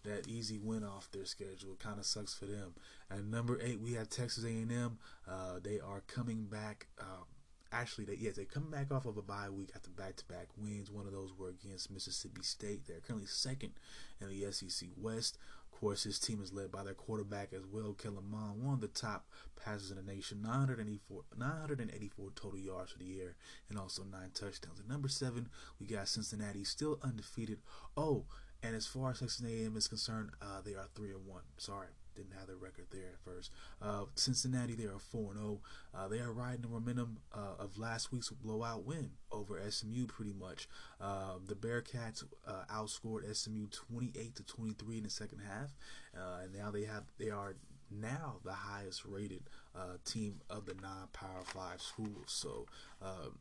that 0.04 0.28
easy 0.28 0.58
win 0.58 0.84
off 0.84 1.12
their 1.12 1.26
schedule. 1.26 1.76
Kind 1.80 2.00
of 2.00 2.06
sucks 2.06 2.34
for 2.34 2.46
them. 2.46 2.74
At 3.10 3.24
number 3.24 3.60
eight, 3.62 3.80
we 3.80 3.94
have 3.94 4.10
Texas 4.10 4.44
A&M. 4.44 4.98
Uh, 5.30 5.60
they 5.62 5.80
are 5.80 6.02
coming 6.08 6.46
back. 6.46 6.88
Um, 7.00 7.26
actually, 7.72 8.06
they 8.06 8.16
yes, 8.16 8.36
they 8.36 8.46
come 8.46 8.70
back 8.70 8.92
off 8.92 9.06
of 9.06 9.18
a 9.18 9.22
bye 9.22 9.50
week 9.50 9.72
after 9.76 9.90
back-to-back 9.90 10.48
wins. 10.58 10.92
One 10.92 11.06
of 11.06 11.14
those 11.14 11.34
were 11.38 11.50
against 11.50 11.92
Mississippi 11.92 12.44
State. 12.44 12.88
They're 12.88 13.00
currently 13.00 13.28
second 13.28 13.74
in 14.20 14.30
the 14.30 14.52
SEC 14.52 14.90
West. 14.98 15.38
Of 15.72 15.80
course, 15.80 16.04
his 16.04 16.20
team 16.20 16.42
is 16.44 16.54
led 16.54 16.72
by 16.72 16.84
their 16.84 16.94
quarterback 16.94 17.54
as 17.54 17.66
well, 17.66 17.94
Kellen 17.94 18.30
Mond, 18.30 18.62
one 18.64 18.76
of 18.76 18.82
the 18.82 18.88
top 18.88 19.26
passes 19.56 19.90
in 19.90 19.98
the 19.98 20.04
nation, 20.04 20.42
984, 20.42 21.24
984 21.38 22.30
total 22.36 22.60
yards 22.60 22.92
for 22.92 23.00
the 23.00 23.06
year, 23.06 23.36
and 23.70 23.80
also 23.80 24.04
nine 24.04 24.30
touchdowns. 24.34 24.80
At 24.80 24.88
number 24.88 25.08
seven, 25.08 25.50
we 25.80 25.88
got 25.88 26.08
Cincinnati, 26.08 26.64
still 26.66 27.00
undefeated. 27.02 27.60
Oh, 27.98 28.26
and 28.62 28.76
as 28.76 28.86
far 28.86 29.12
as 29.12 29.20
Texas 29.20 29.44
A&M 29.44 29.76
is 29.76 29.88
concerned, 29.88 30.32
uh, 30.42 30.62
they 30.64 30.76
are 30.76 30.88
three 30.94 31.12
and 31.12 31.26
one. 31.26 31.44
Sorry, 31.58 31.88
didn't 32.16 32.34
have 32.38 32.48
their 32.48 32.58
record 32.58 32.88
there 32.92 33.10
at 33.14 33.20
first. 33.24 33.52
Uh, 33.82 34.06
Cincinnati, 34.16 34.76
they 34.76 34.86
are 34.86 35.00
4 35.00 35.34
0. 35.36 35.60
Uh, 35.94 36.08
they 36.08 36.20
are 36.20 36.32
riding 36.32 36.62
the 36.62 36.68
momentum 36.68 37.20
uh, 37.34 37.56
of 37.60 37.78
last 37.78 38.12
week's 38.12 38.30
blowout 38.30 38.86
win 38.86 39.12
over 39.32 39.60
SMU 39.70 40.06
pretty 40.08 40.34
much. 40.34 40.68
Uh, 41.00 41.36
the 41.46 41.56
Bearcats 41.56 42.24
uh, 42.48 42.64
outscored 42.72 43.36
SMU 43.36 43.68
28 43.68 44.36
to 44.36 44.44
23 44.44 44.98
in 44.98 45.04
the 45.04 45.10
second 45.10 45.40
half. 45.40 45.74
Uh, 46.16 46.44
and 46.44 46.54
now 46.54 46.72
they 46.72 46.84
have 46.84 47.04
they 47.18 47.30
are 47.30 47.56
now 47.90 48.38
the 48.46 48.54
highest 48.54 49.04
rated 49.06 49.44
team 50.06 50.42
of 50.50 50.66
the 50.66 50.76
non 50.76 51.08
Power 51.14 51.44
5 51.44 51.82
schools. 51.82 52.26
So, 52.28 52.66
um, 53.02 53.38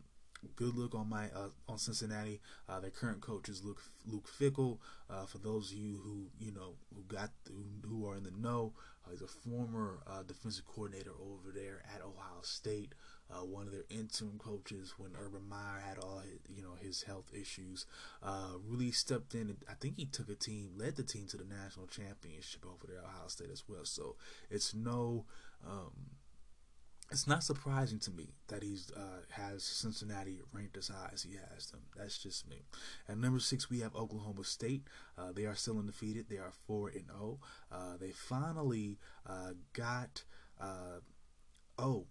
good 0.56 0.76
look 0.76 0.94
on 0.94 1.08
my 1.08 1.26
uh, 1.34 1.48
on 1.68 1.78
Cincinnati. 1.78 2.40
Uh, 2.68 2.80
their 2.80 2.90
current 2.90 3.20
coach 3.20 3.48
is 3.48 3.64
Luke 3.64 3.82
Luke 4.06 4.28
Fickell. 4.28 4.78
Uh, 5.08 5.26
for 5.26 5.38
those 5.38 5.72
of 5.72 5.78
you 5.78 6.00
who 6.02 6.26
you 6.38 6.52
know 6.52 6.74
who 6.94 7.02
got 7.14 7.30
who, 7.48 7.88
who 7.88 8.06
are 8.08 8.16
in 8.16 8.24
the 8.24 8.30
know, 8.30 8.72
uh, 9.06 9.10
he's 9.10 9.22
a 9.22 9.26
former 9.26 10.00
uh, 10.06 10.22
defensive 10.22 10.66
coordinator 10.66 11.12
over 11.20 11.50
there 11.54 11.82
at 11.94 12.02
Ohio 12.02 12.42
State. 12.42 12.94
Uh, 13.30 13.44
one 13.44 13.66
of 13.66 13.72
their 13.72 13.84
interim 13.90 14.38
coaches 14.38 14.94
when 14.98 15.12
Urban 15.16 15.48
Meyer 15.48 15.80
had 15.86 15.98
all 15.98 16.18
his, 16.18 16.40
you 16.48 16.62
know 16.62 16.74
his 16.80 17.02
health 17.02 17.30
issues, 17.38 17.86
really 18.66 18.90
stepped 18.90 19.34
in. 19.34 19.56
I 19.68 19.74
think 19.74 19.96
he 19.96 20.06
took 20.06 20.28
a 20.28 20.34
team, 20.34 20.70
led 20.76 20.96
the 20.96 21.04
team 21.04 21.26
to 21.28 21.36
the 21.36 21.44
national 21.44 21.86
championship 21.86 22.64
over 22.66 22.86
there 22.88 22.98
at 22.98 23.04
Ohio 23.04 23.28
State 23.28 23.50
as 23.52 23.64
well. 23.68 23.84
So 23.84 24.16
it's 24.50 24.74
no. 24.74 25.24
Um, 25.66 25.90
it's 27.10 27.26
not 27.26 27.42
surprising 27.42 27.98
to 28.00 28.10
me 28.12 28.34
that 28.48 28.62
he's 28.62 28.90
uh, 28.96 29.22
has 29.30 29.64
Cincinnati 29.64 30.38
ranked 30.52 30.76
as 30.76 30.88
high 30.88 31.10
as 31.12 31.22
he 31.24 31.34
has 31.54 31.70
them. 31.70 31.80
That's 31.96 32.18
just 32.18 32.48
me. 32.48 32.62
At 33.08 33.18
number 33.18 33.40
six, 33.40 33.68
we 33.68 33.80
have 33.80 33.96
Oklahoma 33.96 34.44
State. 34.44 34.86
Uh, 35.18 35.32
they 35.32 35.44
are 35.46 35.56
still 35.56 35.78
undefeated. 35.78 36.26
They 36.28 36.36
are 36.36 36.52
four 36.66 36.88
and 36.88 37.06
zero. 37.06 37.38
Oh. 37.72 37.76
Uh, 37.76 37.96
they 38.00 38.10
finally 38.10 38.98
uh, 39.26 39.52
got. 39.72 40.22
Uh, 40.60 41.00
oh, 41.78 42.06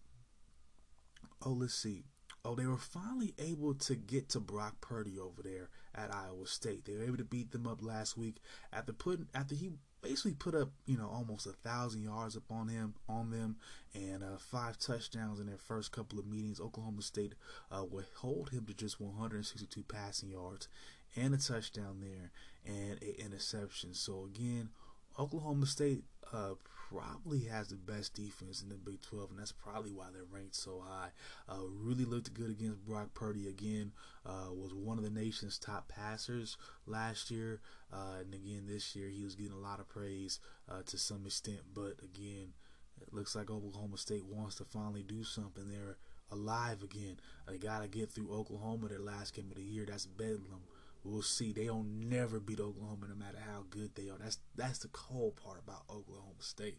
oh, 1.46 1.52
let's 1.52 1.76
see. 1.76 2.04
oh, 2.46 2.56
they 2.56 2.66
were 2.66 2.78
finally 2.78 3.34
able 3.38 3.74
to 3.76 3.96
get 3.96 4.30
to 4.30 4.40
Brock 4.40 4.82
Purdy 4.82 5.20
over 5.20 5.42
there 5.44 5.70
at 5.96 6.14
Iowa 6.14 6.48
State. 6.48 6.86
They 6.86 6.94
were 6.94 7.04
able 7.04 7.18
to 7.18 7.24
beat 7.24 7.52
them 7.52 7.68
up 7.68 7.84
last 7.84 8.18
week 8.18 8.38
after 8.74 8.94
putting 8.94 9.28
after 9.34 9.56
he 9.56 9.72
basically 10.02 10.34
put 10.34 10.56
up 10.56 10.70
you 10.86 10.98
know 10.98 11.10
almost 11.10 11.46
a 11.46 11.52
thousand 11.52 12.04
yards 12.04 12.38
up 12.38 12.52
on 12.52 12.68
him 12.68 12.94
on 13.08 13.32
them 13.32 13.58
and 13.94 14.24
uh, 14.24 14.38
five 14.38 14.78
touchdowns 14.78 15.40
in 15.40 15.48
their 15.48 15.58
first 15.58 15.92
couple 15.92 16.20
of 16.20 16.28
meetings. 16.28 16.60
Oklahoma 16.60 17.02
State 17.02 17.34
uh, 17.72 17.84
would 17.90 18.06
hold 18.18 18.50
him 18.50 18.66
to 18.66 18.74
just 18.74 19.00
162 19.00 19.84
passing 19.84 20.30
yards 20.30 20.68
and 21.16 21.34
a 21.34 21.38
touchdown 21.38 22.02
there 22.02 22.32
and 22.66 23.02
an 23.02 23.16
interception. 23.18 23.94
So 23.94 24.26
again, 24.26 24.70
Oklahoma 25.18 25.66
State 25.66 26.04
uh, 26.34 26.54
probably 26.90 27.46
has 27.46 27.68
the 27.68 27.76
best 27.76 28.16
defense 28.16 28.62
in 28.62 28.70
the 28.70 28.76
Big 28.76 29.02
12, 29.02 29.32
and 29.32 29.40
that's 29.40 29.52
probably 29.52 29.92
why 29.92 30.06
they're 30.12 30.24
ranked 30.30 30.56
so 30.56 30.84
high. 30.86 31.10
Uh, 31.48 31.62
really 31.68 32.06
looked 32.06 32.34
good 32.34 32.50
against 32.50 32.86
Brock 32.86 33.14
Purdy 33.14 33.48
again. 33.48 33.92
Uh, 34.26 34.52
was 34.52 34.74
one 34.74 34.98
of 34.98 35.04
the 35.04 35.10
nation's 35.10 35.58
top 35.58 35.88
passers 35.88 36.58
last 36.86 37.32
year, 37.32 37.62
uh, 37.94 38.20
and 38.22 38.34
again 38.34 38.66
this 38.68 38.96
year 38.96 39.10
he 39.10 39.24
was 39.24 39.36
getting 39.36 39.54
a 39.54 39.60
lot 39.60 39.80
of 39.80 39.88
praise 39.90 40.40
uh, 40.70 40.82
to 40.86 40.98
some 40.98 41.26
extent. 41.26 41.60
But 41.74 41.96
again, 42.04 42.54
it 43.02 43.14
looks 43.14 43.36
like 43.36 43.50
Oklahoma 43.50 43.98
State 43.98 44.26
wants 44.26 44.56
to 44.56 44.66
finally 44.66 45.04
do 45.04 45.24
something. 45.24 45.70
They're 45.70 45.98
alive 46.32 46.84
again. 46.84 47.20
They 47.48 47.58
got 47.58 47.82
to 47.82 47.88
get 47.88 48.12
through 48.12 48.32
Oklahoma 48.32 48.88
their 48.90 49.00
last 49.00 49.34
game 49.34 49.48
of 49.50 49.58
the 49.58 49.64
year. 49.64 49.86
That's 49.88 50.06
Bedlam. 50.06 50.62
We'll 51.04 51.22
see. 51.22 51.54
They 51.54 51.66
don't 51.66 52.10
never 52.10 52.40
beat 52.40 52.60
Oklahoma, 52.60 53.08
no 53.10 53.16
matter 53.16 53.38
how 53.46 53.64
good 53.70 53.96
they 53.96 54.10
are. 54.10 54.18
That's 54.22 54.40
that's 54.56 54.80
the 54.80 54.90
cold 54.90 55.38
part 55.38 55.60
about 55.60 55.84
Oklahoma 55.90 56.42
State. 56.42 56.78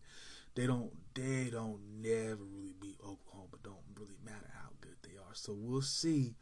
They 0.54 0.66
don't 0.66 0.92
they 1.14 1.48
don't 1.50 1.80
never 2.00 2.44
really 2.44 2.74
beat 2.80 2.98
Oklahoma. 3.00 3.56
Don't 3.62 3.76
really 3.98 4.18
matter 4.24 4.50
how 4.54 4.70
good 4.80 4.96
they 5.02 5.16
are. 5.16 5.34
So 5.34 5.54
we'll 5.56 5.82
see 5.82 6.34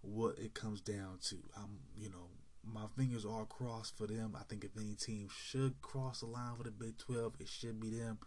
what 0.00 0.38
it 0.38 0.54
comes 0.54 0.80
down 0.80 1.18
to. 1.28 1.36
I'm 1.56 1.78
you 1.98 2.08
know 2.08 2.28
my 2.62 2.86
fingers 2.96 3.26
are 3.26 3.46
crossed 3.46 3.96
for 3.96 4.06
them. 4.06 4.36
I 4.38 4.44
think 4.44 4.64
if 4.64 4.76
any 4.76 4.94
team 4.94 5.28
should 5.28 5.80
cross 5.82 6.20
the 6.20 6.26
line 6.26 6.56
for 6.56 6.64
the 6.64 6.70
Big 6.70 6.98
Twelve, 6.98 7.34
it 7.40 7.48
should 7.48 7.80
be 7.80 7.90
them. 7.90 8.18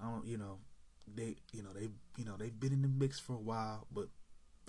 I 0.00 0.10
don't 0.10 0.26
you 0.26 0.36
know 0.36 0.58
they 1.14 1.36
you 1.52 1.62
know 1.62 1.72
they 1.72 1.88
you 2.16 2.24
know 2.24 2.36
they've 2.36 2.58
been 2.58 2.72
in 2.72 2.82
the 2.82 2.88
mix 2.88 3.18
for 3.18 3.34
a 3.34 3.40
while, 3.40 3.86
but 3.92 4.08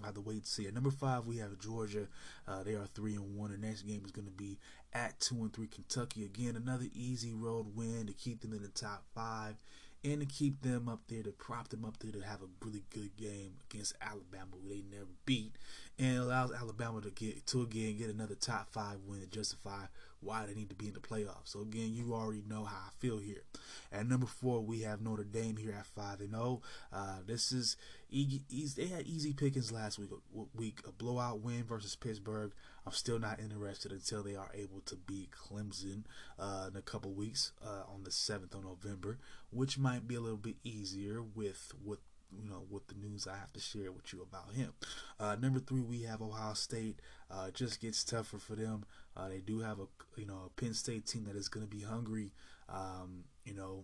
I 0.04 0.08
have 0.08 0.16
to 0.16 0.22
wait 0.22 0.44
to 0.46 0.50
see. 0.50 0.68
At 0.68 0.74
number 0.74 0.92
five, 0.92 1.26
we 1.26 1.38
have 1.38 1.60
Georgia. 1.60 2.08
Uh, 2.48 2.64
they 2.64 2.74
are 2.74 2.88
three 2.94 3.16
and 3.16 3.36
one. 3.36 3.52
The 3.52 3.58
next 3.58 3.84
game 3.84 4.04
is 4.06 4.12
going 4.12 4.28
to 4.28 4.34
be 4.34 4.58
at 4.94 5.20
two 5.20 5.36
and 5.36 5.54
three 5.54 5.68
Kentucky. 5.68 6.26
Again, 6.26 6.56
another 6.56 6.88
easy 6.94 7.34
road 7.34 7.76
win 7.76 8.08
to 8.08 8.14
keep 8.14 8.42
them 8.42 8.54
in 8.54 8.62
the 8.62 8.70
top 8.70 9.04
five 9.14 9.56
and 10.04 10.22
to 10.22 10.26
keep 10.26 10.62
them 10.62 10.88
up 10.88 11.02
there, 11.08 11.24
to 11.24 11.32
prop 11.32 11.68
them 11.70 11.84
up 11.84 11.98
there 12.00 12.12
to 12.12 12.22
have 12.22 12.42
a 12.42 12.66
really 12.66 12.84
good 12.90 13.16
game 13.18 13.54
against 13.70 13.94
Alabama, 14.02 14.52
who 14.64 14.70
they 14.70 14.84
never 14.90 15.10
beat, 15.26 15.58
and 15.98 16.18
allows 16.18 16.54
Alabama 16.54 17.02
to 17.02 17.12
get 17.12 17.46
to 17.48 17.62
again 17.62 17.98
get 17.98 18.10
another 18.10 18.36
top 18.36 18.72
five 18.72 18.98
win 19.06 19.20
to 19.22 19.28
justify 19.28 19.86
why 20.22 20.46
they 20.46 20.54
need 20.54 20.70
to 20.70 20.76
be 20.76 20.88
in 20.88 20.94
the 20.94 21.00
playoffs. 21.00 21.48
So 21.48 21.62
again, 21.62 21.94
you 21.94 22.14
already 22.14 22.44
know 22.48 22.64
how 22.66 22.78
I 22.78 22.90
feel 23.00 23.18
here. 23.18 23.44
At 23.92 24.08
number 24.08 24.26
four, 24.26 24.62
we 24.62 24.82
have 24.82 25.02
Notre 25.02 25.24
Dame 25.24 25.58
here 25.58 25.76
at 25.78 25.86
five 25.86 26.20
and 26.20 26.32
zero. 26.32 26.62
Oh. 26.62 26.98
Uh, 26.98 27.18
this 27.26 27.52
is 27.52 27.78
they 28.12 28.88
had 28.88 29.06
easy 29.06 29.34
pickings 29.34 29.72
last 29.72 30.00
week. 30.00 30.10
Week 30.56 30.82
a 30.88 30.92
blowout 30.92 31.42
win 31.42 31.64
versus 31.64 31.96
Pittsburgh. 31.96 32.52
I'm 32.86 32.92
still 32.92 33.20
not 33.20 33.40
interested 33.40 33.92
until 33.92 34.24
they 34.24 34.36
are 34.36 34.52
able 34.54 34.82
to 34.82 34.96
beat 34.96 35.30
Clemson 35.32 36.04
uh, 36.40 36.70
in 36.72 36.76
a 36.76 36.82
couple 36.82 37.12
weeks 37.14 37.52
uh, 37.64 37.84
on 37.94 38.04
the 38.04 38.12
seventh 38.12 38.56
of 38.56 38.64
November, 38.64 39.20
which 39.52 39.78
might 39.78 40.08
be 40.08 40.16
a 40.16 40.22
little 40.22 40.38
bit 40.38 40.56
easier 40.64 41.22
with 41.22 41.72
with 41.86 42.00
you 42.32 42.50
know 42.50 42.64
with 42.70 42.88
the 42.88 42.96
news 42.96 43.28
I 43.28 43.38
have 43.38 43.54
to 43.54 43.60
share 43.60 43.92
with 43.92 44.12
you 44.14 44.22
about 44.22 44.54
him. 44.54 44.74
Uh, 45.20 45.36
number 45.36 45.60
three, 45.60 45.82
we 45.82 46.04
have 46.04 46.22
Ohio 46.22 46.54
State. 46.54 47.00
Uh, 47.30 47.52
just 47.52 47.80
gets 47.80 48.04
tougher 48.04 48.40
for 48.40 48.56
them. 48.56 48.86
Uh, 49.16 49.28
they 49.30 49.40
do 49.40 49.60
have 49.60 49.80
a 49.80 49.86
you 50.18 50.26
know 50.26 50.44
a 50.46 50.62
Penn 50.62 50.74
State 50.74 51.06
team 51.06 51.26
that 51.26 51.36
is 51.36 51.50
going 51.50 51.66
to 51.66 51.70
be 51.70 51.84
hungry. 51.84 52.32
Um, 52.68 53.24
you 53.46 53.54
know 53.54 53.84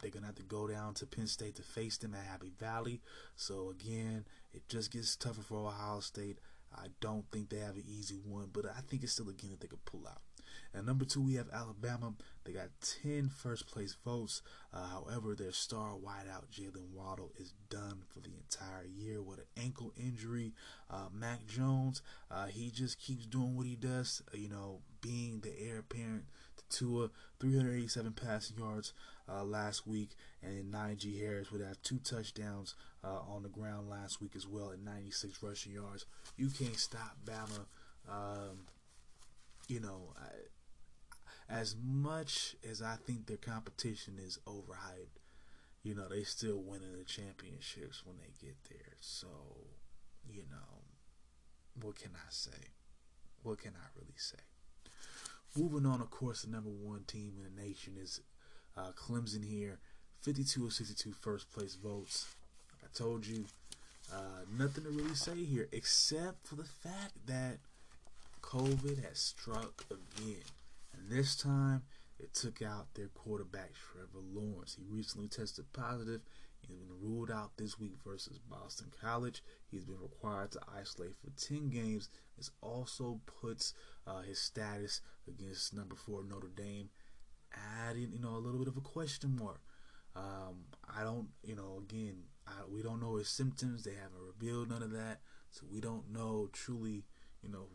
they're 0.00 0.10
gonna 0.10 0.26
have 0.26 0.34
to 0.36 0.42
go 0.42 0.66
down 0.66 0.94
to 0.94 1.06
Penn 1.06 1.26
State 1.26 1.56
to 1.56 1.62
face 1.62 1.96
them 1.96 2.14
at 2.14 2.24
Happy 2.24 2.52
Valley. 2.58 3.00
So 3.34 3.70
again, 3.70 4.26
it 4.52 4.68
just 4.68 4.92
gets 4.92 5.16
tougher 5.16 5.42
for 5.42 5.66
Ohio 5.66 6.00
State. 6.00 6.38
I 6.74 6.88
don't 7.00 7.24
think 7.30 7.48
they 7.48 7.58
have 7.58 7.76
an 7.76 7.84
easy 7.86 8.16
one, 8.16 8.50
but 8.52 8.66
I 8.66 8.80
think 8.80 9.02
it's 9.02 9.12
still 9.12 9.28
a 9.28 9.32
game 9.32 9.50
that 9.50 9.60
they 9.60 9.68
could 9.68 9.84
pull 9.84 10.06
out. 10.06 10.20
And 10.74 10.86
number 10.86 11.04
two, 11.04 11.22
we 11.22 11.34
have 11.34 11.48
Alabama. 11.52 12.14
They 12.44 12.52
got 12.52 12.68
10 13.02 13.30
first 13.30 13.66
place 13.66 13.96
votes. 14.04 14.42
Uh, 14.72 14.86
however, 14.86 15.34
their 15.34 15.52
star 15.52 15.92
wideout, 15.94 16.50
Jaylen 16.52 16.90
Waddle, 16.92 17.32
is 17.38 17.54
done 17.70 18.02
for 18.08 18.20
the 18.20 18.30
entire 18.34 18.84
year 18.86 19.22
with 19.22 19.38
an 19.38 19.46
ankle 19.56 19.92
injury. 19.96 20.52
Uh, 20.90 21.06
Mac 21.12 21.46
Jones, 21.46 22.02
uh, 22.30 22.46
he 22.46 22.70
just 22.70 23.00
keeps 23.00 23.26
doing 23.26 23.56
what 23.56 23.66
he 23.66 23.74
does, 23.74 24.22
uh, 24.32 24.36
you 24.36 24.48
know, 24.48 24.80
being 25.00 25.40
the 25.40 25.52
heir 25.58 25.78
apparent 25.78 26.24
to 26.56 26.78
Tua, 26.78 27.10
387 27.40 28.12
passing 28.12 28.58
yards 28.58 28.92
uh, 29.28 29.44
last 29.44 29.86
week, 29.86 30.10
and 30.42 30.72
Najee 30.72 31.20
Harris 31.20 31.50
would 31.50 31.60
have 31.60 31.80
two 31.82 31.98
touchdowns 31.98 32.74
uh, 33.04 33.20
on 33.28 33.42
the 33.42 33.48
ground 33.48 33.88
last 33.88 34.20
week 34.20 34.32
as 34.36 34.46
well 34.46 34.70
at 34.72 34.80
96 34.80 35.42
rushing 35.42 35.72
yards. 35.72 36.06
You 36.36 36.48
can't 36.48 36.76
stop 36.76 37.16
Bama. 37.24 37.66
Um, 38.08 38.66
you 39.68 39.80
know, 39.80 40.12
I, 40.16 40.28
as 41.48 41.76
much 41.82 42.56
as 42.68 42.82
I 42.82 42.96
think 43.06 43.26
their 43.26 43.36
competition 43.36 44.14
is 44.18 44.38
overhyped, 44.46 45.20
you 45.82 45.94
know, 45.94 46.08
they 46.08 46.24
still 46.24 46.58
winning 46.58 46.92
the 46.98 47.04
championships 47.04 48.04
when 48.04 48.16
they 48.18 48.32
get 48.44 48.56
there. 48.68 48.94
So, 49.00 49.28
you 50.28 50.42
know, 50.50 50.82
what 51.80 51.96
can 51.96 52.10
I 52.14 52.28
say? 52.30 52.72
What 53.42 53.58
can 53.58 53.72
I 53.76 53.86
really 53.96 54.16
say? 54.16 54.38
Moving 55.56 55.86
on, 55.86 56.00
of 56.00 56.10
course, 56.10 56.42
the 56.42 56.50
number 56.50 56.70
one 56.70 57.04
team 57.06 57.34
in 57.38 57.54
the 57.54 57.62
nation 57.62 57.94
is 58.00 58.20
uh, 58.76 58.90
Clemson 58.96 59.44
here. 59.44 59.78
52 60.22 60.66
of 60.66 60.72
62 60.72 61.12
first 61.12 61.50
place 61.52 61.76
votes. 61.76 62.26
Like 62.72 62.90
I 62.90 62.98
told 62.98 63.24
you, 63.26 63.44
uh, 64.12 64.44
nothing 64.58 64.84
to 64.84 64.90
really 64.90 65.14
say 65.14 65.36
here 65.36 65.68
except 65.70 66.46
for 66.46 66.56
the 66.56 66.64
fact 66.64 67.12
that 67.26 67.58
COVID 68.42 69.04
has 69.08 69.18
struck 69.18 69.84
again. 69.90 70.42
This 71.08 71.36
time, 71.36 71.82
it 72.18 72.34
took 72.34 72.62
out 72.62 72.94
their 72.94 73.06
quarterback, 73.08 73.70
Trevor 73.74 74.24
Lawrence. 74.32 74.74
He 74.76 74.84
recently 74.88 75.28
tested 75.28 75.72
positive. 75.72 76.20
He's 76.58 76.78
been 76.78 77.00
ruled 77.00 77.30
out 77.30 77.56
this 77.56 77.78
week 77.78 77.92
versus 78.04 78.40
Boston 78.40 78.88
College. 79.00 79.40
He's 79.70 79.84
been 79.84 80.00
required 80.00 80.50
to 80.52 80.60
isolate 80.76 81.12
for 81.16 81.30
10 81.30 81.68
games. 81.70 82.08
This 82.36 82.50
also 82.60 83.20
puts 83.40 83.72
uh, 84.04 84.22
his 84.22 84.40
status 84.40 85.00
against 85.28 85.74
number 85.74 85.94
four 85.94 86.24
Notre 86.24 86.48
Dame 86.48 86.88
adding, 87.86 88.10
you 88.12 88.18
know, 88.18 88.30
a 88.30 88.42
little 88.42 88.58
bit 88.58 88.68
of 88.68 88.76
a 88.76 88.80
question 88.80 89.36
mark. 89.40 89.60
Um, 90.16 90.64
I 90.92 91.04
don't, 91.04 91.28
you 91.44 91.54
know, 91.54 91.82
again, 91.88 92.24
I, 92.48 92.52
we 92.68 92.82
don't 92.82 93.00
know 93.00 93.16
his 93.16 93.28
symptoms. 93.28 93.84
They 93.84 93.94
haven't 93.94 94.26
revealed 94.26 94.70
none 94.70 94.82
of 94.82 94.90
that, 94.90 95.20
so 95.50 95.66
we 95.70 95.80
don't 95.80 96.10
know 96.10 96.48
truly, 96.52 97.04
you 97.42 97.50
know, 97.50 97.68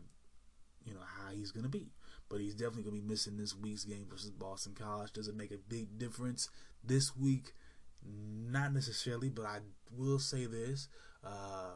you 0.84 0.92
know 0.92 1.00
how 1.00 1.32
he's 1.32 1.52
gonna 1.52 1.68
be. 1.68 1.92
But 2.32 2.40
he's 2.40 2.54
definitely 2.54 2.84
gonna 2.84 3.02
be 3.02 3.06
missing 3.06 3.36
this 3.36 3.54
week's 3.54 3.84
game 3.84 4.06
versus 4.08 4.30
Boston 4.30 4.72
College. 4.74 5.12
Does 5.12 5.28
it 5.28 5.36
make 5.36 5.50
a 5.52 5.58
big 5.58 5.98
difference 5.98 6.48
this 6.82 7.14
week? 7.14 7.52
Not 8.02 8.72
necessarily, 8.72 9.28
but 9.28 9.44
I 9.44 9.58
will 9.94 10.18
say 10.18 10.46
this: 10.46 10.88
uh, 11.22 11.74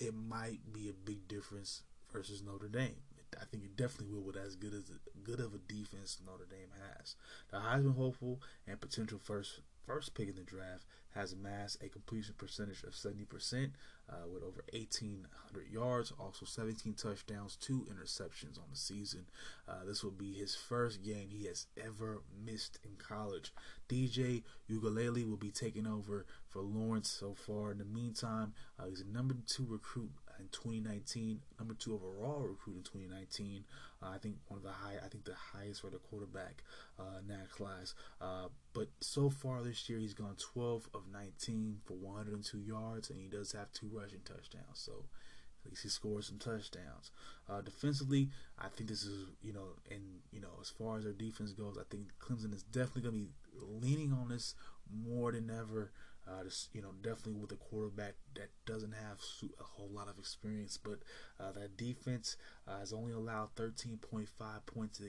it 0.00 0.14
might 0.14 0.72
be 0.72 0.88
a 0.88 0.92
big 0.92 1.28
difference 1.28 1.82
versus 2.12 2.42
Notre 2.42 2.66
Dame. 2.66 2.96
I 3.40 3.44
think 3.44 3.62
it 3.62 3.76
definitely 3.76 4.12
will 4.12 4.24
with 4.24 4.36
as 4.36 4.56
good 4.56 4.74
as 4.74 4.90
good 5.22 5.38
of 5.38 5.54
a 5.54 5.58
defense 5.58 6.20
Notre 6.26 6.46
Dame 6.50 6.72
has. 6.98 7.14
The 7.52 7.58
Heisman 7.58 7.94
hopeful 7.94 8.40
and 8.66 8.80
potential 8.80 9.20
first 9.22 9.60
first 9.86 10.14
pick 10.14 10.28
in 10.28 10.34
the 10.34 10.42
draft 10.42 10.84
has 11.14 11.32
amassed 11.32 11.82
a 11.82 11.88
completion 11.88 12.34
percentage 12.36 12.82
of 12.82 12.92
70% 12.92 13.70
uh, 14.10 14.14
with 14.32 14.42
over 14.42 14.64
1,800 14.72 15.70
yards, 15.70 16.12
also 16.18 16.44
17 16.44 16.94
touchdowns, 16.94 17.56
two 17.56 17.86
interceptions 17.90 18.58
on 18.58 18.64
the 18.70 18.76
season. 18.76 19.26
Uh, 19.68 19.84
this 19.86 20.02
will 20.02 20.10
be 20.10 20.32
his 20.34 20.56
first 20.56 21.02
game 21.02 21.28
he 21.30 21.46
has 21.46 21.66
ever 21.82 22.22
missed 22.44 22.78
in 22.84 22.96
college. 22.96 23.52
DJ 23.88 24.42
Uiagalelei 24.70 25.28
will 25.28 25.36
be 25.36 25.50
taking 25.50 25.86
over 25.86 26.26
for 26.48 26.62
Lawrence 26.62 27.08
so 27.08 27.34
far. 27.34 27.70
In 27.70 27.78
the 27.78 27.84
meantime, 27.84 28.52
uh, 28.78 28.86
he's 28.86 29.00
a 29.00 29.06
number 29.06 29.36
two 29.46 29.66
recruit 29.68 30.10
in 30.38 30.48
2019, 30.50 31.40
number 31.58 31.74
two 31.74 31.94
overall 31.94 32.40
recruit 32.40 32.76
in 32.76 32.82
2019. 32.82 33.64
Uh, 34.02 34.06
I 34.14 34.18
think 34.18 34.36
one 34.48 34.58
of 34.58 34.64
the 34.64 34.72
high, 34.72 34.94
I 35.04 35.08
think 35.08 35.24
the 35.24 35.34
highest 35.34 35.80
for 35.80 35.90
the 35.90 35.98
quarterback 35.98 36.62
uh, 36.98 37.18
in 37.20 37.28
that 37.28 37.50
class. 37.50 37.94
Uh, 38.20 38.48
but 38.72 38.88
so 39.00 39.30
far 39.30 39.62
this 39.62 39.88
year, 39.88 39.98
he's 39.98 40.14
gone 40.14 40.36
12 40.52 40.88
of 40.94 41.02
19 41.12 41.78
for 41.84 41.94
102 41.94 42.58
yards, 42.58 43.10
and 43.10 43.18
he 43.18 43.28
does 43.28 43.52
have 43.52 43.72
two 43.72 43.88
rushing 43.92 44.20
touchdowns. 44.24 44.74
So 44.74 45.04
at 45.64 45.70
least 45.70 45.82
he 45.82 45.88
scored 45.88 46.24
some 46.24 46.38
touchdowns. 46.38 47.10
Uh, 47.48 47.60
defensively, 47.60 48.28
I 48.58 48.68
think 48.68 48.88
this 48.88 49.04
is, 49.04 49.26
you 49.42 49.52
know, 49.52 49.76
and 49.90 50.02
you 50.32 50.40
know, 50.40 50.58
as 50.60 50.68
far 50.68 50.98
as 50.98 51.04
their 51.04 51.12
defense 51.12 51.52
goes, 51.52 51.78
I 51.78 51.84
think 51.90 52.12
Clemson 52.20 52.54
is 52.54 52.62
definitely 52.62 53.02
going 53.02 53.14
to 53.14 53.20
be 53.20 53.86
leaning 53.86 54.12
on 54.12 54.28
this 54.28 54.54
more 54.92 55.32
than 55.32 55.50
ever 55.50 55.92
Uh, 56.26 56.44
just 56.44 56.74
you 56.74 56.80
know, 56.80 56.92
definitely 57.02 57.34
with 57.34 57.52
a 57.52 57.56
quarterback 57.56 58.14
that 58.34 58.48
doesn't 58.66 58.92
have 58.92 59.18
a 59.60 59.62
whole 59.62 59.90
lot 59.90 60.08
of 60.08 60.18
experience, 60.18 60.78
but 60.82 61.00
uh, 61.38 61.52
that 61.52 61.76
defense 61.76 62.36
uh, 62.66 62.78
has 62.78 62.92
only 62.92 63.12
allowed 63.12 63.54
13.5 63.56 64.26
points, 64.66 65.02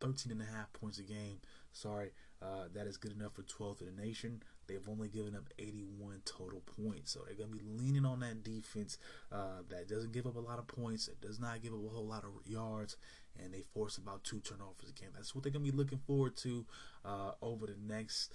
13 0.00 0.32
and 0.32 0.40
a 0.40 0.44
half 0.44 0.72
points 0.72 0.98
a 0.98 1.02
game. 1.02 1.38
Sorry, 1.72 2.12
uh, 2.40 2.68
that 2.72 2.86
is 2.86 2.96
good 2.96 3.12
enough 3.12 3.34
for 3.34 3.42
12th 3.42 3.82
in 3.82 3.94
the 3.94 4.02
nation. 4.02 4.42
They've 4.66 4.88
only 4.88 5.08
given 5.08 5.34
up 5.34 5.44
81 5.58 6.22
total 6.24 6.62
points, 6.78 7.12
so 7.12 7.20
they're 7.26 7.34
gonna 7.34 7.50
be 7.50 7.60
leaning 7.62 8.06
on 8.06 8.20
that 8.20 8.42
defense 8.42 8.96
uh, 9.30 9.62
that 9.68 9.88
doesn't 9.88 10.12
give 10.12 10.26
up 10.26 10.36
a 10.36 10.40
lot 10.40 10.58
of 10.58 10.66
points, 10.66 11.06
that 11.06 11.20
does 11.20 11.38
not 11.38 11.60
give 11.62 11.74
up 11.74 11.84
a 11.84 11.88
whole 11.88 12.06
lot 12.06 12.24
of 12.24 12.30
yards, 12.46 12.96
and 13.38 13.52
they 13.52 13.60
force 13.74 13.98
about 13.98 14.24
two 14.24 14.40
turnovers 14.40 14.88
a 14.88 14.92
game. 14.92 15.10
That's 15.14 15.34
what 15.34 15.44
they're 15.44 15.52
gonna 15.52 15.64
be 15.64 15.72
looking 15.72 16.00
forward 16.06 16.36
to 16.38 16.64
uh, 17.04 17.32
over 17.42 17.66
the 17.66 17.76
next 17.86 18.32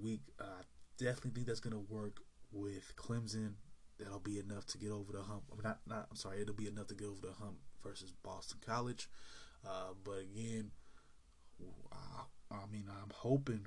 week. 0.00 0.22
Definitely 0.98 1.32
think 1.32 1.46
that's 1.46 1.60
gonna 1.60 1.78
work 1.78 2.20
with 2.52 2.94
Clemson. 2.96 3.54
That'll 3.98 4.18
be 4.18 4.38
enough 4.38 4.66
to 4.66 4.78
get 4.78 4.90
over 4.90 5.12
the 5.12 5.22
hump. 5.22 5.44
I'm 5.52 5.62
not, 5.62 5.80
not. 5.86 6.06
I'm 6.10 6.16
sorry. 6.16 6.42
It'll 6.42 6.54
be 6.54 6.68
enough 6.68 6.88
to 6.88 6.94
get 6.94 7.06
over 7.06 7.26
the 7.26 7.32
hump 7.32 7.56
versus 7.82 8.12
Boston 8.22 8.58
College. 8.64 9.08
Uh, 9.66 9.94
but 10.04 10.18
again, 10.18 10.70
I, 11.92 12.54
I, 12.54 12.66
mean, 12.70 12.84
I'm 12.90 13.10
hoping 13.14 13.66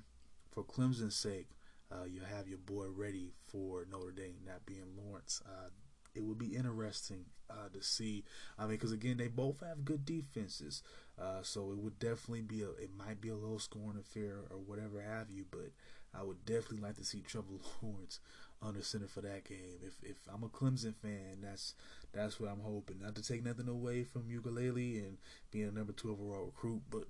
for 0.51 0.63
Clemson's 0.63 1.15
sake, 1.15 1.49
uh, 1.91 2.05
you 2.05 2.21
have 2.21 2.47
your 2.47 2.59
boy 2.59 2.85
ready 2.87 3.33
for 3.47 3.85
Notre 3.91 4.11
Dame, 4.11 4.37
not 4.45 4.65
being 4.65 4.83
Lawrence. 4.95 5.41
Uh, 5.45 5.69
it 6.15 6.23
would 6.23 6.37
be 6.37 6.55
interesting 6.55 7.25
uh, 7.49 7.69
to 7.73 7.81
see. 7.81 8.23
I 8.57 8.63
mean, 8.63 8.71
because 8.71 8.91
again, 8.91 9.17
they 9.17 9.27
both 9.27 9.61
have 9.61 9.85
good 9.85 10.05
defenses, 10.05 10.83
uh, 11.19 11.41
so 11.41 11.71
it 11.71 11.77
would 11.77 11.99
definitely 11.99 12.41
be 12.41 12.61
a. 12.61 12.69
It 12.71 12.91
might 12.95 13.21
be 13.21 13.29
a 13.29 13.35
low 13.35 13.57
scoring 13.57 13.97
affair 13.99 14.39
or 14.49 14.57
whatever 14.57 15.01
have 15.01 15.29
you, 15.29 15.45
but 15.49 15.71
I 16.13 16.23
would 16.23 16.45
definitely 16.45 16.81
like 16.81 16.97
to 16.97 17.05
see 17.05 17.21
Trevor 17.21 17.47
Lawrence 17.81 18.19
under 18.61 18.81
center 18.81 19.07
for 19.07 19.21
that 19.21 19.45
game. 19.45 19.79
If 19.85 19.95
if 20.03 20.17
I'm 20.33 20.43
a 20.43 20.49
Clemson 20.49 20.95
fan, 20.95 21.39
that's 21.41 21.75
that's 22.13 22.39
what 22.39 22.49
I'm 22.49 22.61
hoping. 22.61 22.99
Not 23.01 23.15
to 23.15 23.23
take 23.23 23.43
nothing 23.43 23.67
away 23.67 24.03
from 24.03 24.23
Uiagalelei 24.23 24.97
and 24.97 25.17
being 25.51 25.69
a 25.69 25.71
number 25.71 25.93
two 25.93 26.11
overall 26.11 26.45
recruit, 26.45 26.81
but 26.89 27.05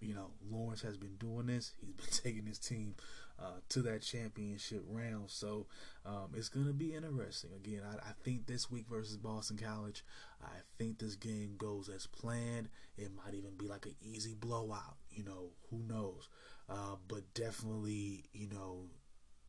you 0.00 0.14
know 0.14 0.30
Lawrence 0.50 0.82
has 0.82 0.96
been 0.96 1.16
doing 1.16 1.46
this. 1.46 1.72
He's 1.80 1.94
been 1.96 2.06
taking 2.32 2.46
his 2.46 2.58
team 2.58 2.94
uh, 3.40 3.58
to 3.70 3.82
that 3.82 4.02
championship 4.02 4.84
round, 4.88 5.30
so 5.30 5.66
um, 6.04 6.32
it's 6.36 6.48
gonna 6.48 6.72
be 6.72 6.94
interesting. 6.94 7.50
Again, 7.56 7.82
I, 7.84 8.10
I 8.10 8.12
think 8.22 8.46
this 8.46 8.70
week 8.70 8.86
versus 8.88 9.16
Boston 9.16 9.58
College, 9.58 10.04
I 10.42 10.58
think 10.78 10.98
this 10.98 11.16
game 11.16 11.54
goes 11.56 11.88
as 11.88 12.06
planned. 12.06 12.68
It 12.96 13.10
might 13.16 13.34
even 13.34 13.56
be 13.56 13.66
like 13.66 13.86
an 13.86 13.96
easy 14.02 14.34
blowout. 14.34 14.96
You 15.10 15.24
know, 15.24 15.50
who 15.70 15.78
knows? 15.78 16.28
Uh, 16.68 16.96
but 17.08 17.34
definitely, 17.34 18.24
you 18.32 18.48
know, 18.48 18.86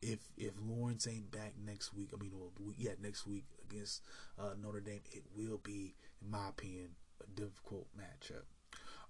if 0.02 0.18
if 0.36 0.52
Lawrence 0.60 1.06
ain't 1.06 1.30
back 1.30 1.54
next 1.64 1.94
week, 1.94 2.10
I 2.12 2.20
mean, 2.20 2.32
well, 2.34 2.52
yeah, 2.76 2.92
next 3.00 3.26
week 3.26 3.44
against 3.70 4.02
uh, 4.38 4.54
Notre 4.60 4.80
Dame, 4.80 5.00
it 5.12 5.22
will 5.36 5.58
be, 5.58 5.94
in 6.22 6.30
my 6.30 6.48
opinion, 6.48 6.90
a 7.22 7.40
difficult 7.40 7.86
matchup. 7.96 8.44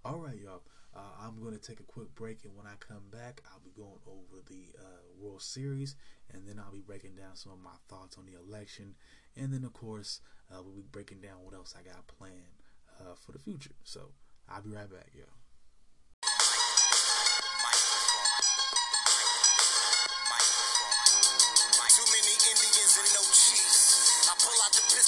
All 0.05 0.19
right, 0.19 0.39
y'all. 0.39 0.63
Uh, 0.97 1.27
I'm 1.27 1.43
going 1.43 1.59
to 1.59 1.61
take 1.61 1.81
a 1.81 1.85
quick 1.85 2.15
break, 2.15 2.45
and 2.45 2.55
when 2.57 2.67
I 2.67 2.75
come 2.79 3.03
back, 3.11 3.43
I'll 3.51 3.59
be 3.59 3.73
going 3.77 3.99
over 4.07 4.43
the 4.47 4.79
uh, 4.79 5.03
World 5.19 5.43
Series, 5.43 5.97
and 6.33 6.47
then 6.47 6.61
I'll 6.65 6.73
be 6.73 6.83
breaking 6.83 7.17
down 7.17 7.35
some 7.35 7.51
of 7.51 7.59
my 7.59 7.75
thoughts 7.89 8.17
on 8.17 8.27
the 8.27 8.39
election, 8.39 8.95
and 9.37 9.53
then 9.53 9.65
of 9.65 9.73
course 9.73 10.21
uh, 10.53 10.63
we'll 10.63 10.77
be 10.77 10.83
breaking 10.93 11.21
down 11.21 11.43
what 11.43 11.55
else 11.55 11.75
I 11.77 11.83
got 11.83 12.07
planned 12.07 12.63
uh, 13.01 13.15
for 13.15 13.33
the 13.33 13.41
future. 13.41 13.75
So 13.83 14.13
I'll 14.49 14.63
be 14.63 14.71
right 14.71 14.89
back, 14.89 15.11
y'all. 15.15 15.27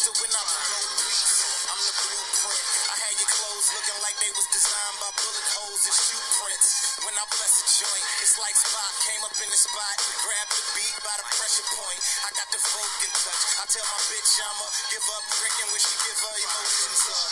When 0.07 0.31
I'm 0.31 0.51
I'm 1.67 1.83
the 1.83 1.95
blueprint. 1.99 2.63
I 2.87 2.95
had 2.95 3.15
your 3.19 3.27
clothes 3.27 3.75
looking 3.75 3.99
like 4.07 4.15
they 4.23 4.31
was 4.39 4.47
designed 4.55 4.99
by 5.03 5.11
bullet 5.19 5.49
holes 5.59 5.83
and 5.83 5.99
shoe 5.99 6.23
prints. 6.39 7.03
When 7.03 7.11
I 7.19 7.27
bless 7.27 7.59
a 7.59 7.67
joint, 7.67 8.07
it's 8.23 8.39
like 8.39 8.55
spot 8.55 8.93
came 9.03 9.19
up 9.27 9.35
in 9.35 9.51
the 9.51 9.59
spot 9.59 9.97
and 9.99 10.15
grabbed 10.23 10.55
the 10.55 10.63
beat 10.79 10.95
by 11.03 11.11
the 11.11 11.27
pressure 11.27 11.67
point. 11.75 11.99
I 12.23 12.31
got 12.39 12.47
the 12.55 12.63
folk 12.63 12.95
in 13.03 13.11
touch. 13.19 13.43
I 13.59 13.65
tell 13.67 13.83
my 13.83 14.01
bitch 14.07 14.31
I'ma 14.47 14.67
give 14.95 15.07
up 15.11 15.25
drinking 15.43 15.69
when 15.75 15.83
she 15.83 15.95
give 15.99 16.19
her 16.23 16.37
emotions 16.39 17.03
up. 17.11 17.31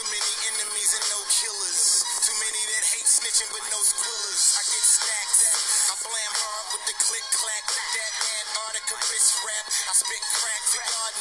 Too 0.00 0.06
many 0.08 0.32
enemies 0.56 0.90
and 0.96 1.06
no 1.12 1.20
killers. 1.28 2.08
Too 2.24 2.36
many 2.40 2.62
that 2.72 2.84
hate 2.96 3.04
snitching 3.04 3.52
but 3.52 3.64
no 3.68 3.84
squillers. 3.84 4.44
I 4.56 4.62
get 4.64 4.80
stacked. 4.80 5.40
I 5.92 5.94
blam 6.08 6.32
hard 6.40 6.66
with 6.72 6.84
the 6.88 6.96
click 7.04 7.26
clack. 7.36 7.64
That 7.68 8.12
ad 8.16 8.46
article 8.64 8.96
wrist 9.12 9.44
rap. 9.44 9.64
I 9.68 9.92
spit 9.92 10.24
crap. 10.40 10.55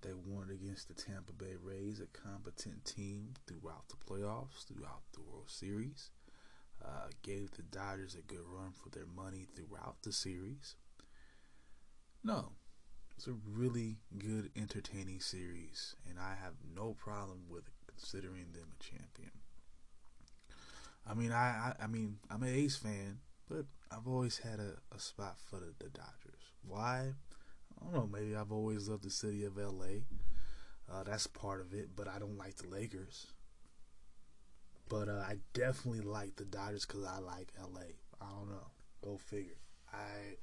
They 0.00 0.12
won 0.12 0.50
against 0.50 0.88
the 0.88 0.94
Tampa 0.94 1.32
Bay 1.32 1.56
Rays, 1.60 2.00
a 2.00 2.06
competent 2.06 2.84
team 2.84 3.34
throughout 3.46 3.88
the 3.88 3.96
playoffs, 3.96 4.64
throughout 4.66 5.02
the 5.12 5.22
World 5.22 5.50
Series. 5.50 6.10
Uh, 6.84 7.08
gave 7.22 7.50
the 7.52 7.62
Dodgers 7.62 8.14
a 8.14 8.22
good 8.22 8.44
run 8.46 8.72
for 8.72 8.88
their 8.90 9.06
money 9.06 9.48
throughout 9.56 9.96
the 10.02 10.12
series. 10.12 10.76
No, 12.22 12.52
it's 13.16 13.26
a 13.26 13.34
really 13.44 13.96
good, 14.16 14.50
entertaining 14.54 15.18
series, 15.18 15.96
and 16.08 16.20
I 16.20 16.36
have 16.40 16.54
no 16.72 16.94
problem 16.94 17.40
with 17.50 17.64
considering 17.88 18.52
them 18.52 18.68
a 18.78 18.82
champion. 18.82 19.32
I 21.04 21.14
mean, 21.14 21.32
I, 21.32 21.72
I, 21.80 21.84
I 21.84 21.86
mean, 21.88 22.18
I'm 22.30 22.44
an 22.44 22.54
A's 22.54 22.76
fan, 22.76 23.18
but 23.48 23.64
I've 23.90 24.06
always 24.06 24.38
had 24.38 24.60
a, 24.60 24.74
a 24.94 25.00
spot 25.00 25.36
for 25.50 25.58
the, 25.58 25.74
the 25.78 25.90
Dodgers. 25.90 26.52
Why? 26.62 27.14
I 27.80 27.84
don't 27.84 27.94
know. 27.94 28.18
Maybe 28.18 28.34
I've 28.34 28.52
always 28.52 28.88
loved 28.88 29.04
the 29.04 29.10
city 29.10 29.44
of 29.44 29.56
LA. 29.56 30.02
Uh, 30.90 31.04
that's 31.04 31.26
part 31.26 31.60
of 31.60 31.74
it, 31.74 31.90
but 31.94 32.08
I 32.08 32.18
don't 32.18 32.38
like 32.38 32.56
the 32.56 32.68
Lakers. 32.68 33.26
But 34.88 35.08
uh, 35.08 35.22
I 35.26 35.36
definitely 35.52 36.00
like 36.00 36.36
the 36.36 36.44
Dodgers 36.44 36.86
because 36.86 37.04
I 37.04 37.18
like 37.18 37.52
LA. 37.60 37.92
I 38.20 38.26
don't 38.30 38.48
know. 38.50 38.66
Go 39.02 39.18
figure. 39.18 39.58
I 39.92 40.36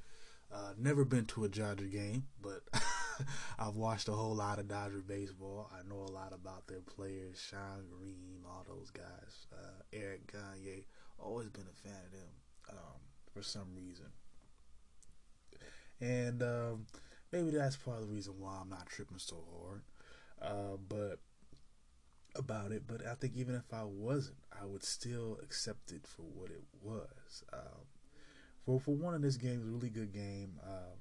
uh, 0.54 0.74
never 0.78 1.04
been 1.04 1.26
to 1.26 1.46
a 1.46 1.50
Dodger 1.50 1.86
game, 1.86 2.28
but 2.42 2.62
I've 3.60 3.76
watched 3.76 4.08
a 4.08 4.14
whole 4.14 4.36
lot 4.36 4.60
of 4.60 4.68
Dodger 4.68 5.02
baseball. 5.06 5.70
I 5.74 5.88
know 5.88 6.02
a 6.04 6.12
lot 6.12 6.34
about 6.34 6.68
their 6.68 6.82
players, 6.82 7.42
Shawn 7.50 7.86
Green, 7.90 8.44
all 8.46 8.66
those 8.68 8.92
guys. 8.92 9.48
Uh, 9.52 9.82
Eric 9.94 10.32
Gagne, 10.32 10.86
always 11.18 11.50
been 11.50 11.66
a 11.70 11.88
fan 11.88 12.00
of 12.06 12.12
them 12.12 12.30
um, 12.70 13.00
for 13.34 13.42
some 13.42 13.76
reason. 13.76 14.06
And 16.00 16.44
um, 16.44 16.86
maybe 17.32 17.52
that's 17.52 17.76
part 17.76 17.98
of 17.98 18.08
the 18.08 18.14
reason 18.14 18.34
why 18.40 18.58
I'm 18.62 18.70
not 18.70 18.88
tripping 18.88 19.18
so 19.18 19.38
hard. 19.62 19.82
Uh, 20.42 20.78
but 20.90 21.20
about 22.36 22.72
it, 22.72 22.84
but 22.86 23.06
I 23.06 23.16
think 23.16 23.34
even 23.36 23.56
if 23.56 23.74
I 23.74 23.84
wasn't, 23.84 24.38
I 24.52 24.66
would 24.66 24.84
still 24.84 25.40
accept 25.42 25.92
it 25.92 26.06
for 26.06 26.24
what 26.24 26.50
it 26.50 26.64
was. 26.82 27.44
Um, 27.54 27.86
for 28.66 28.80
for 28.80 28.96
one 28.96 29.14
of 29.14 29.22
this 29.22 29.38
game 29.38 29.62
is 29.62 29.68
a 29.68 29.72
really 29.72 29.90
good 29.90 30.14
game. 30.14 30.60
Uh, 30.64 30.96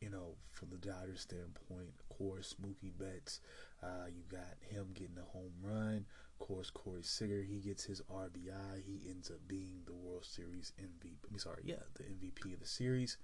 you 0.00 0.10
know, 0.10 0.34
from 0.52 0.68
the 0.70 0.76
Dodgers 0.76 1.20
standpoint, 1.20 1.88
of 1.98 2.08
course, 2.18 2.54
Mookie 2.60 2.92
Betts, 2.98 3.40
uh, 3.82 4.06
you 4.14 4.22
got 4.30 4.56
him 4.60 4.88
getting 4.92 5.16
a 5.18 5.32
home 5.32 5.52
run. 5.62 6.04
Of 6.38 6.46
course, 6.46 6.68
Corey 6.68 7.02
Seager, 7.02 7.42
he 7.42 7.60
gets 7.60 7.84
his 7.84 8.02
RBI. 8.12 8.82
He 8.84 9.08
ends 9.08 9.30
up 9.30 9.38
being 9.48 9.80
the 9.86 9.94
World 9.94 10.24
Series 10.24 10.72
MVP. 10.78 11.14
I'm 11.30 11.38
sorry, 11.38 11.62
yeah, 11.64 11.76
the 11.94 12.04
MVP 12.04 12.52
of 12.52 12.60
the 12.60 12.66
series. 12.66 13.16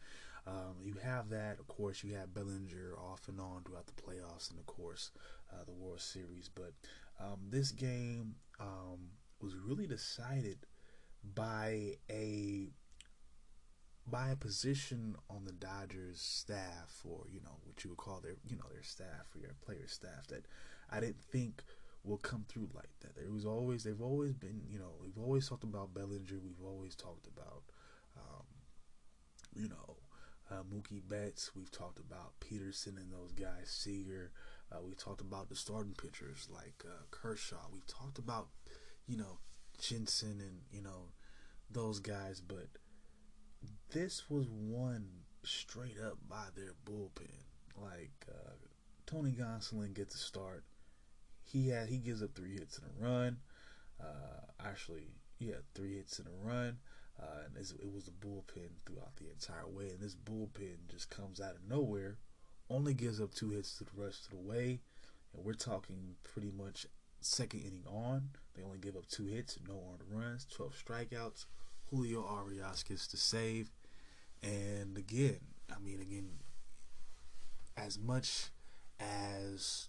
Um, 0.47 0.77
you 0.83 0.95
have 1.03 1.29
that. 1.31 1.59
Of 1.59 1.69
course, 1.69 2.03
you 2.03 2.15
have 2.15 2.35
Bellinger 2.35 2.95
off 2.99 3.29
and 3.29 3.41
on 3.41 3.63
throughout 3.63 3.87
the 3.87 4.03
playoffs 4.03 4.51
and, 4.51 4.59
of 4.59 4.67
course, 4.67 5.11
uh, 5.53 5.65
the 5.65 5.73
World 5.73 6.01
Series. 6.01 6.49
But 6.53 6.73
um, 7.21 7.39
this 7.49 7.71
game 7.71 8.37
um, 8.59 9.11
was 9.41 9.55
really 9.57 9.87
decided 9.87 10.67
by 11.35 11.95
a 12.11 12.69
by 14.07 14.31
a 14.31 14.37
position 14.37 15.15
on 15.29 15.45
the 15.45 15.53
Dodgers 15.53 16.21
staff, 16.21 17.03
or 17.05 17.27
you 17.31 17.41
know 17.41 17.59
what 17.65 17.85
you 17.85 17.91
would 17.91 17.99
call 17.99 18.21
their 18.21 18.37
you 18.49 18.57
know 18.57 18.65
their 18.73 18.83
staff 18.83 19.29
or 19.35 19.41
your 19.41 19.55
player 19.65 19.87
staff, 19.87 20.27
that 20.29 20.47
I 20.91 21.01
didn't 21.01 21.23
think 21.23 21.63
will 22.03 22.17
come 22.17 22.45
through 22.49 22.71
like 22.75 22.91
that. 23.01 23.15
There 23.15 23.31
was 23.31 23.45
always 23.45 23.85
they've 23.85 24.01
always 24.01 24.33
been 24.33 24.63
you 24.69 24.79
know 24.79 24.93
we've 25.03 25.19
always 25.19 25.49
talked 25.49 25.65
about 25.65 25.95
Bellinger, 25.95 26.41
we've 26.43 26.65
always 26.65 26.95
talked 26.97 27.27
about 27.27 27.63
um, 28.17 28.47
you 29.55 29.69
know 29.69 29.97
uh, 30.51 30.63
Mookie 30.63 31.07
Betts, 31.07 31.51
we've 31.55 31.71
talked 31.71 31.99
about 31.99 32.33
Pederson 32.41 32.97
and 32.97 33.13
those 33.13 33.33
guys, 33.33 33.67
Seager. 33.71 34.33
Uh, 34.73 34.79
we 34.85 34.95
talked 34.95 35.21
about 35.21 35.49
the 35.49 35.57
starting 35.57 35.95
pitchers 35.95 36.49
like 36.53 36.85
uh, 36.85 37.03
Kershaw. 37.11 37.69
We 37.73 37.81
talked 37.87 38.19
about, 38.19 38.49
you 39.07 39.17
know, 39.17 39.39
Jansen 39.81 40.41
and 40.41 40.61
you 40.71 40.83
know 40.83 41.13
those 41.71 42.01
guys, 42.01 42.41
but 42.41 42.69
this 43.93 44.29
was 44.29 44.47
one 44.51 45.09
straight 45.43 45.97
up 46.05 46.19
by 46.29 46.47
their 46.55 46.75
bullpen. 46.85 47.45
Like 47.81 48.27
uh, 48.29 48.53
Tony 49.07 49.33
Gonsolin 49.33 49.95
gets 49.95 50.15
a 50.15 50.19
start. 50.19 50.65
He 51.43 51.69
had 51.69 51.89
he 51.89 51.97
gives 51.99 52.23
up 52.23 52.35
three 52.35 52.53
hits 52.55 52.79
and 52.79 52.87
a 52.87 53.05
run. 53.05 53.39
Uh, 54.01 54.67
actually, 54.69 55.09
yeah, 55.39 55.57
three 55.75 55.97
hits 55.97 56.19
and 56.19 56.29
a 56.29 56.47
run. 56.49 56.79
Uh, 57.21 57.45
and 57.47 57.57
it 57.57 57.93
was 57.93 58.05
the 58.05 58.11
bullpen 58.13 58.71
throughout 58.87 59.17
the 59.17 59.31
entire 59.31 59.69
way. 59.69 59.91
And 59.91 60.01
this 60.01 60.15
bullpen 60.15 60.89
just 60.89 61.11
comes 61.11 61.41
out 61.41 61.55
of 61.55 61.69
nowhere, 61.69 62.17
only 62.71 62.95
gives 62.95 63.21
up 63.21 63.35
two 63.35 63.51
hits 63.51 63.77
to 63.79 63.85
the 63.85 63.91
rest 63.95 64.25
of 64.27 64.31
the 64.31 64.49
way. 64.49 64.81
And 65.35 65.45
we're 65.45 65.53
talking 65.53 66.17
pretty 66.25 66.51
much 66.51 66.87
second 67.21 67.61
inning 67.61 67.85
on. 67.87 68.31
They 68.55 68.63
only 68.63 68.79
give 68.79 68.97
up 68.97 69.07
two 69.07 69.27
hits, 69.27 69.59
no 69.69 69.83
earned 69.93 70.03
runs, 70.11 70.47
12 70.47 70.75
strikeouts. 70.85 71.47
Julio 71.91 72.23
Urías 72.23 72.87
gets 72.87 73.07
the 73.09 73.17
save. 73.17 73.71
And 74.43 74.97
again, 74.97 75.41
I 75.75 75.79
mean, 75.79 76.01
again, 76.01 76.31
as 77.77 77.99
much 77.99 78.51
as 78.99 79.89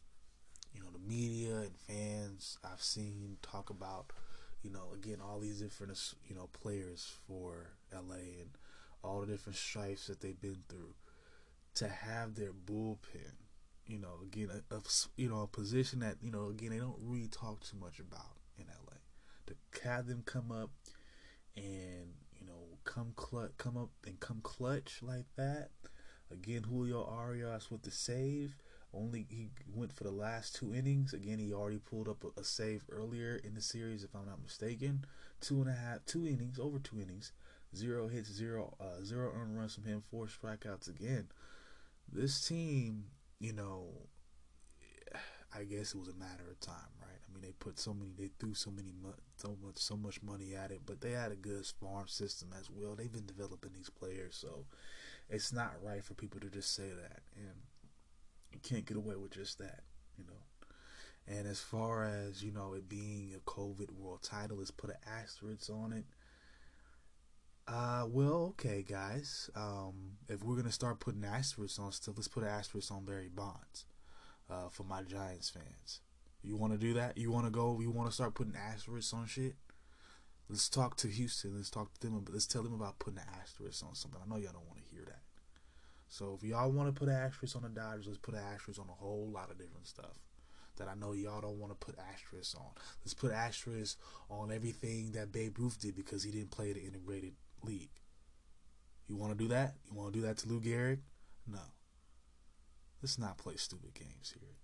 you 0.73 0.81
know 0.81 0.89
the 0.91 0.99
media 0.99 1.55
and 1.57 1.77
fans 1.77 2.57
I've 2.63 2.81
seen 2.81 3.37
talk 3.41 3.69
about, 3.69 4.11
you 4.63 4.69
know, 4.71 4.91
again 4.93 5.17
all 5.21 5.39
these 5.39 5.59
different 5.61 5.97
you 6.27 6.35
know 6.35 6.49
players 6.61 7.11
for 7.27 7.71
LA 7.93 8.41
and 8.41 8.49
all 9.03 9.21
the 9.21 9.27
different 9.27 9.57
stripes 9.57 10.07
that 10.07 10.21
they've 10.21 10.39
been 10.39 10.63
through, 10.69 10.93
to 11.75 11.87
have 11.87 12.35
their 12.35 12.53
bullpen, 12.53 13.33
you 13.87 13.97
know, 13.97 14.19
again 14.23 14.49
a, 14.51 14.75
a 14.75 14.81
you 15.17 15.29
know 15.29 15.41
a 15.41 15.47
position 15.47 15.99
that 15.99 16.17
you 16.21 16.31
know 16.31 16.49
again 16.49 16.69
they 16.69 16.77
don't 16.77 16.99
really 17.01 17.27
talk 17.27 17.61
too 17.61 17.77
much 17.77 17.99
about 17.99 18.37
in 18.57 18.65
LA, 18.67 18.97
to 19.47 19.55
have 19.83 20.07
them 20.07 20.23
come 20.25 20.51
up 20.51 20.69
and 21.55 22.13
you 22.39 22.45
know 22.45 22.77
come 22.83 23.13
clutch, 23.15 23.51
come 23.57 23.77
up 23.77 23.89
and 24.05 24.19
come 24.19 24.39
clutch 24.43 24.99
like 25.01 25.25
that. 25.37 25.69
Again, 26.31 26.63
Julio 26.63 27.03
Urías 27.03 27.69
with 27.69 27.81
the 27.81 27.91
save. 27.91 28.55
Only 28.93 29.25
he 29.29 29.49
went 29.73 29.93
for 29.93 30.03
the 30.03 30.11
last 30.11 30.55
two 30.55 30.73
innings. 30.73 31.13
Again, 31.13 31.39
he 31.39 31.53
already 31.53 31.79
pulled 31.79 32.09
up 32.09 32.23
a, 32.23 32.39
a 32.39 32.43
save 32.43 32.83
earlier 32.91 33.39
in 33.43 33.53
the 33.55 33.61
series, 33.61 34.03
if 34.03 34.13
I'm 34.15 34.25
not 34.25 34.41
mistaken. 34.43 35.05
Two 35.39 35.61
and 35.61 35.69
a 35.69 35.73
half, 35.73 36.05
two 36.05 36.27
innings, 36.27 36.59
over 36.59 36.77
two 36.77 36.99
innings, 36.99 37.31
zero 37.75 38.07
hits, 38.07 38.29
zero, 38.29 38.75
uh, 38.79 39.03
zero 39.03 39.31
earned 39.33 39.57
runs 39.57 39.75
from 39.75 39.85
him, 39.85 40.03
four 40.11 40.27
strikeouts 40.27 40.89
again. 40.89 41.27
This 42.11 42.45
team, 42.45 43.05
you 43.39 43.53
know, 43.53 43.85
I 45.55 45.63
guess 45.63 45.93
it 45.93 45.97
was 45.97 46.09
a 46.09 46.13
matter 46.13 46.49
of 46.49 46.59
time, 46.59 46.75
right? 47.01 47.19
I 47.27 47.33
mean, 47.33 47.41
they 47.41 47.53
put 47.59 47.79
so 47.79 47.93
many, 47.93 48.11
they 48.17 48.29
threw 48.39 48.53
so 48.53 48.71
many, 48.71 48.93
so 49.35 49.57
much, 49.63 49.77
so 49.77 49.97
much 49.97 50.21
money 50.21 50.53
at 50.55 50.71
it, 50.71 50.81
but 50.85 51.01
they 51.01 51.11
had 51.11 51.31
a 51.31 51.35
good 51.35 51.65
farm 51.65 52.07
system 52.07 52.49
as 52.57 52.69
well. 52.69 52.95
They've 52.95 53.11
been 53.11 53.25
developing 53.25 53.71
these 53.73 53.89
players, 53.89 54.35
so 54.35 54.65
it's 55.29 55.51
not 55.51 55.73
right 55.81 56.03
for 56.03 56.13
people 56.13 56.39
to 56.41 56.49
just 56.49 56.73
say 56.73 56.89
that. 56.89 57.19
And 57.35 57.55
you 58.53 58.59
can't 58.61 58.85
get 58.85 58.97
away 58.97 59.15
with 59.15 59.31
just 59.31 59.59
that, 59.59 59.81
you 60.17 60.25
know. 60.25 60.33
And 61.27 61.47
as 61.47 61.59
far 61.59 62.03
as 62.03 62.43
you 62.43 62.51
know, 62.51 62.73
it 62.73 62.89
being 62.89 63.33
a 63.35 63.39
COVID 63.49 63.91
World 63.91 64.23
Title, 64.23 64.57
let's 64.57 64.71
put 64.71 64.89
an 64.89 64.97
asterisk 65.07 65.69
on 65.69 65.93
it. 65.93 66.05
Uh, 67.67 68.05
well, 68.07 68.47
okay, 68.49 68.83
guys. 68.87 69.49
Um, 69.55 70.17
if 70.27 70.43
we're 70.43 70.55
gonna 70.55 70.71
start 70.71 70.99
putting 70.99 71.23
asterisks 71.23 71.79
on 71.79 71.91
stuff, 71.91 72.15
let's 72.17 72.27
put 72.27 72.43
an 72.43 72.49
asterisk 72.49 72.91
on 72.91 73.05
Barry 73.05 73.29
Bonds. 73.33 73.85
Uh, 74.49 74.67
for 74.67 74.83
my 74.83 75.01
Giants 75.01 75.49
fans, 75.49 76.01
you 76.43 76.57
want 76.57 76.73
to 76.73 76.79
do 76.79 76.93
that? 76.95 77.17
You 77.17 77.31
want 77.31 77.45
to 77.45 77.51
go? 77.51 77.79
You 77.79 77.91
want 77.91 78.09
to 78.09 78.13
start 78.13 78.35
putting 78.35 78.55
asterisks 78.55 79.13
on 79.13 79.25
shit? 79.27 79.55
Let's 80.49 80.67
talk 80.67 80.97
to 80.97 81.07
Houston. 81.07 81.55
Let's 81.55 81.69
talk 81.69 81.93
to 81.99 82.07
them. 82.07 82.25
Let's 82.29 82.47
tell 82.47 82.63
them 82.63 82.73
about 82.73 82.99
putting 82.99 83.19
an 83.19 83.25
asterisk 83.39 83.85
on 83.85 83.95
something. 83.95 84.19
I 84.21 84.27
know 84.27 84.35
y'all 84.35 84.51
don't 84.51 84.67
want 84.67 84.79
to 84.79 84.93
hear 84.93 85.05
that. 85.05 85.21
So 86.11 86.37
if 86.37 86.45
y'all 86.45 86.69
want 86.69 86.93
to 86.93 86.99
put 86.99 87.07
an 87.07 87.15
asterisk 87.15 87.55
on 87.55 87.61
the 87.61 87.69
Dodgers, 87.69 88.05
let's 88.05 88.19
put 88.19 88.33
an 88.33 88.41
asterisk 88.53 88.81
on 88.81 88.89
a 88.89 89.01
whole 89.01 89.31
lot 89.33 89.49
of 89.49 89.57
different 89.57 89.87
stuff 89.87 90.19
that 90.75 90.89
I 90.89 90.93
know 90.93 91.13
y'all 91.13 91.39
don't 91.39 91.57
want 91.57 91.71
to 91.71 91.85
put 91.85 91.95
asterisks 92.11 92.53
on. 92.53 92.69
Let's 93.01 93.13
put 93.13 93.31
asterisks 93.31 93.95
on 94.29 94.51
everything 94.51 95.13
that 95.13 95.31
Babe 95.31 95.57
Ruth 95.57 95.79
did 95.79 95.95
because 95.95 96.23
he 96.23 96.31
didn't 96.31 96.51
play 96.51 96.73
the 96.73 96.83
integrated 96.83 97.31
league. 97.63 97.91
You 99.07 99.15
want 99.15 99.31
to 99.31 99.37
do 99.37 99.47
that? 99.49 99.75
You 99.85 99.97
want 99.97 100.11
to 100.11 100.19
do 100.19 100.25
that 100.27 100.37
to 100.39 100.49
Lou 100.49 100.59
Gehrig? 100.59 100.99
No. 101.47 101.59
Let's 103.01 103.17
not 103.17 103.37
play 103.37 103.55
stupid 103.55 103.93
games 103.93 104.35
here. 104.37 104.57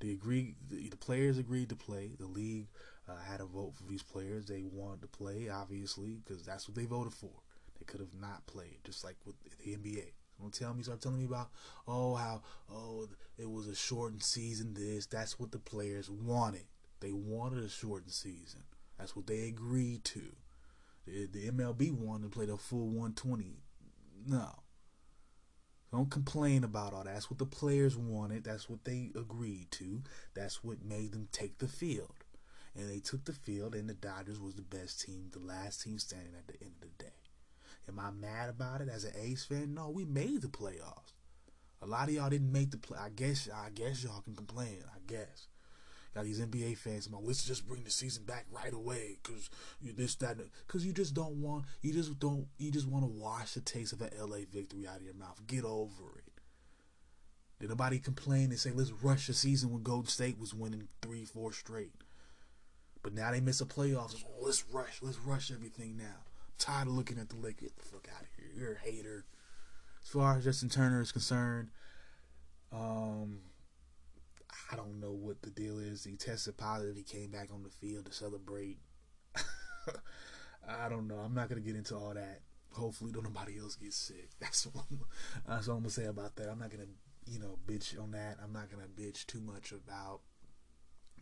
The 0.00 0.10
agree, 0.10 0.56
the, 0.68 0.88
the 0.88 0.96
players 0.96 1.38
agreed 1.38 1.68
to 1.68 1.76
play. 1.76 2.16
The 2.18 2.26
league 2.26 2.66
uh, 3.08 3.12
had 3.24 3.40
a 3.40 3.46
vote 3.46 3.76
for 3.76 3.84
these 3.88 4.02
players. 4.02 4.46
They 4.46 4.64
wanted 4.64 5.02
to 5.02 5.08
play, 5.08 5.48
obviously, 5.48 6.18
because 6.24 6.44
that's 6.44 6.66
what 6.66 6.74
they 6.74 6.84
voted 6.84 7.14
for. 7.14 7.30
They 7.78 7.84
could 7.84 8.00
have 8.00 8.20
not 8.20 8.44
played, 8.46 8.78
just 8.82 9.04
like 9.04 9.16
with 9.24 9.36
the 9.64 9.76
NBA. 9.76 10.14
Don't 10.40 10.52
tell 10.52 10.74
me, 10.74 10.82
start 10.82 11.00
telling 11.00 11.18
me 11.18 11.24
about, 11.24 11.50
oh, 11.86 12.14
how, 12.14 12.42
oh, 12.70 13.08
it 13.38 13.50
was 13.50 13.66
a 13.66 13.74
shortened 13.74 14.22
season. 14.22 14.74
This, 14.74 15.06
that's 15.06 15.38
what 15.38 15.52
the 15.52 15.58
players 15.58 16.10
wanted. 16.10 16.64
They 17.00 17.12
wanted 17.12 17.62
a 17.64 17.68
shortened 17.68 18.12
season. 18.12 18.62
That's 18.98 19.16
what 19.16 19.26
they 19.26 19.48
agreed 19.48 20.04
to. 20.04 20.22
The, 21.06 21.26
the 21.26 21.50
MLB 21.50 21.92
wanted 21.92 22.24
to 22.24 22.36
play 22.36 22.46
the 22.46 22.56
full 22.56 22.86
120. 22.86 23.58
No. 24.26 24.64
Don't 25.92 26.10
complain 26.10 26.64
about 26.64 26.92
all 26.92 27.04
that. 27.04 27.14
That's 27.14 27.30
what 27.30 27.38
the 27.38 27.46
players 27.46 27.96
wanted. 27.96 28.44
That's 28.44 28.68
what 28.68 28.84
they 28.84 29.12
agreed 29.14 29.70
to. 29.72 30.02
That's 30.34 30.64
what 30.64 30.84
made 30.84 31.12
them 31.12 31.28
take 31.30 31.58
the 31.58 31.68
field. 31.68 32.14
And 32.74 32.90
they 32.90 32.98
took 32.98 33.24
the 33.24 33.32
field, 33.32 33.74
and 33.76 33.88
the 33.88 33.94
Dodgers 33.94 34.40
was 34.40 34.54
the 34.54 34.62
best 34.62 35.00
team, 35.02 35.30
the 35.30 35.38
last 35.38 35.82
team 35.82 35.98
standing 36.00 36.34
at 36.36 36.48
the 36.48 36.60
end 36.60 36.72
of 36.82 36.88
the 36.88 37.04
day. 37.04 37.23
Am 37.88 37.98
I 37.98 38.10
mad 38.10 38.48
about 38.48 38.80
it 38.80 38.88
as 38.88 39.04
an 39.04 39.12
A's 39.20 39.44
fan? 39.44 39.74
No, 39.74 39.90
we 39.90 40.04
made 40.04 40.42
the 40.42 40.48
playoffs. 40.48 41.12
A 41.82 41.86
lot 41.86 42.08
of 42.08 42.14
y'all 42.14 42.30
didn't 42.30 42.52
make 42.52 42.70
the 42.70 42.78
play. 42.78 42.98
I 42.98 43.10
guess 43.10 43.48
I 43.54 43.68
guess 43.70 44.02
y'all 44.02 44.22
can 44.22 44.34
complain. 44.34 44.82
I 44.88 44.98
guess. 45.06 45.48
Got 46.14 46.24
these 46.24 46.40
NBA 46.40 46.78
fans 46.78 47.06
about 47.06 47.24
let's 47.24 47.44
just 47.44 47.66
bring 47.66 47.82
the 47.82 47.90
season 47.90 48.24
back 48.24 48.46
right 48.50 48.72
away 48.72 49.18
because 49.22 49.50
you 49.82 49.92
this 49.92 50.14
that 50.16 50.38
because 50.66 50.86
you 50.86 50.92
just 50.92 51.12
don't 51.12 51.42
want 51.42 51.66
you 51.82 51.92
just 51.92 52.18
don't 52.18 52.46
you 52.56 52.70
just 52.70 52.88
want 52.88 53.04
to 53.04 53.10
wash 53.10 53.52
the 53.52 53.60
taste 53.60 53.92
of 53.92 54.00
an 54.00 54.10
LA 54.18 54.38
victory 54.50 54.86
out 54.86 54.98
of 54.98 55.02
your 55.02 55.14
mouth. 55.14 55.46
Get 55.46 55.64
over 55.64 56.18
it. 56.18 56.40
Did 57.60 57.68
nobody 57.68 57.98
complain 57.98 58.50
and 58.50 58.58
say 58.58 58.70
let's 58.70 58.92
rush 58.92 59.26
the 59.26 59.34
season 59.34 59.70
when 59.70 59.82
Golden 59.82 60.08
State 60.08 60.38
was 60.38 60.54
winning 60.54 60.88
three, 61.02 61.24
four 61.24 61.52
straight? 61.52 61.92
But 63.02 63.12
now 63.12 63.30
they 63.32 63.40
miss 63.40 63.60
a 63.60 63.66
playoffs. 63.66 64.24
let's 64.40 64.64
rush, 64.72 65.00
let's 65.02 65.18
rush 65.18 65.50
everything 65.50 65.98
now 65.98 66.23
tired 66.58 66.88
of 66.88 66.94
looking 66.94 67.18
at 67.18 67.28
the 67.28 67.36
Lakers. 67.36 67.60
Get 67.60 67.76
the 67.76 67.84
fuck 67.84 68.08
out 68.14 68.22
of 68.22 68.28
here. 68.36 68.50
You're 68.54 68.74
a 68.74 68.78
hater. 68.78 69.24
As 70.02 70.10
far 70.10 70.36
as 70.36 70.44
Justin 70.44 70.68
Turner 70.68 71.00
is 71.00 71.12
concerned, 71.12 71.70
um, 72.72 73.40
I 74.70 74.76
don't 74.76 75.00
know 75.00 75.12
what 75.12 75.42
the 75.42 75.50
deal 75.50 75.78
is. 75.78 76.04
He 76.04 76.16
tested 76.16 76.56
positive. 76.56 76.96
He 76.96 77.02
came 77.02 77.30
back 77.30 77.48
on 77.52 77.62
the 77.62 77.70
field 77.70 78.06
to 78.06 78.12
celebrate. 78.12 78.78
I 80.68 80.88
don't 80.88 81.06
know. 81.06 81.16
I'm 81.18 81.34
not 81.34 81.48
gonna 81.48 81.60
get 81.60 81.76
into 81.76 81.96
all 81.96 82.14
that. 82.14 82.40
Hopefully, 82.72 83.12
don't 83.12 83.24
nobody 83.24 83.58
else 83.58 83.76
get 83.76 83.92
sick. 83.92 84.30
That's 84.40 84.66
what 84.66 84.84
I'm, 84.90 85.00
that's 85.46 85.68
all 85.68 85.76
I'm 85.76 85.82
gonna 85.82 85.90
say 85.90 86.06
about 86.06 86.36
that. 86.36 86.48
I'm 86.48 86.58
not 86.58 86.70
gonna, 86.70 86.86
you 87.26 87.38
know, 87.38 87.58
bitch 87.66 88.00
on 88.02 88.10
that. 88.12 88.38
I'm 88.42 88.52
not 88.52 88.70
gonna 88.70 88.88
bitch 88.88 89.26
too 89.26 89.40
much 89.40 89.72
about, 89.72 90.20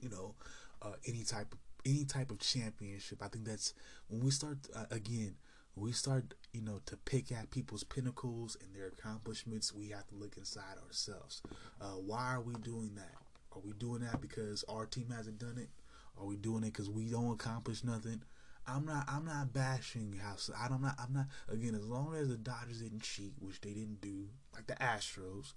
you 0.01 0.09
know, 0.09 0.35
uh, 0.81 0.95
any 1.07 1.25
type 1.25 1.53
of 1.53 1.59
any 1.85 2.05
type 2.05 2.31
of 2.31 2.39
championship. 2.39 3.23
I 3.23 3.29
think 3.29 3.45
that's 3.45 3.75
when 4.09 4.21
we 4.21 4.31
start 4.31 4.59
uh, 4.75 4.85
again. 4.91 5.37
We 5.75 5.93
start, 5.93 6.35
you 6.53 6.61
know, 6.61 6.81
to 6.85 6.99
pick 6.99 7.33
at 7.33 7.51
people's 7.51 7.83
pinnacles 7.83 8.59
and 8.63 8.75
their 8.75 8.89
accomplishments, 8.89 9.73
we 9.73 9.89
have 9.89 10.07
to 10.09 10.15
look 10.15 10.37
inside 10.37 10.77
ourselves. 10.87 11.41
Uh, 11.81 11.95
why 11.95 12.35
are 12.35 12.43
we 12.43 12.53
doing 12.57 12.95
that? 12.97 13.15
Are 13.53 13.61
we 13.65 13.73
doing 13.73 14.03
that 14.03 14.21
because 14.21 14.65
our 14.69 14.85
team 14.85 15.11
hasn't 15.17 15.39
done 15.39 15.57
it? 15.57 15.71
Are 16.19 16.27
we 16.27 16.37
doing 16.37 16.63
it 16.63 16.75
because 16.75 16.91
we 16.91 17.07
don't 17.07 17.33
accomplish 17.33 17.85
nothing? 17.85 18.23
I'm 18.67 18.85
not. 18.87 19.05
I'm 19.09 19.25
not 19.25 19.53
bashing 19.53 20.21
how. 20.23 20.37
I 20.59 20.69
don't. 20.69 20.83
Not, 20.83 20.95
I'm 20.99 21.13
not. 21.13 21.27
Again, 21.49 21.75
as 21.75 21.85
long 21.85 22.15
as 22.15 22.29
the 22.29 22.37
Dodgers 22.37 22.81
didn't 22.81 23.03
cheat, 23.03 23.33
which 23.41 23.61
they 23.61 23.71
didn't 23.71 24.01
do, 24.01 24.29
like 24.55 24.67
the 24.67 24.75
Astros, 24.75 25.55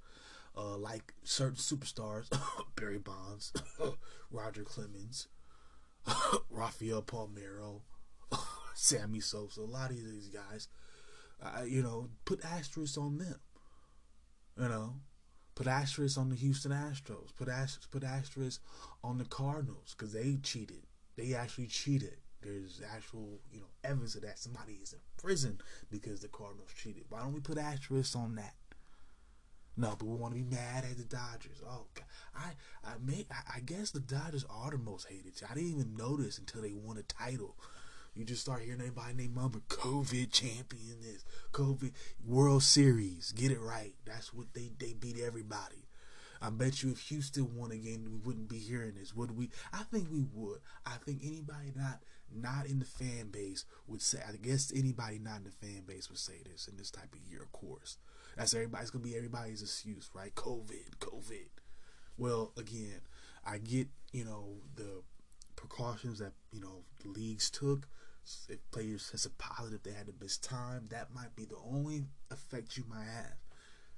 uh, 0.58 0.78
like 0.78 1.14
certain 1.24 1.56
superstars, 1.56 2.30
Barry 2.76 2.98
Bonds, 2.98 3.54
Roger 4.32 4.64
Clemens, 4.64 5.28
Rafael 6.50 7.02
Palmeiro, 7.02 7.82
Sammy 8.76 9.20
Sosa, 9.20 9.62
a 9.62 9.64
lot 9.64 9.92
of 9.92 9.98
these 9.98 10.30
guys, 10.30 10.68
uh, 11.42 11.64
you 11.64 11.82
know, 11.82 12.10
put 12.26 12.44
asterisks 12.44 12.98
on 12.98 13.18
them. 13.18 13.40
You 14.58 14.70
know, 14.70 14.94
put 15.56 15.68
asterisks 15.68 16.18
on 16.18 16.30
the 16.30 16.36
Houston 16.36 16.72
Astros. 16.72 17.36
Put 17.36 17.50
asterisks, 17.50 17.88
put 17.88 18.04
asterisks 18.04 18.64
on 19.04 19.18
the 19.18 19.26
Cardinals 19.26 19.96
because 19.98 20.14
they 20.14 20.38
cheated. 20.42 20.84
They 21.18 21.34
actually 21.34 21.68
cheated. 21.68 22.18
There's 22.42 22.82
actual, 22.94 23.40
you 23.52 23.60
know, 23.60 23.68
evidence 23.84 24.16
of 24.16 24.22
that. 24.22 24.38
Somebody 24.38 24.74
is 24.74 24.94
in 24.94 25.00
prison 25.18 25.60
because 25.90 26.22
the 26.22 26.28
Cardinals 26.28 26.70
cheated. 26.76 27.04
Why 27.10 27.22
don't 27.22 27.34
we 27.34 27.40
put 27.40 27.58
asterisks 27.58 28.16
on 28.16 28.36
that? 28.36 28.54
No, 29.78 29.96
but 29.98 30.06
we 30.06 30.16
want 30.16 30.34
to 30.34 30.40
be 30.40 30.56
mad 30.56 30.86
at 30.90 30.98
the 30.98 31.04
Dodgers. 31.04 31.62
Oh, 31.68 31.86
God. 31.94 32.06
I 32.36 32.52
I 32.84 32.94
may 33.04 33.26
I, 33.54 33.60
guess 33.60 33.92
the 33.92 34.00
Dodgers 34.00 34.46
are 34.50 34.72
the 34.72 34.78
most 34.78 35.08
hated. 35.08 35.34
I 35.50 35.54
didn't 35.54 35.72
even 35.72 35.96
notice 35.98 36.38
until 36.38 36.62
they 36.62 36.74
won 36.74 36.98
a 36.98 37.04
title. 37.04 37.56
You 38.14 38.24
just 38.24 38.42
start 38.42 38.62
hearing 38.64 38.80
everybody 38.80 39.14
name 39.14 39.34
mumble 39.36 39.62
COVID 39.68 40.32
champion 40.32 41.02
this 41.02 41.26
COVID 41.52 41.92
World 42.26 42.64
Series. 42.64 43.34
Get 43.34 43.52
it 43.52 43.60
right. 43.60 43.94
That's 44.06 44.34
what 44.34 44.54
they 44.54 44.72
they 44.78 44.94
beat 44.94 45.20
everybody. 45.20 45.86
I 46.42 46.50
bet 46.50 46.84
you 46.84 46.92
if 46.92 47.00
Houston 47.10 47.56
won 47.56 47.72
again, 47.72 48.08
we 48.10 48.18
wouldn't 48.18 48.50
be 48.50 48.60
hearing 48.60 48.94
this, 48.96 49.16
would 49.16 49.36
we? 49.36 49.50
I 49.74 49.84
think 49.84 50.10
we 50.12 50.24
would. 50.34 50.60
I 50.86 50.96
think 51.06 51.22
anybody 51.24 51.72
not 51.76 52.00
not 52.34 52.68
in 52.68 52.80
the 52.80 52.86
fan 52.86 53.30
base 53.32 53.66
would 53.88 54.02
say. 54.02 54.20
I 54.28 54.36
guess 54.38 54.72
anybody 54.74 55.20
not 55.20 55.38
in 55.38 55.44
the 55.46 55.68
fan 55.68 55.84
base 55.86 56.10
would 56.10 56.20
say 56.20 56.42
this 56.50 56.68
in 56.68 56.78
this 56.78 56.92
type 56.92 57.14
of 57.14 57.20
year, 57.30 57.42
of 57.42 57.52
course. 57.52 57.98
That's 58.36 58.54
everybody's 58.54 58.90
gonna 58.90 59.04
be 59.04 59.16
everybody's 59.16 59.62
excuse, 59.62 60.10
right? 60.14 60.34
COVID, 60.36 60.98
COVID. 61.00 61.48
Well, 62.18 62.52
again, 62.58 63.02
I 63.46 63.58
get 63.60 63.88
you 64.12 64.26
know 64.26 64.58
the 64.76 65.04
precautions 65.56 66.20
that 66.20 66.34
you 66.52 66.62
know 66.62 66.84
the 67.02 67.10
leagues 67.10 67.50
took. 67.50 67.88
If 68.50 68.58
players 68.72 69.10
tested 69.12 69.38
positive, 69.38 69.84
they 69.84 69.92
had 69.92 70.08
to 70.08 70.14
miss 70.20 70.38
time. 70.38 70.88
That 70.90 71.14
might 71.14 71.36
be 71.36 71.46
the 71.46 71.58
only 71.64 72.06
effect 72.32 72.76
you 72.76 72.84
might 72.90 73.06
have. 73.06 73.36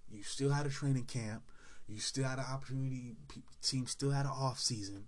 You 0.09 0.23
still 0.23 0.51
had 0.51 0.65
a 0.65 0.69
training 0.69 1.05
camp. 1.05 1.43
You 1.87 1.99
still 1.99 2.25
had 2.25 2.39
an 2.39 2.45
opportunity. 2.51 3.15
Team 3.61 3.87
still 3.87 4.11
had 4.11 4.25
an 4.25 4.31
off 4.33 4.59
season. 4.59 5.05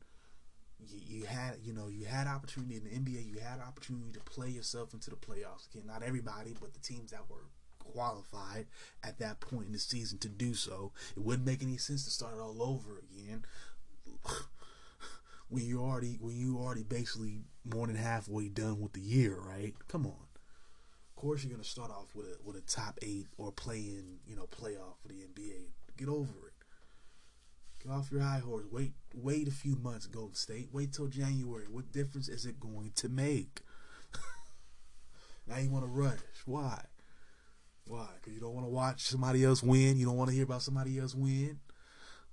You, 0.79 0.99
you 1.19 1.25
had, 1.25 1.57
you 1.61 1.73
know, 1.73 1.89
you 1.89 2.05
had 2.05 2.27
opportunity 2.27 2.77
in 2.77 2.85
the 2.85 2.89
NBA. 2.91 3.27
You 3.27 3.39
had 3.39 3.59
opportunity 3.59 4.13
to 4.13 4.21
play 4.21 4.49
yourself 4.49 4.93
into 4.93 5.09
the 5.09 5.17
playoffs. 5.17 5.69
Again, 5.73 5.87
not 5.87 6.03
everybody, 6.03 6.55
but 6.59 6.73
the 6.73 6.79
teams 6.79 7.11
that 7.11 7.29
were 7.29 7.43
qualified 7.91 8.67
at 9.03 9.19
that 9.19 9.39
point 9.39 9.67
in 9.67 9.73
the 9.73 9.79
season 9.79 10.17
to 10.19 10.29
do 10.29 10.53
so. 10.53 10.91
It 11.15 11.23
wouldn't 11.23 11.47
make 11.47 11.61
any 11.61 11.77
sense 11.77 12.05
to 12.05 12.11
start 12.11 12.39
all 12.39 12.61
over 12.61 12.99
again. 12.99 13.45
when 15.49 15.65
you 15.65 15.81
already 15.81 16.17
when 16.21 16.35
you 16.35 16.57
already 16.57 16.83
basically 16.83 17.41
more 17.65 17.87
than 17.87 17.95
halfway 17.95 18.47
done 18.47 18.79
with 18.79 18.93
the 18.93 19.01
year, 19.01 19.37
right? 19.39 19.73
Come 19.87 20.05
on. 20.05 20.27
Of 21.09 21.15
course 21.15 21.43
you're 21.43 21.51
gonna 21.51 21.63
start 21.63 21.91
off 21.91 22.15
with 22.15 22.27
a 22.27 22.37
with 22.43 22.55
a 22.55 22.61
top 22.61 22.99
eight 23.01 23.27
or 23.37 23.51
playing, 23.51 24.19
you 24.25 24.35
know, 24.35 24.47
playoff 24.47 24.99
for 25.01 25.07
the 25.09 25.15
NBA. 25.15 25.71
Get 25.97 26.07
over 26.07 26.47
it. 26.47 26.53
Get 27.83 27.91
off 27.91 28.11
your 28.11 28.21
high 28.21 28.39
horse. 28.39 28.65
Wait 28.71 28.93
wait 29.13 29.47
a 29.47 29.51
few 29.51 29.75
months, 29.75 30.05
Golden 30.05 30.35
State. 30.35 30.69
Wait 30.71 30.93
till 30.93 31.07
January. 31.07 31.65
What 31.69 31.91
difference 31.91 32.29
is 32.29 32.45
it 32.45 32.59
going 32.59 32.91
to 32.95 33.09
make? 33.09 33.61
now 35.47 35.57
you 35.57 35.71
want 35.71 35.83
to 35.83 35.91
rush. 35.91 36.19
Why? 36.45 36.83
Why? 37.89 38.07
Because 38.21 38.35
you 38.35 38.39
don't 38.39 38.53
want 38.53 38.67
to 38.67 38.71
watch 38.71 39.01
somebody 39.01 39.43
else 39.43 39.63
win. 39.63 39.97
You 39.97 40.05
don't 40.05 40.15
want 40.15 40.29
to 40.29 40.35
hear 40.35 40.43
about 40.43 40.61
somebody 40.61 40.99
else 40.99 41.15
win. 41.15 41.59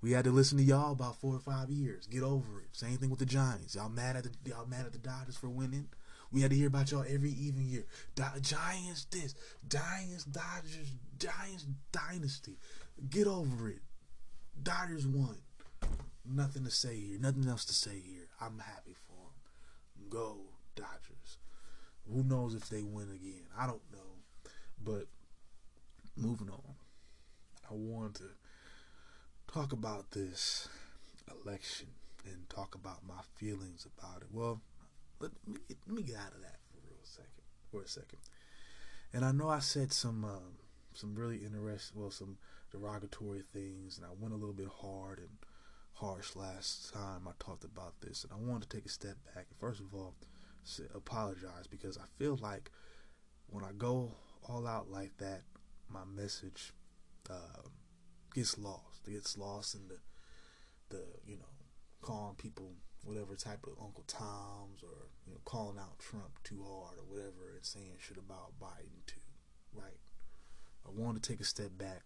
We 0.03 0.13
had 0.13 0.25
to 0.25 0.31
listen 0.31 0.59
to 0.59 0.65
y'all 0.65 0.93
about 0.93 1.17
four 1.17 1.35
or 1.35 1.41
five 1.41 1.71
years. 1.71 2.07
Get 2.07 2.23
over 2.23 2.61
it. 2.61 2.69
Same 2.77 2.99
thing 2.99 3.09
with 3.09 3.21
the 3.21 3.27
Giants. 3.27 3.75
Y'all 3.75 3.89
mad 3.89 4.17
at 4.17 4.25
the 4.25 4.31
y'all 4.45 4.67
mad 4.67 4.85
at 4.85 4.93
the 4.93 4.99
Dodgers 4.99 5.39
for 5.39 5.49
winning. 5.49 5.89
We 6.31 6.43
had 6.43 6.51
to 6.51 6.57
hear 6.57 6.67
about 6.67 6.91
y'all 6.91 7.07
every 7.09 7.31
even 7.31 7.67
year. 7.67 7.87
Do- 8.15 8.25
Giants 8.43 9.07
this, 9.07 9.35
Giants 9.67 10.25
Dodgers, 10.25 10.93
Giants 11.19 11.65
dynasty. 11.91 12.59
Get 13.09 13.27
over 13.27 13.71
it. 13.71 13.81
Dodgers 14.63 15.07
won. 15.07 15.39
Nothing 16.27 16.65
to 16.65 16.71
say 16.71 16.97
here. 17.01 17.19
Nothing 17.19 17.49
else 17.49 17.65
to 17.65 17.73
say 17.73 17.99
here. 18.05 18.29
I'm 18.43 18.59
happy 18.59 18.95
for 19.07 19.15
them. 19.15 20.11
Go 20.11 20.37
Dodgers. 20.75 21.39
Who 22.13 22.23
knows 22.25 22.55
if 22.55 22.69
they 22.69 22.83
win 22.83 23.09
again? 23.11 23.47
I 23.59 23.67
don't 23.67 23.81
know. 23.91 24.51
But 24.85 25.07
moving 26.17 26.49
on. 26.49 26.75
I 27.71 27.75
want 27.75 28.17
to 28.17 28.31
talk 29.53 29.73
about 29.73 30.11
this 30.13 30.69
election 31.45 31.89
and 32.25 32.49
talk 32.49 32.75
about 32.75 33.07
my 33.07 33.21
feelings 33.37 33.87
about 33.99 34.23
it. 34.23 34.29
Well, 34.33 34.61
let 35.21 35.33
me, 35.47 35.57
let 35.87 35.97
me 35.97 36.03
get 36.03 36.17
out 36.17 36.33
of 36.33 36.43
that 36.43 36.59
for 36.71 36.79
a 36.79 36.89
real 36.89 37.05
second, 37.05 37.45
for 37.71 37.83
a 37.83 37.89
second. 37.89 38.19
And 39.13 39.25
I 39.25 39.33
know 39.33 39.49
I 39.49 39.61
said 39.61 39.93
some 39.93 40.25
um, 40.25 40.59
some 40.93 41.15
really 41.15 41.39
interesting, 41.39 42.01
well, 42.01 42.11
some 42.11 42.39
derogatory 42.73 43.43
things, 43.53 43.99
and 43.99 44.07
I 44.07 44.11
went 44.19 44.35
a 44.35 44.37
little 44.37 44.55
bit 44.55 44.69
hard 44.81 45.19
and 45.19 45.29
harsh 45.93 46.35
last 46.37 46.93
time 46.93 47.27
I 47.27 47.33
talked 47.39 47.65
about 47.65 48.01
this, 48.01 48.25
and 48.25 48.33
I 48.33 48.37
wanted 48.37 48.69
to 48.69 48.77
take 48.77 48.87
a 48.87 48.91
step 48.91 49.17
back 49.35 49.47
and 49.49 49.59
first 49.59 49.81
of 49.81 49.95
all 49.95 50.15
say, 50.65 50.85
apologize 50.95 51.67
because 51.71 51.97
I 51.97 52.05
feel 52.19 52.39
like 52.43 52.71
when 53.49 53.65
I 53.65 53.71
go 53.77 54.13
all 54.49 54.67
out 54.67 54.91
like 54.91 55.17
that, 55.19 55.43
my 55.91 56.05
message 56.05 56.73
uh, 57.31 57.63
gets 58.35 58.59
lost. 58.59 59.07
It 59.07 59.13
gets 59.13 59.37
lost 59.39 59.75
in 59.75 59.89
the 59.89 59.99
the 60.89 61.03
you 61.27 61.37
know 61.37 61.45
calling 62.01 62.37
people 62.37 62.73
whatever 63.03 63.35
type 63.35 63.67
of 63.67 63.73
Uncle 63.83 64.05
Toms 64.07 64.83
or 64.83 65.09
you 65.27 65.33
know 65.33 65.41
calling 65.45 65.79
out 65.79 65.99
Trump 65.99 66.43
too 66.45 66.63
hard 66.63 66.99
or 66.99 67.05
whatever 67.09 67.55
and 67.55 67.65
saying 67.65 67.95
shit 67.99 68.19
about 68.19 68.59
Biden 68.61 69.05
too. 69.07 69.21
Right. 69.73 69.99
I 70.87 70.91
wanted 70.91 71.23
to 71.23 71.31
take 71.33 71.41
a 71.41 71.45
step 71.45 71.71
back 71.77 72.03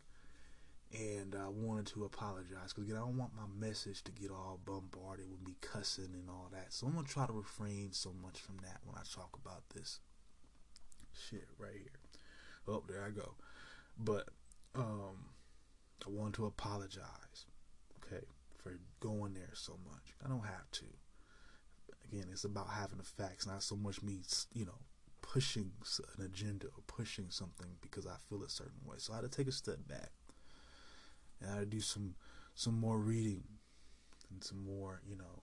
and 0.92 1.34
I 1.34 1.48
wanted 1.48 1.86
to 1.88 2.04
apologize 2.04 2.72
because 2.72 2.84
again 2.84 2.96
I 2.96 3.00
don't 3.00 3.16
want 3.16 3.32
my 3.36 3.66
message 3.66 4.02
to 4.04 4.12
get 4.12 4.30
all 4.30 4.60
bombarded 4.64 5.30
with 5.30 5.46
me 5.46 5.54
cussing 5.60 6.12
and 6.14 6.28
all 6.28 6.48
that. 6.52 6.72
So 6.72 6.86
I'm 6.86 6.94
gonna 6.94 7.06
try 7.06 7.26
to 7.26 7.32
refrain 7.32 7.92
so 7.92 8.12
much 8.22 8.40
from 8.40 8.56
that 8.62 8.80
when 8.84 8.96
I 8.96 9.02
talk 9.14 9.38
about 9.42 9.62
this 9.74 10.00
shit 11.12 11.46
right 11.58 11.76
here. 11.76 12.00
Oh, 12.68 12.82
there 12.88 13.04
I 13.04 13.10
go. 13.10 13.34
But 14.02 14.28
um 14.74 15.30
I 16.06 16.08
want 16.08 16.34
to 16.36 16.46
apologize, 16.46 17.44
okay, 17.98 18.24
for 18.56 18.78
going 19.00 19.34
there 19.34 19.50
so 19.54 19.78
much. 19.84 20.14
I 20.24 20.28
don't 20.28 20.44
have 20.44 20.70
to. 20.72 20.84
Again, 22.10 22.26
it's 22.32 22.44
about 22.44 22.70
having 22.70 22.98
the 22.98 23.04
facts, 23.04 23.46
not 23.46 23.62
so 23.62 23.76
much 23.76 24.02
me, 24.02 24.20
you 24.54 24.64
know, 24.64 24.78
pushing 25.22 25.70
an 26.18 26.24
agenda 26.24 26.66
or 26.68 26.82
pushing 26.86 27.26
something 27.28 27.68
because 27.82 28.06
I 28.06 28.16
feel 28.28 28.42
a 28.42 28.48
certain 28.48 28.80
way. 28.84 28.96
So 28.98 29.12
I 29.12 29.16
had 29.16 29.30
to 29.30 29.36
take 29.36 29.46
a 29.46 29.52
step 29.52 29.76
back 29.86 30.10
and 31.40 31.50
I 31.50 31.54
had 31.54 31.60
to 31.60 31.66
do 31.66 31.80
some 31.80 32.14
some 32.54 32.78
more 32.78 32.98
reading 32.98 33.44
and 34.30 34.42
some 34.42 34.64
more, 34.64 35.00
you 35.06 35.16
know, 35.16 35.42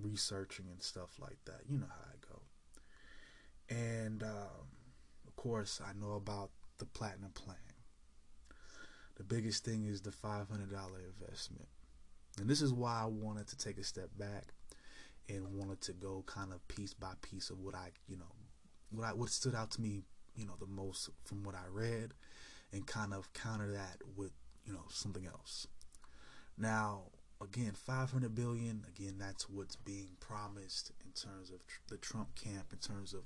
researching 0.00 0.66
and 0.70 0.82
stuff 0.82 1.10
like 1.20 1.38
that. 1.46 1.62
You 1.68 1.78
know 1.78 1.86
how 1.88 2.04
I 2.12 2.16
go. 2.32 3.74
And 3.74 4.22
um, 4.22 4.68
of 5.26 5.36
course, 5.36 5.80
I 5.84 5.92
know 5.98 6.14
about 6.14 6.50
the 6.80 6.86
platinum 6.86 7.30
plan. 7.30 7.56
The 9.16 9.22
biggest 9.24 9.64
thing 9.64 9.84
is 9.84 10.00
the 10.00 10.10
$500 10.10 10.48
investment. 10.50 11.68
And 12.38 12.48
this 12.48 12.62
is 12.62 12.72
why 12.72 13.02
I 13.02 13.06
wanted 13.06 13.46
to 13.48 13.58
take 13.58 13.78
a 13.78 13.84
step 13.84 14.08
back 14.18 14.54
and 15.28 15.54
wanted 15.54 15.82
to 15.82 15.92
go 15.92 16.24
kind 16.26 16.52
of 16.52 16.66
piece 16.68 16.94
by 16.94 17.12
piece 17.20 17.50
of 17.50 17.60
what 17.60 17.74
I, 17.74 17.90
you 18.08 18.16
know, 18.16 18.32
what 18.90 19.06
I 19.06 19.12
what 19.12 19.28
stood 19.28 19.54
out 19.54 19.70
to 19.72 19.80
me, 19.80 20.02
you 20.34 20.46
know, 20.46 20.54
the 20.58 20.66
most 20.66 21.10
from 21.24 21.44
what 21.44 21.54
I 21.54 21.68
read 21.70 22.14
and 22.72 22.86
kind 22.86 23.12
of 23.12 23.32
counter 23.34 23.70
that 23.72 23.98
with, 24.16 24.32
you 24.64 24.72
know, 24.72 24.84
something 24.88 25.26
else. 25.26 25.66
Now, 26.56 27.02
again, 27.42 27.72
500 27.74 28.34
billion, 28.34 28.84
again, 28.88 29.16
that's 29.18 29.50
what's 29.50 29.76
being 29.76 30.16
promised 30.18 30.92
in 31.04 31.12
terms 31.12 31.50
of 31.50 31.66
tr- 31.66 31.80
the 31.88 31.98
Trump 31.98 32.34
camp 32.34 32.72
in 32.72 32.78
terms 32.78 33.12
of, 33.12 33.20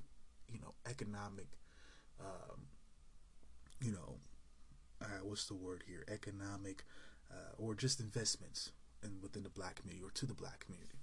you 0.53 0.59
know, 0.61 0.75
economic 0.91 1.47
um, 2.21 2.67
you 3.85 3.93
know, 3.93 4.17
uh, 5.03 5.21
what's 5.23 5.47
the 5.47 5.55
word 5.55 5.85
here? 5.87 6.05
Economic 6.09 6.85
uh, 7.31 7.53
or 7.59 7.75
just 7.75 8.01
investments 8.01 8.73
in 9.03 9.19
within 9.23 9.43
the 9.43 9.51
black 9.51 9.77
community 9.77 10.05
or 10.05 10.11
to 10.13 10.27
the 10.27 10.35
black 10.35 10.65
community. 10.65 10.99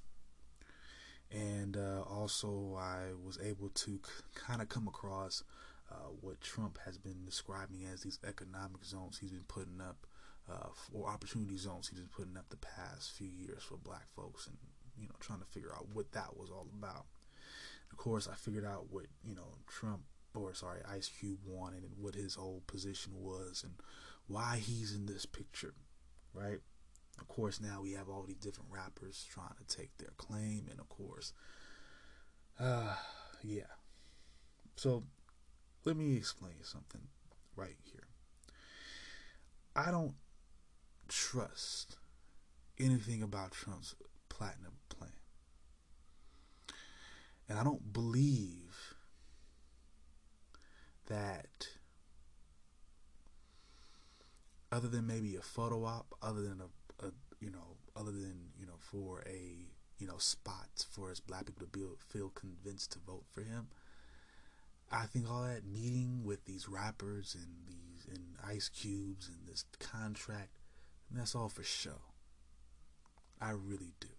And 1.32 1.78
uh, 1.78 2.02
also, 2.10 2.78
I 2.78 3.14
was 3.24 3.38
able 3.42 3.70
to 3.70 3.92
c- 3.92 4.24
kind 4.34 4.62
of 4.62 4.68
come 4.68 4.88
across 4.88 5.44
uh, 5.90 6.10
what 6.20 6.42
Trump 6.42 6.80
has 6.86 6.98
been 6.98 7.24
describing 7.26 7.86
as 7.92 8.02
these 8.02 8.20
economic 8.28 8.84
zones 8.84 9.20
he's 9.20 9.32
been 9.32 9.46
putting 9.48 9.80
up, 9.80 10.08
uh, 10.52 10.70
or 10.92 11.08
opportunity 11.08 11.56
zones 11.58 11.88
he's 11.88 12.00
been 12.00 12.10
putting 12.10 12.36
up 12.36 12.50
the 12.50 12.58
past 12.58 13.12
few 13.12 13.30
years 13.30 13.64
for 13.64 13.78
black 13.78 14.08
folks, 14.16 14.48
and 14.48 14.58
you 15.00 15.08
know, 15.08 15.16
trying 15.20 15.40
to 15.40 15.46
figure 15.46 15.74
out 15.74 15.88
what 15.94 16.12
that 16.12 16.36
was 16.36 16.50
all 16.50 16.68
about. 16.78 17.06
Of 17.92 17.98
course, 17.98 18.28
I 18.28 18.36
figured 18.36 18.66
out 18.66 18.88
what 18.90 19.06
you 19.24 19.36
know 19.36 19.56
Trump 19.68 20.02
or 20.34 20.54
sorry, 20.54 20.82
Ice 20.90 21.10
Cube 21.10 21.40
wanted 21.46 21.84
and 21.84 21.94
what 21.98 22.16
his 22.16 22.36
whole 22.36 22.64
position 22.68 23.14
was 23.16 23.64
and 23.64 23.74
why 24.28 24.58
he's 24.58 24.94
in 24.94 25.06
this 25.06 25.26
picture, 25.26 25.74
right? 26.34 26.60
Of 27.20 27.28
course, 27.28 27.60
now 27.60 27.82
we 27.82 27.92
have 27.94 28.10
all 28.10 28.24
these 28.24 28.38
different 28.38 28.72
rappers 28.72 29.26
trying 29.30 29.56
to 29.58 29.76
take 29.76 29.98
their 29.98 30.14
claim, 30.18 30.68
and 30.70 30.80
of 30.80 30.90
course, 30.90 31.34
uh, 32.60 32.96
yeah. 33.44 33.64
So, 34.76 35.04
let 35.86 35.98
me 35.98 36.16
explain 36.16 36.64
something 36.64 37.02
right 37.56 37.76
here. 37.84 38.08
I 39.76 39.92
don't 39.92 40.16
trust 41.08 41.98
anything 42.80 43.22
about 43.22 43.52
Trump's 43.52 43.96
platinum 44.30 44.74
plan. 44.90 45.12
And 47.48 47.60
I 47.60 47.64
don't 47.64 47.92
believe 47.94 48.91
that 51.12 51.68
other 54.72 54.88
than 54.88 55.06
maybe 55.06 55.36
a 55.36 55.42
photo 55.42 55.84
op, 55.86 56.14
other 56.22 56.42
than 56.42 56.62
a, 56.62 57.06
a 57.06 57.12
you 57.40 57.52
know, 57.52 57.76
other 57.96 58.12
than 58.12 58.52
you 58.58 58.66
know 58.66 58.78
for 58.80 59.24
a 59.28 59.66
you 60.00 60.08
know 60.08 60.18
spots 60.18 60.86
for 60.90 61.12
us 61.12 61.20
black 61.20 61.46
people 61.46 61.66
to 61.66 61.72
be, 61.72 61.86
feel 62.10 62.30
convinced 62.30 62.94
to 62.94 63.00
vote 63.00 63.26
for 63.30 63.42
him. 63.42 63.68
I 64.92 65.06
think 65.06 65.30
all 65.30 65.44
that 65.44 65.66
meeting 65.66 66.24
with 66.24 66.46
these 66.46 66.68
rappers 66.68 67.36
and 67.36 67.68
these 67.68 68.08
and 68.14 68.36
Ice 68.46 68.70
Cubes 68.70 69.30
and 69.30 69.48
this 69.48 69.66
contract, 69.80 70.50
that's 71.12 71.36
all 71.36 71.50
for 71.50 71.64
show. 71.64 72.02
I 73.40 73.52
really 73.52 73.94
do. 74.00 74.10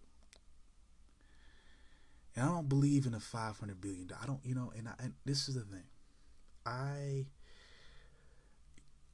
And 2.35 2.47
I 2.47 2.49
don't 2.49 2.69
believe 2.69 3.07
in 3.07 3.15
a 3.15 3.21
five 3.21 3.59
hundred 3.59 3.81
billion. 3.81 4.11
I 4.21 4.27
don't, 4.27 4.41
you 4.45 4.55
know, 4.55 4.73
and, 4.77 4.89
I, 4.89 4.93
and 4.99 5.13
this 5.25 5.49
is 5.49 5.55
the 5.55 5.63
thing. 5.63 5.85
I 6.67 7.27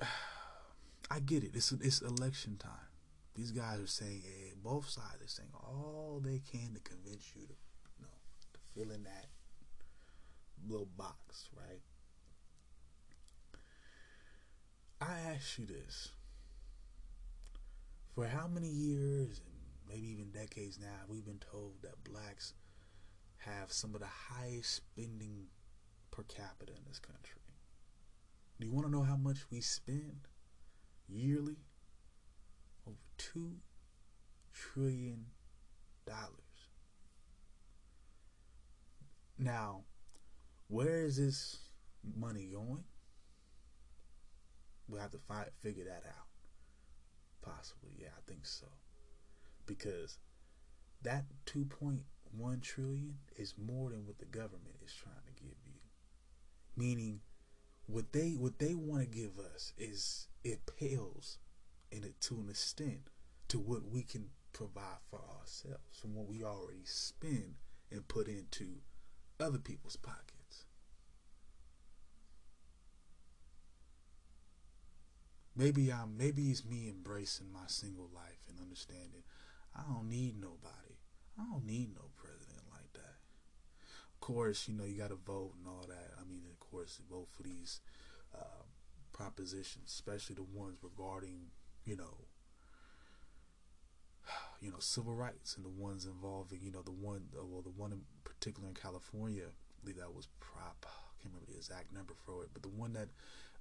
I 1.11 1.20
get 1.20 1.44
it. 1.44 1.53
It's 1.55 1.72
it's 1.72 2.01
election 2.01 2.57
time. 2.57 2.72
These 3.34 3.53
guys 3.53 3.80
are 3.80 3.86
saying, 3.86 4.22
hey, 4.24 4.53
both 4.62 4.88
sides 4.88 5.22
are 5.22 5.28
saying 5.28 5.51
all 5.55 6.20
they 6.22 6.40
can 6.40 6.74
to 6.74 6.80
convince 6.80 7.32
you 7.36 7.42
to, 7.46 7.55
you 7.96 8.03
know, 8.03 8.09
to 8.53 8.59
fill 8.74 8.92
in 8.92 9.05
that 9.05 9.26
little 10.66 10.88
box, 10.96 11.49
right? 11.57 11.80
I 15.01 15.32
ask 15.34 15.59
you 15.59 15.66
this. 15.66 16.09
For 18.14 18.26
how 18.26 18.49
many 18.49 18.66
years 18.68 19.40
and 19.46 19.55
maybe 19.88 20.09
even 20.09 20.30
decades 20.32 20.78
now, 20.80 21.07
we've 21.09 21.24
been 21.24 21.40
told 21.53 21.74
that 21.82 22.03
blacks 22.03 22.55
have 23.38 23.72
some 23.72 23.94
of 23.94 24.01
the 24.01 24.07
highest 24.07 24.74
spending 24.74 25.46
per 26.11 26.24
capita 26.24 26.72
in 26.72 26.82
this 26.88 26.99
country. 26.99 27.38
Do 28.59 28.67
you 28.67 28.73
want 28.73 28.87
to 28.87 28.93
know 28.93 29.05
how 29.05 29.17
much 29.17 29.39
we 29.51 29.61
spend 29.61 30.27
yearly? 31.09 31.57
Over 32.87 32.97
two 33.17 33.53
trillion 34.53 35.27
dollars. 36.07 36.33
Now, 39.39 39.85
where 40.67 41.05
is 41.05 41.17
this 41.17 41.59
money 42.17 42.49
going? 42.53 42.83
We'll 44.89 45.01
have 45.01 45.13
to 45.13 45.19
find, 45.19 45.47
figure 45.61 45.85
that 45.85 46.03
out. 46.09 46.27
Possibly, 47.43 47.91
yeah, 47.99 48.09
I 48.17 48.21
think 48.29 48.45
so. 48.45 48.67
Because 49.67 50.19
that 51.03 51.27
2.1 51.47 52.63
trillion 52.63 53.15
is 53.37 53.55
more 53.57 53.91
than 53.91 54.07
what 54.07 54.19
the 54.19 54.25
government 54.25 54.77
is 54.85 54.93
trying 54.93 55.15
to 55.27 55.43
give 55.43 55.55
you. 55.67 55.81
Meaning, 56.77 57.21
what 57.89 58.12
they 58.12 58.32
what 58.32 58.59
they 58.59 58.74
want 58.74 59.03
to 59.03 59.18
give 59.18 59.39
us 59.55 59.72
is 59.78 60.28
it 60.45 60.61
pales 60.78 61.39
in 61.91 62.05
it 62.05 62.20
to 62.20 62.34
an 62.34 62.51
extent 62.51 63.09
to 63.49 63.59
what 63.59 63.91
we 63.91 64.03
can 64.03 64.28
provide 64.53 65.01
for 65.11 65.20
ourselves 65.41 65.99
from 65.99 66.14
what 66.14 66.28
we 66.28 66.45
already 66.45 66.84
spend 66.84 67.55
and 67.91 68.07
put 68.07 68.28
into 68.28 68.66
other 69.41 69.59
people's 69.59 69.97
pockets. 69.97 70.66
Maybe 75.57 75.91
I'm 75.91 76.16
maybe 76.16 76.51
it's 76.51 76.66
me 76.66 76.91
embracing 76.91 77.51
my 77.51 77.68
single 77.68 78.11
life 78.14 78.45
and 78.49 78.61
understanding 78.61 79.22
I 79.74 79.80
don't 79.91 80.11
need 80.11 80.39
nobody. 80.39 81.01
I 81.39 81.45
don't 81.51 81.64
need 81.64 81.95
no 81.95 82.11
president 82.16 82.64
like 82.70 82.93
that. 82.93 83.16
Of 84.12 84.20
course, 84.20 84.68
you 84.68 84.74
know, 84.74 84.84
you 84.84 84.99
got 84.99 85.09
to 85.09 85.18
vote 85.24 85.53
and 85.57 85.66
all 85.66 85.86
that. 85.89 86.11
I 86.20 86.24
mean, 86.28 86.47
course, 86.71 87.01
both 87.11 87.29
of 87.39 87.45
these 87.45 87.81
uh, 88.35 88.64
propositions, 89.12 89.91
especially 89.91 90.37
the 90.37 90.43
ones 90.43 90.79
regarding, 90.83 91.49
you 91.85 91.97
know, 91.97 92.27
you 94.61 94.71
know, 94.71 94.79
civil 94.79 95.14
rights 95.14 95.57
and 95.57 95.64
the 95.64 95.83
ones 95.83 96.05
involving, 96.05 96.61
you 96.62 96.71
know, 96.71 96.83
the 96.83 96.93
one, 96.93 97.23
well, 97.35 97.62
the 97.62 97.71
one 97.71 97.93
in 97.93 98.03
particular 98.25 98.69
in 98.69 98.75
California, 98.75 99.45
I 99.47 99.79
believe 99.83 99.99
that 99.99 100.14
was 100.14 100.29
prop, 100.41 100.87
I 100.87 101.23
can't 101.23 101.35
remember 101.35 101.51
the 101.51 101.57
exact 101.57 101.93
number 101.93 102.14
for 102.27 102.45
it, 102.45 102.51
but 102.53 102.62
the 102.62 102.69
one 102.69 102.93
that 102.93 103.09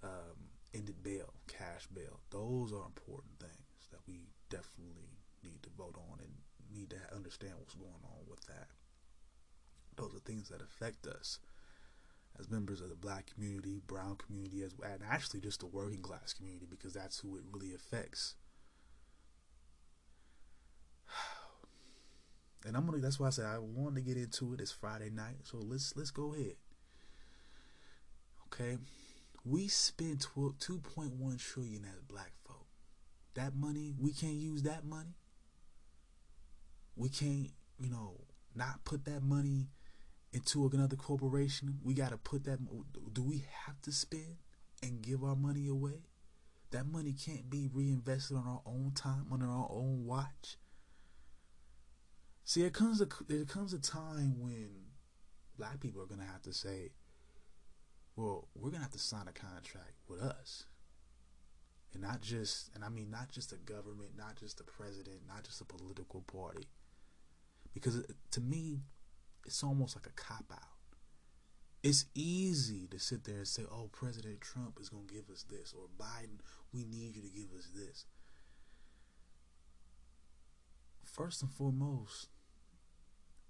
um, 0.04 0.38
ended 0.74 1.02
bail, 1.04 1.34
cash 1.48 1.88
bail. 1.94 2.20
Those 2.30 2.74
are 2.74 2.86
important 2.86 3.40
things 3.40 3.90
that 3.92 4.00
we 4.08 4.28
definitely 4.50 5.18
need 5.44 5.64
to 5.64 5.70
vote 5.78 5.96
on 6.12 6.20
and 6.20 6.34
need 6.74 6.90
to 6.92 7.16
understand 7.16 7.54
what's 7.58 7.76
going 7.76 8.04
on 8.04 8.28
with 8.30 8.46
that. 8.48 8.68
Those 9.96 10.14
are 10.16 10.20
things 10.20 10.50
that 10.50 10.62
affect 10.62 11.08
us 11.08 11.40
as 12.40 12.50
members 12.50 12.82
of 12.82 12.90
the 12.90 12.96
black 12.96 13.34
community, 13.34 13.82
brown 13.88 14.16
community, 14.16 14.64
as 14.64 14.74
and 14.84 15.02
actually 15.10 15.40
just 15.40 15.60
the 15.60 15.66
working 15.66 16.02
class 16.02 16.34
community 16.34 16.68
because 16.70 16.94
that's 16.94 17.20
who 17.20 17.36
it 17.38 17.44
really 17.52 17.74
affects. 17.74 18.36
And 22.66 22.76
I'm 22.76 22.86
gonna. 22.86 22.98
That's 22.98 23.18
why 23.18 23.28
I 23.28 23.30
said 23.30 23.46
I 23.46 23.60
wanted 23.60 23.96
to 23.96 24.02
get 24.02 24.18
into 24.18 24.54
it. 24.54 24.60
It's 24.60 24.72
Friday 24.72 25.10
night, 25.10 25.38
so 25.44 25.58
let's 25.58 25.96
let's 25.96 26.12
go 26.12 26.34
ahead. 26.34 26.56
Okay, 28.48 28.78
we 29.46 29.68
spend 29.70 30.20
2.1 30.20 31.40
trillion 31.40 31.86
as 31.86 32.02
black 32.02 32.34
folk. 32.46 32.66
That 33.36 33.56
money, 33.56 33.94
we 33.98 34.12
can't 34.12 34.34
use 34.34 34.64
that 34.64 34.84
money. 34.84 35.16
We 36.96 37.08
can't, 37.10 37.52
you 37.80 37.90
know, 37.90 38.16
not 38.56 38.84
put 38.84 39.06
that 39.06 39.24
money 39.24 39.68
into 40.38 40.70
another 40.72 40.96
corporation. 40.96 41.80
We 41.84 41.94
got 41.94 42.12
to 42.12 42.18
put 42.18 42.44
that. 42.46 42.60
Do 43.14 43.24
we 43.24 43.44
have 43.66 43.82
to 43.82 43.92
spend 43.92 44.38
and 44.84 45.02
give 45.02 45.24
our 45.24 45.36
money 45.36 45.68
away? 45.68 46.04
That 46.72 46.86
money 46.86 47.14
can't 47.14 47.50
be 47.50 47.70
reinvested 47.74 48.38
on 48.38 48.46
our 48.46 48.62
own 48.66 48.92
time, 48.94 49.26
on 49.32 49.42
our 49.42 49.68
own 49.70 50.06
watch. 50.06 50.58
See, 52.44 52.62
there 52.62 52.70
comes 52.70 53.02
a 53.02 53.08
there 53.28 53.46
comes 53.46 53.74
a 53.74 53.80
time 53.80 54.40
when 54.40 54.70
black 55.58 55.80
people 55.80 56.02
are 56.02 56.06
gonna 56.06 56.26
have 56.26 56.44
to 56.44 56.54
say, 56.54 56.92
well, 58.16 58.48
we're 58.56 58.70
gonna 58.70 58.84
have 58.84 58.92
to 58.92 59.00
sign 59.00 59.28
a 59.28 59.34
contract 59.34 59.94
with 60.08 60.22
us. 60.22 60.66
And 61.94 62.04
not 62.04 62.22
just 62.22 62.70
and 62.76 62.84
I 62.84 62.90
mean 62.90 63.10
not 63.10 63.30
just 63.32 63.50
the 63.50 63.58
government, 63.58 64.12
not 64.18 64.36
just 64.36 64.58
the 64.58 64.64
president, 64.64 65.22
not 65.28 65.46
just 65.46 65.62
a 65.62 65.66
political 65.66 66.22
party. 66.22 66.68
Because 67.74 67.98
uh, 67.98 68.14
to 68.32 68.42
me, 68.42 68.82
it's 69.48 69.64
almost 69.64 69.96
like 69.96 70.06
a 70.06 70.22
cop 70.22 70.46
out. 70.52 70.60
It's 71.82 72.06
easy 72.14 72.86
to 72.88 73.00
sit 73.00 73.24
there 73.24 73.38
and 73.38 73.48
say, 73.48 73.64
oh, 73.72 73.90
President 73.94 74.42
Trump 74.42 74.78
is 74.82 74.90
going 74.90 75.08
to 75.08 75.14
give 75.14 75.30
us 75.30 75.46
this, 75.50 75.74
or 75.74 75.86
Biden, 75.98 76.40
we 76.74 76.84
need 76.84 77.16
you 77.16 77.22
to 77.22 77.30
give 77.30 77.54
us 77.58 77.70
this. 77.74 78.06
First 81.06 81.42
and 81.42 81.52
foremost, 81.52 82.28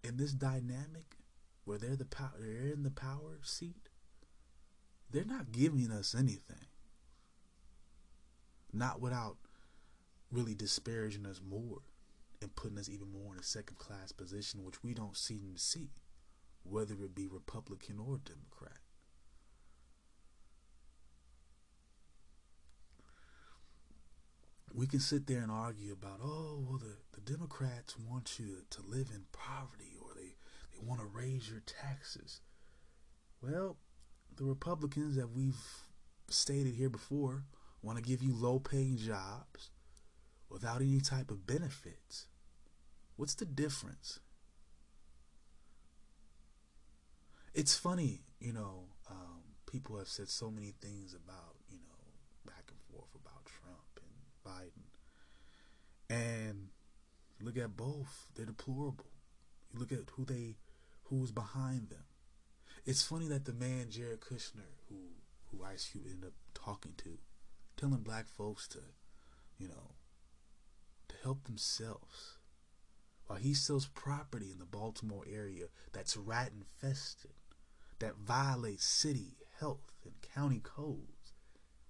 in 0.04 0.18
this 0.18 0.34
dynamic 0.34 1.18
where 1.66 1.78
they're 1.78 1.96
the 1.96 2.06
power, 2.06 2.34
they're 2.40 2.72
in 2.72 2.84
the 2.84 2.92
power 2.92 3.40
seat, 3.42 3.90
they're 5.10 5.26
not 5.26 5.52
giving 5.52 5.92
us 5.92 6.14
anything. 6.14 6.68
Not 8.72 9.02
without 9.02 9.38
really 10.32 10.54
disparaging 10.54 11.26
us 11.26 11.42
more 11.44 11.80
and 12.42 12.56
putting 12.56 12.78
us 12.78 12.90
even 12.90 13.12
more 13.12 13.34
in 13.34 13.40
a 13.40 13.44
second 13.44 13.78
class 13.78 14.12
position, 14.12 14.64
which 14.64 14.84
we 14.84 14.94
don't 14.94 15.18
seem 15.18 15.52
to 15.54 15.60
see, 15.60 15.90
whether 16.64 16.94
it 16.94 17.16
be 17.16 17.28
Republican 17.28 18.00
or 18.00 18.20
Democrat. 18.24 18.80
We 24.74 24.86
can 24.86 25.00
sit 25.00 25.26
there 25.26 25.42
and 25.42 25.52
argue 25.52 25.94
about, 25.94 26.20
oh, 26.22 26.64
well, 26.68 26.78
the, 26.78 26.98
the 27.20 27.32
Democrats 27.32 27.96
want 27.98 28.38
you 28.38 28.64
to 28.70 28.82
live 28.84 29.08
in 29.12 29.26
poverty 29.34 29.94
or 30.00 30.14
they, 30.14 30.36
they 30.72 30.86
want 30.86 31.02
to 31.02 31.08
raise 31.08 31.50
your 31.50 31.62
taxes. 31.62 32.42
Well, 33.42 33.78
the 34.36 34.44
Republicans 34.44 35.16
that 35.16 35.32
we've 35.32 35.56
stated 36.30 36.76
here 36.76 36.90
before 36.90 37.46
want 37.82 37.98
to 37.98 38.04
give 38.04 38.22
you 38.22 38.36
low 38.36 38.60
paying 38.60 38.98
jobs 38.98 39.72
without 40.50 40.82
any 40.82 41.00
type 41.00 41.32
of 41.32 41.46
benefits. 41.46 42.28
What's 43.16 43.36
the 43.36 43.46
difference? 43.46 44.20
It's 47.54 47.76
funny, 47.76 48.22
you 48.40 48.54
know, 48.54 48.84
um, 49.10 49.42
people 49.70 49.98
have 49.98 50.08
said 50.08 50.30
so 50.30 50.52
many 50.52 50.74
things 50.80 51.16
about, 51.16 51.56
you 51.70 51.80
know, 51.80 52.04
back 52.46 52.66
and 52.70 52.80
forth 52.92 53.10
about 53.16 53.46
Trump 53.46 54.00
and 54.00 54.54
Biden. 54.54 54.88
And 56.10 56.70
look 57.42 57.58
at 57.58 57.76
both, 57.76 58.30
they're 58.36 58.46
deplorable. 58.46 59.08
You 59.74 59.80
look 59.80 59.92
at 59.92 60.10
who 60.16 60.26
they 60.26 60.56
who's 61.06 61.32
behind 61.32 61.90
them. 61.90 62.04
It's 62.86 63.02
funny 63.02 63.28
that 63.28 63.46
the 63.46 63.54
man 63.54 63.88
Jared 63.90 64.22
Kushner, 64.22 64.78
who 64.90 64.96
who 65.48 65.64
Ice 65.64 65.90
Cube 65.92 66.06
ended 66.06 66.28
up 66.28 66.34
talking 66.54 66.94
to, 66.98 67.18
telling 67.76 68.02
black 68.02 68.28
folks 68.28 68.68
to, 68.70 68.80
you 69.58 69.68
know, 69.68 69.96
to 71.10 71.16
help 71.24 71.44
themselves, 71.44 72.38
while 73.26 73.40
he 73.40 73.54
sells 73.54 73.88
property 73.88 74.52
in 74.52 74.60
the 74.60 74.66
Baltimore 74.66 75.26
area 75.30 75.66
that's 75.92 76.16
rat 76.18 76.52
infested, 76.54 77.32
that 78.00 78.16
violates 78.18 78.86
city, 78.86 79.38
health, 79.60 79.92
and 80.04 80.14
county 80.22 80.62
codes, 80.64 81.34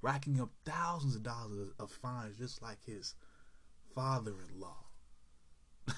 racking 0.01 0.39
up 0.39 0.51
thousands 0.65 1.15
of 1.15 1.24
dollars 1.24 1.70
of 1.80 1.91
fines 1.91 2.38
just 2.38 2.61
like 2.61 2.84
his 2.86 3.15
father 3.93 4.34
in 4.47 4.59
law. 4.59 4.86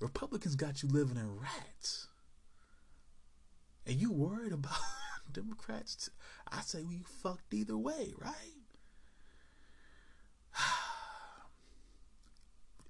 Republicans 0.00 0.56
got 0.56 0.82
you 0.82 0.88
living 0.88 1.16
in 1.16 1.38
rats. 1.38 2.06
And 3.86 3.96
you 3.96 4.12
worried 4.12 4.52
about 4.52 4.78
Democrats? 5.32 6.10
I 6.50 6.60
say 6.60 6.82
we 6.82 7.02
fucked 7.22 7.52
either 7.52 7.76
way, 7.76 8.14
right? 8.18 8.59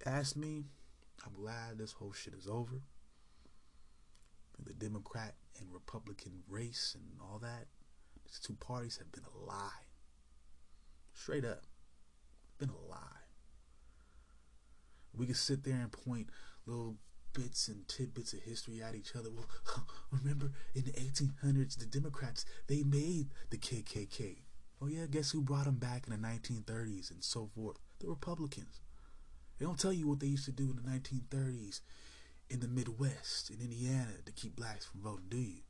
Ask 0.07 0.37
me, 0.37 0.65
I'm 1.25 1.35
glad 1.35 1.79
this 1.79 1.93
whole 1.93 2.13
shit 2.13 2.35
is 2.35 2.47
over. 2.47 2.83
The 4.63 4.75
Democrat 4.75 5.35
and 5.59 5.73
Republican 5.73 6.43
race 6.49 6.95
and 6.95 7.19
all 7.21 7.39
that, 7.39 7.67
these 8.25 8.39
two 8.39 8.55
parties 8.55 8.99
have 8.99 9.11
been 9.11 9.25
a 9.25 9.47
lie. 9.47 9.87
Straight 11.15 11.45
up, 11.45 11.63
been 12.59 12.71
a 12.71 12.91
lie. 12.91 12.99
We 15.17 15.27
can 15.27 15.35
sit 15.35 15.65
there 15.65 15.75
and 15.75 15.91
point 15.91 16.29
little 16.67 16.97
bits 17.33 17.69
and 17.69 17.87
tidbits 17.89 18.33
of 18.33 18.41
history 18.43 18.83
at 18.83 18.95
each 18.95 19.15
other. 19.17 19.31
Well, 19.31 19.49
remember 20.11 20.53
in 20.75 20.85
the 20.85 20.93
1800s, 20.93 21.79
the 21.79 21.87
Democrats 21.87 22.45
they 22.67 22.83
made 22.83 23.29
the 23.51 23.59
KKK. 23.59 24.39
Oh 24.83 24.87
yeah, 24.87 25.07
guess 25.11 25.31
who 25.31 25.43
brought 25.43 25.67
them 25.67 25.77
back 25.77 26.07
in 26.07 26.13
the 26.13 26.29
1930s 26.29 27.11
and 27.11 27.23
so 27.23 27.51
forth? 27.55 27.77
The 28.01 28.09
Republicans. 28.09 28.81
They 29.59 29.67
don't 29.67 29.79
tell 29.79 29.93
you 29.93 30.09
what 30.09 30.21
they 30.21 30.27
used 30.27 30.47
to 30.47 30.53
do 30.53 30.71
in 30.71 30.77
the 30.77 30.91
1930s 30.91 31.81
in 32.49 32.61
the 32.61 32.69
Midwest, 32.69 33.51
in 33.51 33.61
Indiana, 33.61 34.15
to 34.25 34.33
keep 34.33 34.57
blacks 34.57 34.87
from 34.87 35.03
voting, 35.03 35.27
do 35.29 35.37
you? 35.37 35.63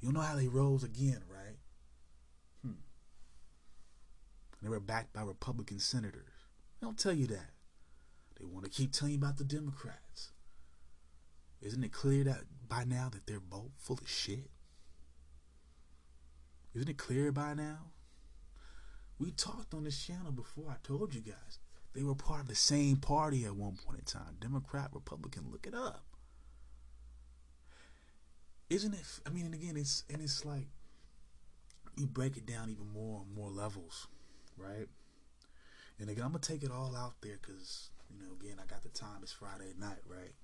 You 0.00 0.08
don't 0.08 0.14
know 0.14 0.20
how 0.20 0.36
they 0.36 0.46
rose 0.46 0.84
again, 0.84 1.22
right? 1.28 1.56
Hmm. 2.62 2.78
They 4.62 4.68
were 4.68 4.80
backed 4.80 5.12
by 5.12 5.22
Republican 5.22 5.80
senators. 5.80 6.46
They 6.80 6.86
don't 6.86 6.98
tell 6.98 7.12
you 7.12 7.26
that. 7.28 7.50
They 8.38 8.44
want 8.44 8.64
to 8.64 8.70
keep 8.70 8.92
telling 8.92 9.14
you 9.14 9.18
about 9.18 9.38
the 9.38 9.44
Democrats. 9.44 10.30
Isn't 11.60 11.82
it 11.82 11.90
clear 11.90 12.22
that 12.24 12.42
by 12.68 12.84
now 12.84 13.08
that 13.12 13.26
they're 13.26 13.40
both 13.40 13.72
full 13.76 13.98
of 14.00 14.08
shit? 14.08 14.50
Isn't 16.74 16.88
it 16.88 16.98
clear 16.98 17.32
by 17.32 17.54
now? 17.54 17.78
We 19.18 19.32
talked 19.32 19.74
on 19.74 19.84
this 19.84 20.00
channel 20.00 20.32
before. 20.32 20.70
I 20.70 20.76
told 20.86 21.14
you 21.14 21.20
guys 21.20 21.58
they 21.92 22.02
were 22.02 22.14
part 22.14 22.40
of 22.40 22.48
the 22.48 22.54
same 22.54 22.96
party 22.96 23.44
at 23.44 23.56
one 23.56 23.76
point 23.84 23.98
in 23.98 24.04
time. 24.04 24.36
Democrat, 24.40 24.90
Republican. 24.92 25.46
Look 25.50 25.66
it 25.66 25.74
up. 25.74 26.04
Isn't 28.70 28.94
it? 28.94 29.04
I 29.26 29.30
mean, 29.30 29.46
and 29.46 29.54
again, 29.54 29.76
it's 29.76 30.04
and 30.12 30.22
it's 30.22 30.44
like 30.44 30.66
you 31.96 32.06
break 32.06 32.36
it 32.36 32.46
down 32.46 32.70
even 32.70 32.86
more 32.92 33.22
and 33.26 33.34
more 33.34 33.50
levels, 33.50 34.06
right? 34.56 34.86
And 35.98 36.08
again, 36.08 36.24
I'm 36.24 36.30
gonna 36.30 36.40
take 36.40 36.62
it 36.62 36.70
all 36.70 36.94
out 36.94 37.14
there 37.22 37.38
because 37.40 37.90
you 38.10 38.22
know, 38.22 38.34
again, 38.40 38.58
I 38.62 38.66
got 38.66 38.82
the 38.82 38.90
time. 38.90 39.20
It's 39.22 39.32
Friday 39.32 39.72
night, 39.78 40.02
right? 40.06 40.34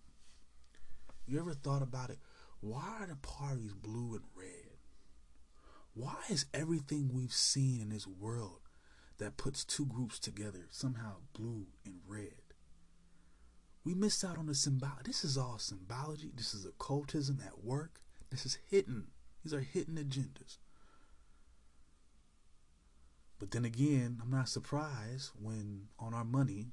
You 1.27 1.39
ever 1.39 1.55
thought 1.55 1.83
about 1.83 2.11
it? 2.11 2.19
Why 2.61 2.97
are 3.01 3.07
the 3.07 3.17
parties 3.17 3.73
blue 3.75 4.15
and 4.15 4.25
red? 4.35 4.79
Why 5.95 6.17
is 6.29 6.47
everything 6.53 7.11
we've 7.13 7.33
seen 7.33 7.81
in 7.81 7.91
this 7.91 8.07
world 8.07 8.64
that 9.19 9.37
puts 9.37 9.65
two 9.65 9.87
groups 9.87 10.19
together 10.19 10.67
somehow 10.71 11.17
blue 11.33 11.67
and 11.85 12.01
red? 12.07 12.35
We 13.85 13.95
missed 13.95 14.25
out 14.25 14.39
on 14.39 14.47
the 14.47 14.55
symbol. 14.55 14.89
This 15.05 15.25
is 15.25 15.37
all 15.37 15.59
symbology. 15.59 16.33
This 16.35 16.55
is 16.55 16.65
occultism 16.65 17.41
at 17.45 17.63
work. 17.63 18.01
This 18.31 18.47
is 18.47 18.59
hidden. 18.71 19.09
These 19.45 19.53
are 19.53 19.61
hidden 19.61 19.97
agendas. 19.97 20.57
But 23.39 23.51
then 23.51 23.65
again, 23.65 24.21
I'm 24.23 24.31
not 24.31 24.49
surprised 24.49 25.33
when 25.39 25.89
on 25.99 26.15
our 26.15 26.25
money 26.25 26.69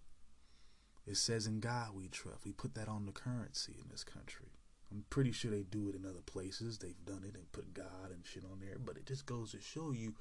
it 1.05 1.17
says 1.17 1.47
in 1.47 1.59
God 1.59 1.89
we 1.93 2.07
trust. 2.07 2.45
We 2.45 2.53
put 2.53 2.75
that 2.75 2.87
on 2.87 3.05
the 3.05 3.11
currency 3.11 3.75
in 3.81 3.89
this 3.89 4.05
country. 4.05 4.53
I'm 4.89 5.05
pretty 5.09 5.31
sure 5.31 5.51
they 5.51 5.63
do 5.63 5.89
it 5.89 5.95
in 5.95 6.05
other 6.05 6.21
places. 6.25 6.77
They've 6.77 7.05
done 7.05 7.23
it 7.27 7.35
and 7.35 7.51
put 7.51 7.73
God 7.73 8.11
and 8.11 8.25
shit 8.25 8.43
on 8.43 8.59
there. 8.59 8.77
But 8.79 8.97
it 8.97 9.05
just 9.05 9.25
goes 9.25 9.51
to 9.51 9.59
show 9.59 9.91
you 9.91 10.15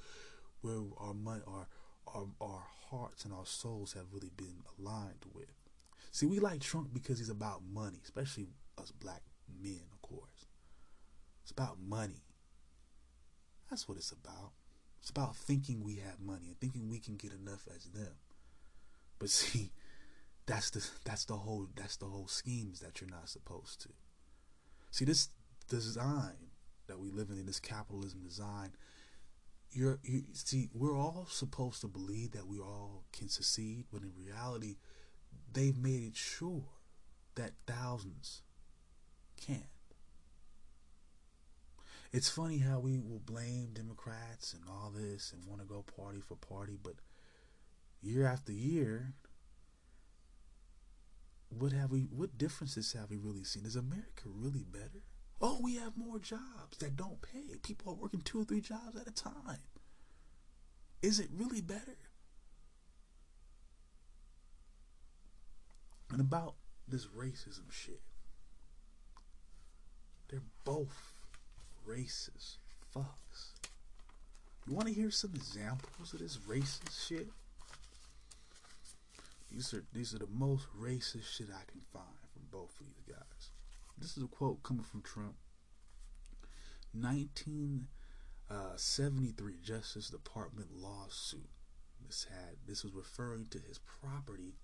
where 0.62 0.80
our 0.98 1.14
money, 1.14 1.42
our 1.46 1.68
our 2.14 2.26
our 2.40 2.62
hearts 2.90 3.24
and 3.24 3.32
our 3.32 3.46
souls 3.46 3.92
have 3.92 4.12
really 4.12 4.30
been 4.36 4.62
aligned 4.78 5.24
with. 5.34 5.52
See, 6.12 6.26
we 6.26 6.40
like 6.40 6.61
Trump 6.61 6.92
because 6.92 7.18
he's 7.18 7.30
about 7.30 7.62
money, 7.72 8.00
especially 8.04 8.48
us 8.78 8.90
black 8.90 9.22
men, 9.62 9.82
of 9.92 10.02
course. 10.02 10.46
It's 11.42 11.52
about 11.52 11.78
money. 11.80 12.24
That's 13.68 13.88
what 13.88 13.98
it's 13.98 14.12
about. 14.12 14.52
It's 15.00 15.11
about 15.11 15.36
thinking 15.36 15.82
we 15.82 15.96
have 15.96 16.20
money 16.20 16.46
and 16.48 16.58
thinking 16.58 16.88
we 16.88 16.98
can 16.98 17.16
get 17.16 17.32
enough 17.32 17.66
as 17.74 17.84
them. 17.84 18.14
But 19.18 19.30
see, 19.30 19.70
that's 20.46 20.70
the 20.70 20.84
that's 21.04 21.24
the 21.24 21.36
whole 21.36 21.68
that's 21.76 21.96
the 21.96 22.06
whole 22.06 22.26
schemes 22.26 22.80
that 22.80 23.00
you're 23.00 23.11
not 23.11 23.28
supposed 23.28 23.80
to. 23.82 23.88
See 24.90 25.04
this 25.04 25.28
design 25.68 26.50
that 26.88 26.98
we 26.98 27.11
live 27.11 27.30
in, 27.30 27.38
in 27.38 27.46
this 27.46 27.61
capitalism 27.61 28.22
design. 28.24 28.72
You're 29.72 30.00
you 30.02 30.24
see 30.32 30.68
we're 30.74 30.96
all 30.96 31.26
supposed 31.30 31.80
to 31.82 31.86
believe 31.88 32.32
that 32.32 32.46
we 32.46 32.58
all 32.58 33.04
can 33.12 33.28
succeed, 33.28 33.84
but 33.92 34.02
in 34.02 34.12
reality, 34.16 34.76
they've 35.52 35.78
made 35.78 36.02
it 36.02 36.16
sure 36.16 36.64
that 37.36 37.52
thousands 37.66 38.42
can't. 39.40 39.62
It's 42.12 42.28
funny 42.28 42.58
how 42.58 42.80
we 42.80 42.98
will 42.98 43.20
blame 43.24 43.70
Democrats 43.72 44.52
and 44.52 44.64
all 44.68 44.90
this 44.90 45.32
and 45.32 45.44
want 45.44 45.60
to 45.60 45.66
go 45.66 45.84
party 45.96 46.20
for 46.20 46.34
party, 46.34 46.76
but 46.82 46.94
year 48.02 48.26
after 48.26 48.50
year, 48.50 49.14
what 51.50 51.72
have 51.72 51.90
we 51.90 52.02
what 52.02 52.38
differences 52.38 52.92
have 52.92 53.10
we 53.10 53.16
really 53.16 53.42
seen 53.42 53.66
is 53.66 53.74
america 53.74 54.22
really 54.26 54.62
better 54.62 55.02
oh 55.41 55.59
we 55.62 55.76
have 55.76 55.97
more 55.97 56.18
jobs 56.18 56.78
that 56.78 56.97
don't 56.97 57.22
pay. 57.22 57.57
People 57.62 57.93
are 57.93 57.97
working 57.97 58.20
two 58.20 58.41
or 58.41 58.45
three 58.45 58.61
jobs 58.61 58.97
at 59.01 59.09
a 59.09 59.12
time. 59.12 59.59
Is 61.03 61.18
it 61.18 61.28
really 61.32 61.61
better? 61.61 61.97
And 66.11 66.20
about 66.20 66.55
this 66.88 67.07
racism 67.07 67.70
shit. 67.70 68.01
They're 70.28 70.41
both 70.64 71.14
racist 71.88 72.59
fucks. 72.95 73.53
You 74.66 74.74
want 74.74 74.88
to 74.88 74.95
hear 74.95 75.11
some 75.11 75.32
examples 75.34 76.12
of 76.12 76.20
this 76.20 76.36
racist 76.38 77.09
shit? 77.09 77.28
These 79.51 79.74
are 79.74 79.84
these 79.93 80.14
are 80.14 80.18
the 80.18 80.28
most 80.32 80.66
racist 80.80 81.26
shit 81.36 81.49
I 81.51 81.64
can 81.70 81.80
find 81.93 82.05
from 82.32 82.43
both 82.53 82.70
of 82.80 82.86
these 82.86 83.14
guys. 83.14 83.39
This 84.01 84.16
is 84.16 84.22
a 84.22 84.28
quote 84.28 84.62
coming 84.62 84.84
from 84.84 85.03
Trump. 85.03 85.34
1973 86.92 87.86
uh, 88.51 89.57
Justice 89.62 90.09
Department 90.09 90.68
lawsuit. 90.74 91.51
This 92.05 92.26
had 92.30 92.57
this 92.66 92.82
was 92.82 92.94
referring 92.94 93.46
to 93.51 93.59
his 93.59 93.78
property 93.78 94.55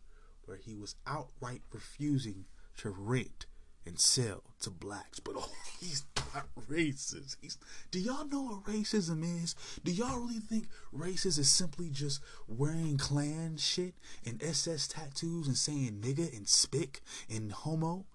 where 0.47 0.57
he 0.57 0.75
was 0.75 0.97
outright 1.07 1.61
refusing 1.71 2.47
to 2.79 2.89
rent 2.91 3.45
and 3.85 4.01
sell 4.01 4.43
to 4.61 4.71
blacks. 4.71 5.21
But 5.21 5.35
oh, 5.37 5.53
he's 5.81 6.07
not 6.35 6.49
racist. 6.69 7.37
He's, 7.41 7.59
do 7.91 8.01
y'all 8.01 8.27
know 8.27 8.43
what 8.43 8.65
racism 8.65 9.23
is? 9.23 9.55
Do 9.85 9.93
y'all 9.93 10.19
really 10.19 10.41
think 10.41 10.69
racist 10.95 11.39
is 11.39 11.51
simply 11.51 11.91
just 11.91 12.21
wearing 12.49 12.97
Klan 12.97 13.59
shit 13.59 13.95
and 14.25 14.43
SS 14.43 14.89
tattoos 14.89 15.47
and 15.47 15.57
saying 15.57 16.01
nigga 16.01 16.35
and 16.35 16.49
spick 16.49 17.03
and 17.31 17.53
homo 17.53 18.07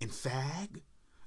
and 0.00 0.10
fag? 0.10 0.82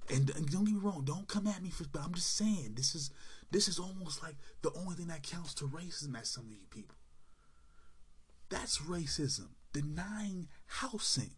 And, 0.10 0.28
don't 0.28 0.66
get 0.66 0.74
me 0.74 0.80
wrong, 0.82 1.04
don't 1.06 1.28
come 1.28 1.48
at 1.48 1.64
me 1.64 1.70
for 1.70 1.86
but 1.88 2.02
I'm 2.04 2.14
just 2.14 2.36
saying 2.36 2.74
this 2.76 2.94
is 2.94 3.10
this 3.52 3.68
is 3.68 3.80
almost 3.80 4.22
like 4.22 4.36
the 4.62 4.72
only 4.74 4.96
thing 4.96 5.08
that 5.08 5.24
counts 5.24 5.54
to 5.56 5.66
racism 5.66 6.18
at 6.18 6.28
some 6.28 6.46
of 6.46 6.52
you 6.52 6.68
people. 6.70 6.98
That's 8.50 8.80
racism. 8.80 9.50
Denying 9.72 10.50
housing 10.66 11.32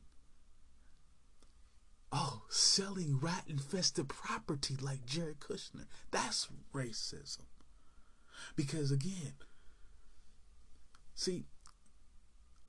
Oh, 2.17 2.43
selling 2.47 3.19
rat 3.19 3.43
infested 3.45 4.07
property 4.07 4.77
like 4.79 5.05
Jared 5.05 5.41
Kushner. 5.41 5.85
That's 6.11 6.47
racism. 6.73 7.41
Because 8.55 8.89
again, 8.89 9.33
see, 11.13 11.43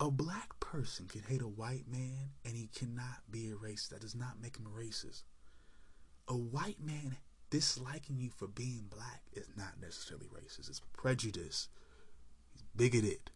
a 0.01 0.11
black 0.11 0.55
person 0.73 1.07
can 1.07 1.23
hate 1.23 1.43
a 1.43 1.49
white 1.49 1.85
man 1.91 2.31
and 2.45 2.57
he 2.57 2.69
cannot 2.75 3.31
be 3.31 3.51
a 3.51 3.55
racist. 3.55 3.91
That 3.91 4.01
does 4.01 4.14
not 4.14 4.41
make 4.41 4.57
him 4.57 4.67
a 4.67 4.79
racist. 4.79 5.23
A 6.29 6.37
white 6.37 6.81
man 6.83 7.17
disliking 7.51 8.19
you 8.19 8.31
for 8.37 8.49
being 8.49 8.87
black 8.91 9.23
is 9.33 9.49
not 9.57 9.81
necessarily 9.81 10.27
racist. 10.27 10.69
It's 10.69 10.83
prejudice. 10.93 11.69
He's 12.53 12.64
bigoted. 12.75 13.31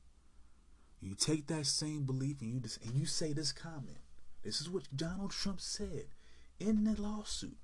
You 1.01 1.14
take 1.14 1.47
that 1.47 1.66
same 1.66 2.05
belief 2.05 2.41
and 2.41 2.53
you 2.53 2.61
just 2.61 2.85
and 2.85 2.95
you 2.97 3.07
say 3.07 3.33
this 3.33 3.53
comment. 3.53 3.99
This 4.43 4.61
is 4.61 4.68
what 4.68 4.95
Donald 4.95 5.31
Trump 5.31 5.61
said 5.61 6.07
in 6.59 6.85
the 6.85 7.01
lawsuit. 7.01 7.59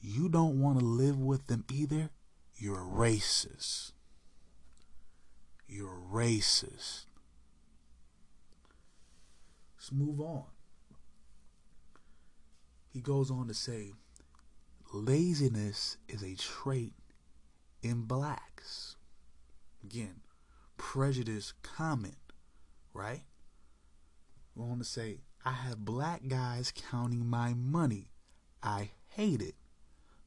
You 0.00 0.28
don't 0.28 0.60
want 0.60 0.78
to 0.78 0.84
live 0.84 1.18
with 1.18 1.46
them 1.46 1.64
either. 1.72 2.10
you're 2.56 2.80
a 2.80 2.84
racist. 2.84 3.92
You're 5.66 5.94
a 5.94 6.14
racist. 6.14 7.06
Move 9.92 10.20
on. 10.20 10.44
He 12.92 13.00
goes 13.00 13.30
on 13.30 13.48
to 13.48 13.54
say, 13.54 13.92
laziness 14.92 15.96
is 16.08 16.22
a 16.22 16.36
trait 16.36 16.92
in 17.82 18.02
blacks. 18.02 18.96
Again, 19.82 20.20
prejudice 20.76 21.52
comment, 21.62 22.32
right? 22.92 23.22
We 24.54 24.64
want 24.64 24.78
to 24.78 24.84
say, 24.84 25.18
I 25.44 25.52
have 25.52 25.84
black 25.84 26.28
guys 26.28 26.72
counting 26.74 27.26
my 27.26 27.52
money. 27.54 28.08
I 28.62 28.90
hate 29.08 29.42
it. 29.42 29.56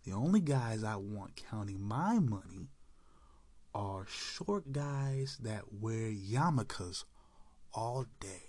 The 0.03 0.11
only 0.11 0.41
guys 0.41 0.83
I 0.83 0.97
want 0.97 1.35
counting 1.35 1.81
my 1.81 2.19
money 2.19 2.69
are 3.73 4.05
short 4.07 4.71
guys 4.71 5.37
that 5.41 5.73
wear 5.73 6.11
yarmulkes 6.11 7.03
all 7.73 8.05
day. 8.19 8.46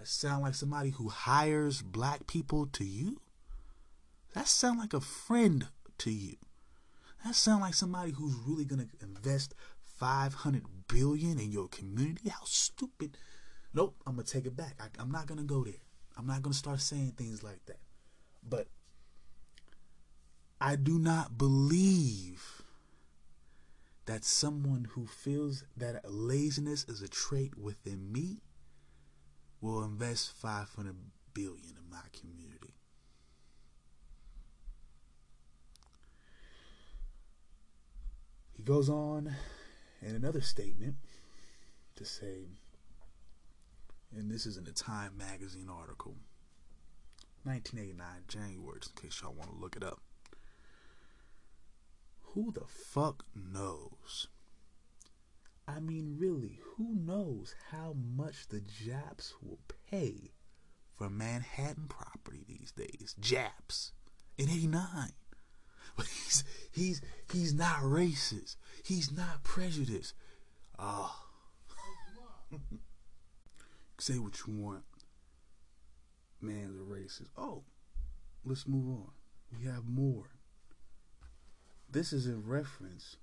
That 0.00 0.08
sound 0.08 0.44
like 0.44 0.54
somebody 0.54 0.88
who 0.88 1.10
hires 1.10 1.82
black 1.82 2.26
people 2.26 2.64
to 2.68 2.84
you? 2.84 3.20
That 4.32 4.48
sound 4.48 4.78
like 4.78 4.94
a 4.94 5.00
friend 5.00 5.68
to 5.98 6.10
you. 6.10 6.36
That 7.22 7.34
sound 7.34 7.60
like 7.60 7.74
somebody 7.74 8.12
who's 8.12 8.34
really 8.46 8.64
gonna 8.64 8.86
invest 9.02 9.54
500 9.98 10.62
billion 10.88 11.38
in 11.38 11.52
your 11.52 11.68
community? 11.68 12.30
How 12.30 12.44
stupid. 12.46 13.18
Nope, 13.74 13.94
I'm 14.06 14.14
gonna 14.14 14.26
take 14.26 14.46
it 14.46 14.56
back. 14.56 14.74
I, 14.80 14.86
I'm 14.98 15.10
not 15.10 15.26
gonna 15.26 15.42
go 15.42 15.64
there. 15.64 15.74
I'm 16.16 16.26
not 16.26 16.40
gonna 16.40 16.54
start 16.54 16.80
saying 16.80 17.12
things 17.18 17.42
like 17.42 17.62
that. 17.66 17.80
But 18.42 18.68
I 20.62 20.76
do 20.76 20.98
not 20.98 21.36
believe 21.36 22.62
that 24.06 24.24
someone 24.24 24.86
who 24.92 25.06
feels 25.06 25.64
that 25.76 26.10
laziness 26.10 26.86
is 26.88 27.02
a 27.02 27.08
trait 27.08 27.58
within 27.58 28.10
me 28.10 28.38
will 29.60 29.84
invest 29.84 30.32
500 30.32 30.94
billion 31.34 31.76
in 31.76 31.90
my 31.90 31.98
community. 32.18 32.74
He 38.56 38.62
goes 38.62 38.88
on 38.88 39.34
in 40.02 40.14
another 40.14 40.40
statement 40.40 40.96
to 41.96 42.04
say, 42.04 42.48
and 44.16 44.30
this 44.30 44.46
is 44.46 44.56
in 44.56 44.66
a 44.66 44.72
Time 44.72 45.16
magazine 45.16 45.68
article, 45.70 46.16
1989, 47.44 48.06
January, 48.28 48.78
Just 48.80 48.98
in 48.98 49.08
case 49.08 49.20
y'all 49.22 49.32
want 49.32 49.50
to 49.50 49.56
look 49.56 49.76
it 49.76 49.84
up. 49.84 50.00
Who 52.34 52.52
the 52.52 52.66
fuck 52.66 53.24
knows? 53.34 54.28
I 55.76 55.80
mean, 55.80 56.16
really, 56.18 56.58
who 56.76 56.96
knows 56.96 57.54
how 57.70 57.94
much 58.16 58.48
the 58.48 58.60
Japs 58.60 59.34
will 59.40 59.60
pay 59.90 60.32
for 60.96 61.08
Manhattan 61.08 61.86
property 61.88 62.44
these 62.48 62.72
days? 62.72 63.14
Japs 63.20 63.92
in 64.36 64.48
'89, 64.48 65.10
but 65.96 66.06
he's 66.06 66.44
he's 66.72 67.00
he's 67.32 67.54
not 67.54 67.80
racist. 67.82 68.56
He's 68.84 69.12
not 69.12 69.44
prejudiced. 69.44 70.14
Oh. 70.78 71.14
Say 73.98 74.18
what 74.18 74.40
you 74.46 74.54
want. 74.54 74.84
Man's 76.40 76.74
a 76.74 76.82
racist. 76.82 77.28
Oh, 77.36 77.62
let's 78.44 78.66
move 78.66 78.88
on. 78.88 79.10
We 79.56 79.66
have 79.66 79.86
more. 79.86 80.30
This 81.88 82.12
is 82.12 82.26
in 82.26 82.46
reference 82.46 83.16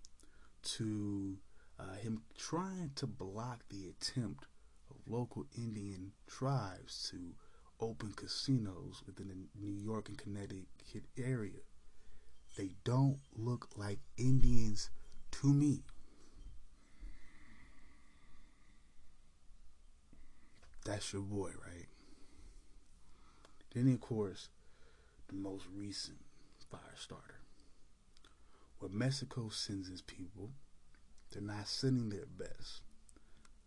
to 0.76 1.38
uh, 1.80 1.96
him 2.02 2.22
trying 2.38 2.92
to 2.96 3.08
block 3.08 3.64
the 3.70 3.90
attempt 3.90 4.46
of 4.90 4.98
local 5.12 5.46
Indian 5.56 6.12
tribes 6.28 7.10
to 7.12 7.36
open 7.80 8.14
casinos 8.14 9.04
within 9.06 9.28
the 9.28 9.36
New 9.60 9.74
York 9.74 10.10
and 10.10 10.18
Connecticut 10.18 11.04
area. 11.18 11.62
They 12.58 12.72
don't 12.84 13.20
look 13.36 13.70
like 13.76 14.00
Indians 14.18 14.90
to 15.32 15.54
me. 15.54 15.84
That's 20.86 21.14
your 21.14 21.22
boy, 21.22 21.52
right? 21.66 21.88
Then, 23.76 23.94
of 23.94 24.00
course, 24.00 24.50
the 25.28 25.36
most 25.36 25.66
recent 25.76 26.18
fire 26.72 26.96
starter. 26.96 27.42
Where 28.80 28.90
Mexico 28.90 29.50
sends 29.50 29.90
its 29.90 30.02
people, 30.02 30.52
they're 31.32 31.42
not 31.42 31.68
sending 31.68 32.10
their 32.10 32.26
best. 32.26 32.82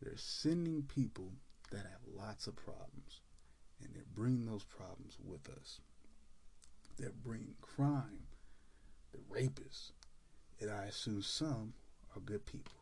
They're 0.00 0.16
sending 0.16 0.82
people 0.82 1.32
that 1.70 1.82
have 1.82 2.00
lots 2.16 2.46
of 2.46 2.56
problems, 2.56 3.20
and 3.82 3.94
they're 3.94 4.02
bringing 4.14 4.46
those 4.46 4.64
problems 4.64 5.18
with 5.22 5.48
us. 5.48 5.80
They're 6.98 7.12
bringing 7.24 7.54
crime, 7.60 8.26
the 9.12 9.18
rapists, 9.18 9.92
and 10.60 10.70
I 10.70 10.84
assume 10.84 11.22
some 11.22 11.74
are 12.14 12.20
good 12.20 12.44
people. 12.46 12.72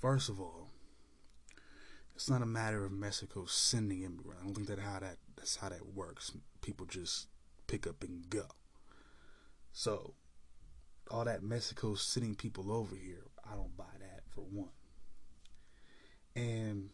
First 0.00 0.28
of 0.28 0.40
all, 0.40 0.68
it's 2.14 2.30
not 2.30 2.42
a 2.42 2.46
matter 2.46 2.84
of 2.84 2.92
Mexico 2.92 3.46
sending 3.46 4.02
immigrants. 4.02 4.42
I 4.42 4.44
don't 4.44 4.54
think 4.54 4.68
that 4.68 4.78
how 4.78 5.00
that 5.00 5.18
that's 5.36 5.56
how 5.56 5.68
that 5.68 5.94
works. 5.94 6.32
People 6.62 6.86
just 6.86 7.28
pick 7.66 7.86
up 7.86 8.02
and 8.02 8.28
go. 8.28 8.46
So 9.72 10.14
all 11.10 11.24
that 11.24 11.42
Mexico 11.42 11.94
sending 11.94 12.34
people 12.34 12.72
over 12.72 12.94
here, 12.94 13.24
I 13.50 13.54
don't 13.54 13.76
buy 13.76 13.84
that 14.00 14.22
for 14.30 14.42
one. 14.42 14.70
And 16.36 16.90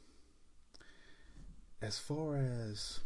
as 1.83 1.99
far 1.99 2.37
as 2.37 3.01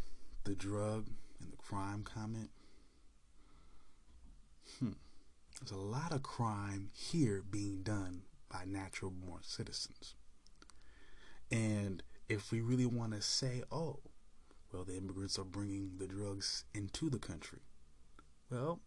the 0.44 0.54
drug 0.54 1.08
and 1.40 1.52
the 1.52 1.56
crime 1.56 2.04
comment, 2.04 2.50
hmm, 4.78 4.92
there's 5.60 5.72
a 5.72 5.76
lot 5.76 6.12
of 6.12 6.22
crime 6.22 6.90
here 6.92 7.42
being 7.48 7.82
done 7.82 8.22
by 8.50 8.64
natural 8.66 9.10
born 9.10 9.40
citizens. 9.42 10.14
And 11.50 12.02
if 12.28 12.52
we 12.52 12.60
really 12.60 12.86
want 12.86 13.14
to 13.14 13.22
say, 13.22 13.62
oh, 13.72 14.00
well, 14.72 14.84
the 14.84 14.96
immigrants 14.96 15.38
are 15.38 15.44
bringing 15.44 15.92
the 15.98 16.06
drugs 16.06 16.64
into 16.74 17.08
the 17.08 17.18
country, 17.18 17.60
well, 18.50 18.80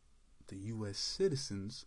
the 0.48 0.58
U.S. 0.58 0.98
citizens 0.98 1.86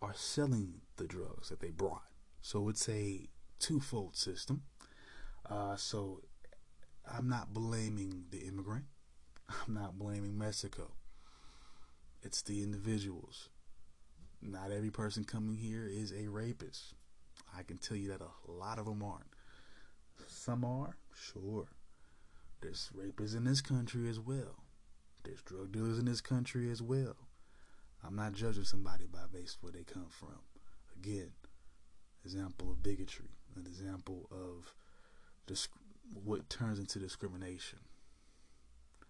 are 0.00 0.14
selling 0.14 0.80
the 0.96 1.06
drugs 1.06 1.48
that 1.48 1.60
they 1.60 1.70
brought. 1.70 2.02
So 2.40 2.68
it's 2.68 2.88
a 2.88 3.28
twofold 3.58 4.16
system. 4.16 4.62
Uh, 5.48 5.76
so 5.76 6.20
I'm 7.10 7.28
not 7.28 7.52
blaming 7.52 8.24
the 8.30 8.38
immigrant. 8.38 8.84
I'm 9.48 9.74
not 9.74 9.98
blaming 9.98 10.38
Mexico. 10.38 10.92
It's 12.22 12.42
the 12.42 12.62
individuals. 12.62 13.48
Not 14.40 14.70
every 14.70 14.90
person 14.90 15.24
coming 15.24 15.56
here 15.56 15.88
is 15.90 16.12
a 16.12 16.28
rapist. 16.28 16.94
I 17.56 17.62
can 17.62 17.78
tell 17.78 17.96
you 17.96 18.08
that 18.08 18.20
a 18.20 18.50
lot 18.50 18.78
of 18.78 18.86
them 18.86 19.02
aren't. 19.02 19.24
Some 20.26 20.64
are, 20.64 20.96
sure. 21.14 21.68
There's 22.60 22.90
rapists 22.96 23.36
in 23.36 23.44
this 23.44 23.60
country 23.60 24.08
as 24.08 24.18
well. 24.18 24.64
There's 25.24 25.42
drug 25.42 25.72
dealers 25.72 25.98
in 25.98 26.04
this 26.04 26.20
country 26.20 26.70
as 26.70 26.82
well. 26.82 27.16
I'm 28.04 28.16
not 28.16 28.32
judging 28.32 28.64
somebody 28.64 29.06
by 29.06 29.24
base 29.32 29.58
where 29.60 29.72
they 29.72 29.84
come 29.84 30.06
from. 30.08 30.38
Again, 30.96 31.32
example 32.24 32.70
of 32.70 32.82
bigotry, 32.82 33.30
an 33.56 33.66
example 33.66 34.28
of 34.30 34.74
disc- 35.46 35.70
what 36.12 36.48
turns 36.48 36.78
into 36.78 36.98
discrimination. 36.98 37.80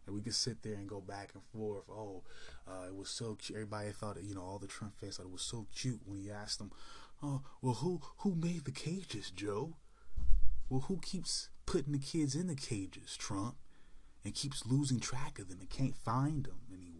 And 0.06 0.14
we 0.14 0.22
can 0.22 0.32
sit 0.32 0.62
there 0.62 0.74
and 0.74 0.88
go 0.88 1.00
back 1.02 1.32
and 1.34 1.42
forth. 1.52 1.84
Oh, 1.90 2.22
uh, 2.66 2.86
it 2.86 2.96
was 2.96 3.10
so 3.10 3.34
cute. 3.34 3.56
Everybody 3.56 3.90
thought, 3.90 4.22
you 4.22 4.34
know, 4.34 4.40
all 4.42 4.58
the 4.58 4.66
Trump 4.66 4.98
fans 4.98 5.18
thought 5.18 5.26
it 5.26 5.30
was 5.32 5.42
so 5.42 5.66
cute 5.74 6.00
when 6.06 6.18
he 6.18 6.30
asked 6.30 6.58
them, 6.58 6.72
"Oh, 7.22 7.42
well, 7.60 7.74
who 7.74 8.00
who 8.18 8.34
made 8.34 8.64
the 8.64 8.72
cages, 8.72 9.30
Joe? 9.30 9.76
Well, 10.70 10.80
who 10.80 10.98
keeps 10.98 11.50
putting 11.66 11.92
the 11.92 11.98
kids 11.98 12.34
in 12.34 12.46
the 12.46 12.54
cages, 12.54 13.16
Trump, 13.18 13.56
and 14.24 14.34
keeps 14.34 14.64
losing 14.66 14.98
track 14.98 15.38
of 15.38 15.48
them 15.48 15.60
and 15.60 15.68
can't 15.68 15.96
find 15.96 16.44
them 16.44 16.60
anywhere? 16.72 16.97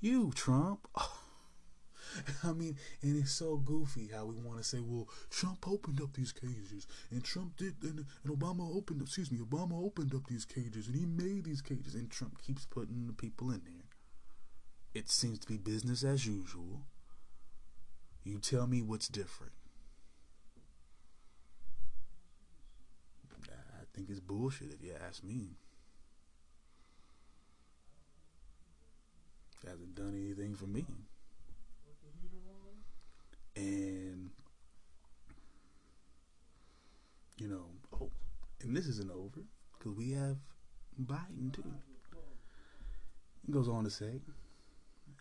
You, 0.00 0.32
Trump." 0.34 0.88
I 2.44 2.52
mean, 2.52 2.76
and 3.02 3.16
it's 3.16 3.32
so 3.32 3.56
goofy 3.56 4.10
how 4.14 4.24
we 4.26 4.36
want 4.36 4.58
to 4.58 4.64
say, 4.64 4.78
well, 4.80 5.08
Trump 5.30 5.66
opened 5.68 6.00
up 6.00 6.14
these 6.14 6.32
cages, 6.32 6.86
and 7.10 7.22
Trump 7.22 7.56
did, 7.56 7.74
and, 7.82 8.04
and 8.24 8.38
Obama 8.38 8.74
opened, 8.74 9.02
up, 9.02 9.08
excuse 9.08 9.30
me, 9.30 9.38
Obama 9.38 9.84
opened 9.84 10.14
up 10.14 10.26
these 10.26 10.44
cages, 10.44 10.86
and 10.86 10.96
he 10.96 11.06
made 11.06 11.44
these 11.44 11.62
cages, 11.62 11.94
and 11.94 12.10
Trump 12.10 12.40
keeps 12.42 12.64
putting 12.66 13.06
the 13.06 13.12
people 13.12 13.50
in 13.50 13.62
there. 13.64 13.84
It 14.94 15.10
seems 15.10 15.38
to 15.40 15.46
be 15.46 15.58
business 15.58 16.02
as 16.02 16.26
usual. 16.26 16.82
You 18.24 18.38
tell 18.38 18.66
me 18.66 18.82
what's 18.82 19.08
different. 19.08 19.52
I 23.50 23.84
think 23.94 24.10
it's 24.10 24.20
bullshit 24.20 24.72
if 24.72 24.82
you 24.82 24.94
ask 25.06 25.24
me. 25.24 25.56
For 30.58 30.66
me. 30.66 30.84
And 33.56 34.30
you 37.36 37.48
know, 37.48 37.66
oh, 37.94 38.10
and 38.62 38.76
this 38.76 38.86
isn't 38.86 39.10
over 39.10 39.40
because 39.78 39.96
we 39.96 40.12
have 40.12 40.36
Biden 41.00 41.52
too. 41.52 41.64
He 43.46 43.52
goes 43.52 43.68
on 43.68 43.84
to 43.84 43.90
say, 43.90 44.20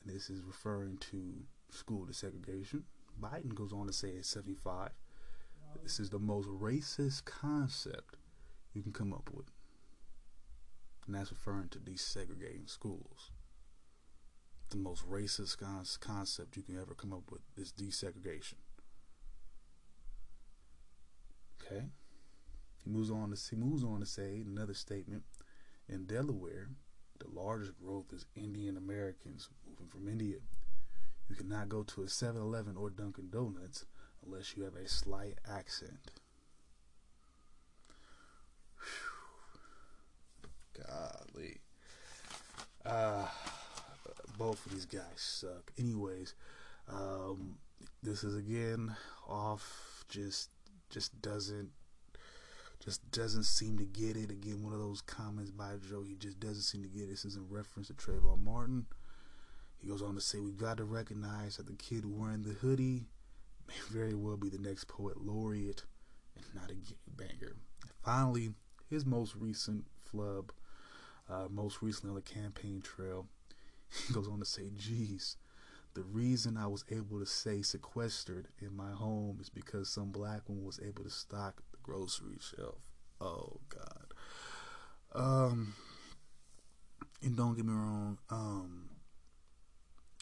this 0.06 0.30
is 0.30 0.42
referring 0.42 0.98
to 1.12 1.44
school 1.70 2.06
desegregation. 2.06 2.84
Biden 3.22 3.54
goes 3.54 3.72
on 3.72 3.88
to 3.88 3.94
say 3.94 4.18
at 4.18 4.26
75, 4.26 4.90
this 5.84 6.00
is 6.00 6.10
the 6.10 6.20
most 6.20 6.48
racist 6.48 7.26
concept 7.26 8.18
you 8.74 8.82
can 8.82 8.92
come 8.92 9.14
up 9.14 9.30
with. 9.34 9.48
And 11.06 11.16
that's 11.16 11.32
referring 11.32 11.70
to 11.70 11.80
desegregating 11.80 12.70
schools. 12.70 13.32
The 14.70 14.78
most 14.78 15.10
racist 15.10 15.58
concept 16.00 16.58
you 16.58 16.64
can 16.64 16.78
ever 16.78 16.94
come 16.94 17.14
up 17.14 17.32
with 17.32 17.42
is 17.56 17.72
desegregation. 17.72 18.56
Okay? 21.62 21.86
He 22.84 22.90
moves 22.90 23.10
on 23.10 23.32
to 23.32 23.38
he 23.50 23.56
moves 23.56 23.84
on 23.84 24.02
to 24.02 24.06
say 24.06 24.44
another 24.46 24.74
statement. 24.74 25.24
In 25.90 26.06
Delaware, 26.06 26.70
the 27.20 27.30
largest 27.30 27.74
growth 27.80 28.12
is 28.12 28.26
Indian 28.36 28.76
Americans 28.78 29.50
moving 29.68 29.88
from 29.88 30.08
India. 30.08 30.38
You 31.30 31.36
cannot 31.36 31.70
go 31.70 31.84
to 31.84 32.04
a 32.04 32.06
7-Eleven 32.06 32.78
or 32.78 32.90
Dunkin' 32.90 33.30
Donuts 33.30 33.86
unless 34.26 34.56
you 34.56 34.64
have 34.64 34.76
a 34.76 34.88
slight 34.88 35.40
accent. 35.50 36.12
Golly. 40.74 41.62
Uh, 42.86 43.28
both 44.38 44.66
of 44.66 44.72
these 44.72 44.86
guys 44.86 45.02
suck. 45.16 45.72
Anyways, 45.78 46.36
um, 46.88 47.56
this 48.04 48.24
is 48.24 48.36
again 48.36 48.96
off. 49.28 50.06
Just, 50.10 50.50
just 50.90 51.22
doesn't, 51.22 51.70
just 52.84 53.12
doesn't 53.12 53.44
seem 53.44 53.78
to 53.78 53.84
get 53.84 54.16
it. 54.16 54.32
Again, 54.32 54.64
one 54.64 54.74
of 54.74 54.80
those 54.80 55.02
comments 55.02 55.52
by 55.52 55.74
Joe. 55.90 56.04
He 56.04 56.16
just 56.16 56.40
doesn't 56.40 56.62
seem 56.62 56.84
to 56.84 56.90
get 56.90 57.04
it. 57.04 57.10
This 57.10 57.26
is 57.26 57.36
in 57.36 57.50
reference 57.50 57.88
to 57.88 57.94
Trayvon 57.94 58.44
Martin. 58.44 58.86
He 59.80 59.88
goes 59.88 60.02
on 60.02 60.16
to 60.16 60.22
say, 60.22 60.40
"We've 60.40 60.58
got 60.58 60.78
to 60.78 60.86
recognize 60.86 61.58
that 61.58 61.68
the 61.68 61.74
kid 61.74 62.06
wearing 62.06 62.44
the 62.44 62.54
hoodie 62.54 63.06
may 63.68 63.76
very 63.90 64.14
well 64.14 64.38
be 64.38 64.50
the 64.50 64.58
next 64.58 64.88
poet 64.88 65.18
laureate, 65.22 65.84
and 66.36 66.46
not 66.56 66.72
a 66.72 66.76
banger." 67.06 67.58
Finally, 68.04 68.54
his 68.90 69.06
most 69.06 69.36
recent 69.36 69.86
flub, 70.06 70.54
uh, 71.30 71.48
most 71.50 71.82
recently 71.82 72.10
on 72.10 72.16
the 72.16 72.22
campaign 72.22 72.82
trail, 72.82 73.28
he 74.08 74.14
goes 74.14 74.28
on 74.28 74.40
to 74.40 74.46
say, 74.46 74.70
"Geez." 74.76 75.38
The 75.94 76.04
reason 76.04 76.58
I 76.58 76.68
was 76.68 76.86
able 76.92 77.20
to 77.20 77.26
say 77.26 77.64
sequestered 77.64 78.50
in 78.60 78.76
my 78.76 78.92
home 78.92 79.40
is 79.42 79.50
because 79.50 79.90
some 79.90 80.12
black 80.12 80.48
one 80.48 80.64
was 80.64 80.80
able 80.86 81.04
to 81.04 81.10
stock 81.10 81.64
the 81.72 81.78
grocery 81.82 82.38
shelf. 82.40 82.78
Oh 83.20 83.60
God. 83.70 84.14
Um 85.16 85.74
and 87.24 87.36
don't 87.36 87.56
get 87.56 87.66
me 87.66 87.74
wrong, 87.74 88.18
um 88.30 88.90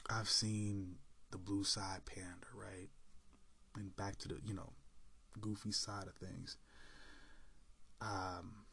I've 0.10 0.30
seen 0.30 0.96
the 1.32 1.38
blue 1.38 1.64
side 1.64 2.06
pander, 2.06 2.48
right? 2.54 2.90
And 3.76 3.96
back 3.96 4.18
to 4.20 4.28
the, 4.28 4.40
you 4.46 4.54
know, 4.54 4.74
goofy 5.42 5.72
side 5.72 6.08
of 6.08 6.16
things. 6.16 6.58
Um, 8.02 8.65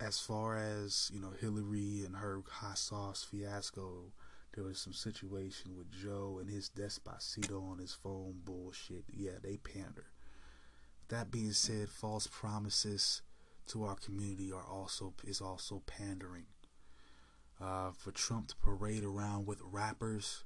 as 0.00 0.18
far 0.18 0.56
as, 0.56 1.10
you 1.12 1.20
know, 1.20 1.32
Hillary 1.40 2.02
and 2.04 2.16
her 2.16 2.42
hot 2.48 2.78
sauce 2.78 3.26
fiasco, 3.28 4.12
there 4.54 4.64
was 4.64 4.78
some 4.78 4.92
situation 4.92 5.76
with 5.76 5.90
Joe 5.90 6.38
and 6.40 6.48
his 6.48 6.70
Despacito 6.70 7.62
on 7.70 7.78
his 7.78 7.94
phone 7.94 8.40
bullshit. 8.44 9.04
Yeah, 9.12 9.38
they 9.42 9.56
pander. 9.56 10.06
That 11.08 11.30
being 11.30 11.52
said, 11.52 11.88
false 11.88 12.26
promises 12.26 13.22
to 13.68 13.84
our 13.84 13.96
community 13.96 14.52
are 14.52 14.64
also 14.64 15.14
is 15.26 15.40
also 15.40 15.82
pandering 15.86 16.46
uh, 17.60 17.90
for 17.92 18.12
Trump 18.12 18.48
to 18.48 18.56
parade 18.56 19.04
around 19.04 19.46
with 19.46 19.60
rappers 19.62 20.44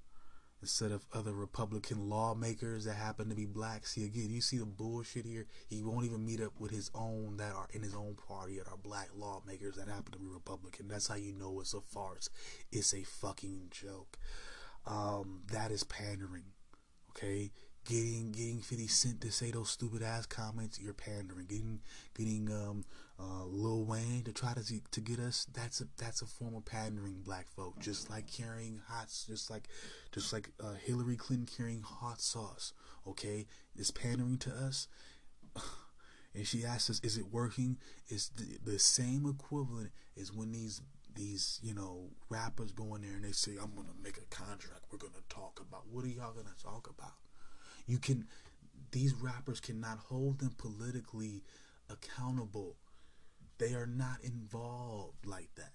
instead 0.63 0.93
of 0.93 1.05
other 1.13 1.33
Republican 1.33 2.09
lawmakers 2.09 2.85
that 2.85 2.95
happen 2.95 3.29
to 3.29 3.35
be 3.35 3.45
black. 3.45 3.87
See, 3.87 4.05
again, 4.05 4.31
you 4.31 4.41
see 4.41 4.59
the 4.59 4.65
bullshit 4.65 5.27
here. 5.27 5.47
He 5.69 5.83
won't 5.83 6.07
even 6.07 6.25
meet 6.25 6.41
up 6.41 6.53
with 6.59 6.71
his 6.71 6.91
own 6.95 7.37
that 7.39 7.53
are 7.53 7.69
in 7.73 7.83
his 7.83 7.95
own 7.95 8.17
party 8.29 8.59
that 8.59 8.69
are 8.69 8.77
black 8.77 9.09
lawmakers 9.15 9.77
that 9.77 9.89
happen 9.89 10.13
to 10.13 10.19
be 10.19 10.27
Republican. 10.27 10.89
That's 10.89 11.09
how 11.09 11.17
you 11.17 11.33
know 11.33 11.61
it's 11.61 11.75
a 11.75 11.81
farce. 11.81 12.31
It's 12.71 12.95
a 12.95 13.03
fucking 13.03 13.69
joke. 13.71 14.17
Um, 14.87 15.43
that 15.51 15.71
is 15.71 15.85
pandering. 15.85 16.45
Okay, 17.11 17.51
getting 17.85 18.33
getting 18.33 18.61
50 18.61 18.87
Cent 18.87 19.21
to 19.23 19.33
say 19.33 19.51
those 19.51 19.71
stupid 19.71 20.03
ass 20.03 20.27
comments, 20.27 20.79
you're 20.81 20.95
pandering. 20.95 21.47
Getting 21.47 21.81
getting 22.15 22.51
um 22.51 22.85
uh, 23.19 23.45
Lil 23.45 23.85
Wayne 23.85 24.23
to 24.25 24.33
try 24.33 24.55
to 24.55 24.63
to 24.91 25.01
get 25.01 25.19
us, 25.19 25.47
that's 25.53 25.81
a 25.81 25.85
that's 25.97 26.23
a 26.23 26.27
form 26.27 26.55
of 26.55 26.65
pandering 26.65 27.23
black 27.25 27.49
folk. 27.49 27.79
Just 27.79 28.11
like 28.11 28.27
carrying 28.31 28.81
hot, 28.89 29.09
just 29.27 29.51
like 29.51 29.69
just 30.13 30.33
like 30.33 30.51
uh, 30.63 30.75
Hillary 30.85 31.17
Clinton 31.17 31.49
carrying 31.57 31.83
hot 31.83 32.21
sauce. 32.21 32.73
Okay, 33.07 33.47
it's 33.77 33.91
pandering 33.91 34.39
to 34.39 34.51
us. 34.51 34.89
And 36.35 36.47
she 36.47 36.65
asks 36.65 36.89
us, 36.89 36.99
"Is 37.05 37.19
it 37.19 37.31
working?" 37.31 37.77
It's 38.09 38.31
the, 38.31 38.57
the 38.65 38.79
same 38.79 39.27
equivalent 39.29 39.91
as 40.19 40.33
when 40.33 40.51
these 40.51 40.81
these 41.15 41.61
you 41.63 41.75
know 41.75 42.09
rappers 42.31 42.73
go 42.73 42.95
in 42.95 43.03
there 43.03 43.13
and 43.13 43.25
they 43.25 43.33
say, 43.33 43.53
"I'm 43.63 43.75
gonna 43.77 43.93
make 44.03 44.17
a 44.17 44.35
contract. 44.35 44.87
We're 44.91 44.97
gonna 44.97 45.21
talk 45.29 45.61
about 45.61 45.89
what 45.91 46.07
are 46.07 46.09
y'all 46.09 46.33
gonna 46.33 46.57
talk 46.59 46.89
about?" 46.89 47.13
You 47.93 47.99
can 47.99 48.27
these 48.91 49.13
rappers 49.13 49.61
cannot 49.61 49.99
hold 49.99 50.39
them 50.39 50.55
politically 50.57 51.43
accountable. 51.91 52.79
They 53.59 53.75
are 53.75 53.87
not 53.87 54.17
involved 54.23 55.27
like 55.27 55.51
that. 55.57 55.73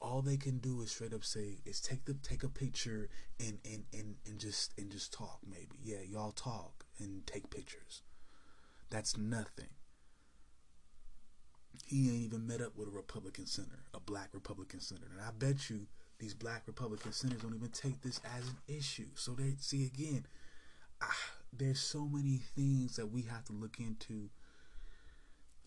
All 0.00 0.22
they 0.22 0.36
can 0.36 0.58
do 0.58 0.80
is 0.80 0.92
straight 0.92 1.12
up 1.12 1.24
say 1.24 1.58
is 1.64 1.80
take 1.80 2.04
the 2.04 2.14
take 2.14 2.44
a 2.44 2.48
picture 2.48 3.08
and 3.40 3.58
and, 3.64 3.82
and, 3.92 4.14
and 4.24 4.38
just 4.38 4.74
and 4.78 4.92
just 4.92 5.12
talk 5.12 5.40
maybe. 5.44 5.76
Yeah, 5.82 6.02
y'all 6.08 6.30
talk 6.30 6.84
and 7.00 7.26
take 7.26 7.50
pictures. 7.50 8.02
That's 8.88 9.18
nothing. 9.18 9.70
He 11.84 12.10
ain't 12.10 12.22
even 12.26 12.46
met 12.46 12.60
up 12.60 12.76
with 12.76 12.86
a 12.86 12.92
Republican 12.92 13.46
senator, 13.46 13.82
a 13.92 13.98
black 13.98 14.28
Republican 14.32 14.78
senator. 14.78 15.10
And 15.10 15.20
I 15.20 15.32
bet 15.36 15.68
you 15.68 15.88
these 16.20 16.32
black 16.32 16.62
Republican 16.68 17.10
senators 17.10 17.42
don't 17.42 17.56
even 17.56 17.70
take 17.70 18.02
this 18.02 18.20
as 18.36 18.46
an 18.46 18.58
issue. 18.68 19.08
So 19.16 19.32
they 19.32 19.54
see 19.58 19.84
again, 19.84 20.26
there's 21.52 21.80
so 21.80 22.06
many 22.06 22.40
things 22.54 22.96
that 22.96 23.06
we 23.06 23.22
have 23.22 23.44
to 23.46 23.52
look 23.52 23.78
into. 23.78 24.30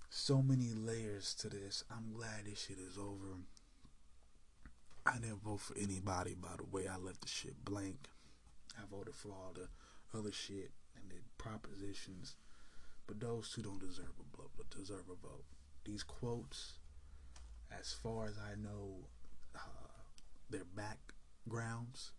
So 0.09 0.41
many 0.41 0.73
layers 0.73 1.33
to 1.35 1.49
this. 1.49 1.83
I'm 1.91 2.13
glad 2.13 2.45
this 2.45 2.65
shit 2.65 2.77
is 2.79 2.97
over. 2.97 3.37
I 5.05 5.19
didn't 5.19 5.43
vote 5.43 5.61
for 5.61 5.77
anybody 5.77 6.33
by 6.33 6.55
the 6.57 6.65
way 6.65 6.87
I 6.87 6.97
left 6.97 7.21
the 7.21 7.27
shit 7.27 7.63
blank. 7.63 8.09
I 8.77 8.81
voted 8.89 9.15
for 9.15 9.29
all 9.29 9.53
the 9.53 9.67
other 10.17 10.31
shit 10.31 10.71
and 10.95 11.09
the 11.09 11.17
propositions, 11.37 12.35
but 13.07 13.19
those 13.19 13.51
two 13.53 13.61
don't 13.61 13.79
deserve 13.79 14.13
a 14.19 14.37
vote. 14.37 14.51
Deserve 14.75 15.05
a 15.09 15.27
vote. 15.27 15.45
These 15.85 16.03
quotes, 16.03 16.73
as 17.77 17.93
far 17.93 18.25
as 18.25 18.37
I 18.37 18.55
know, 18.55 19.07
uh, 19.55 19.59
their 20.49 20.65
backgrounds 20.65 22.11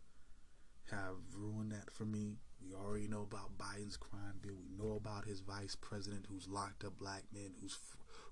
have 0.90 1.16
ruined 1.36 1.72
that 1.72 1.92
for 1.92 2.04
me. 2.04 2.36
We 2.64 2.74
already 2.74 3.08
know 3.08 3.22
about 3.22 3.56
Biden's 3.58 3.96
crime 3.96 4.38
bill. 4.42 4.56
We 4.62 4.76
know 4.84 4.96
about 4.96 5.24
his 5.26 5.40
vice 5.40 5.76
president 5.76 6.26
who's 6.28 6.48
locked 6.48 6.84
up 6.84 6.98
black 6.98 7.22
men, 7.32 7.52
who's 7.60 7.78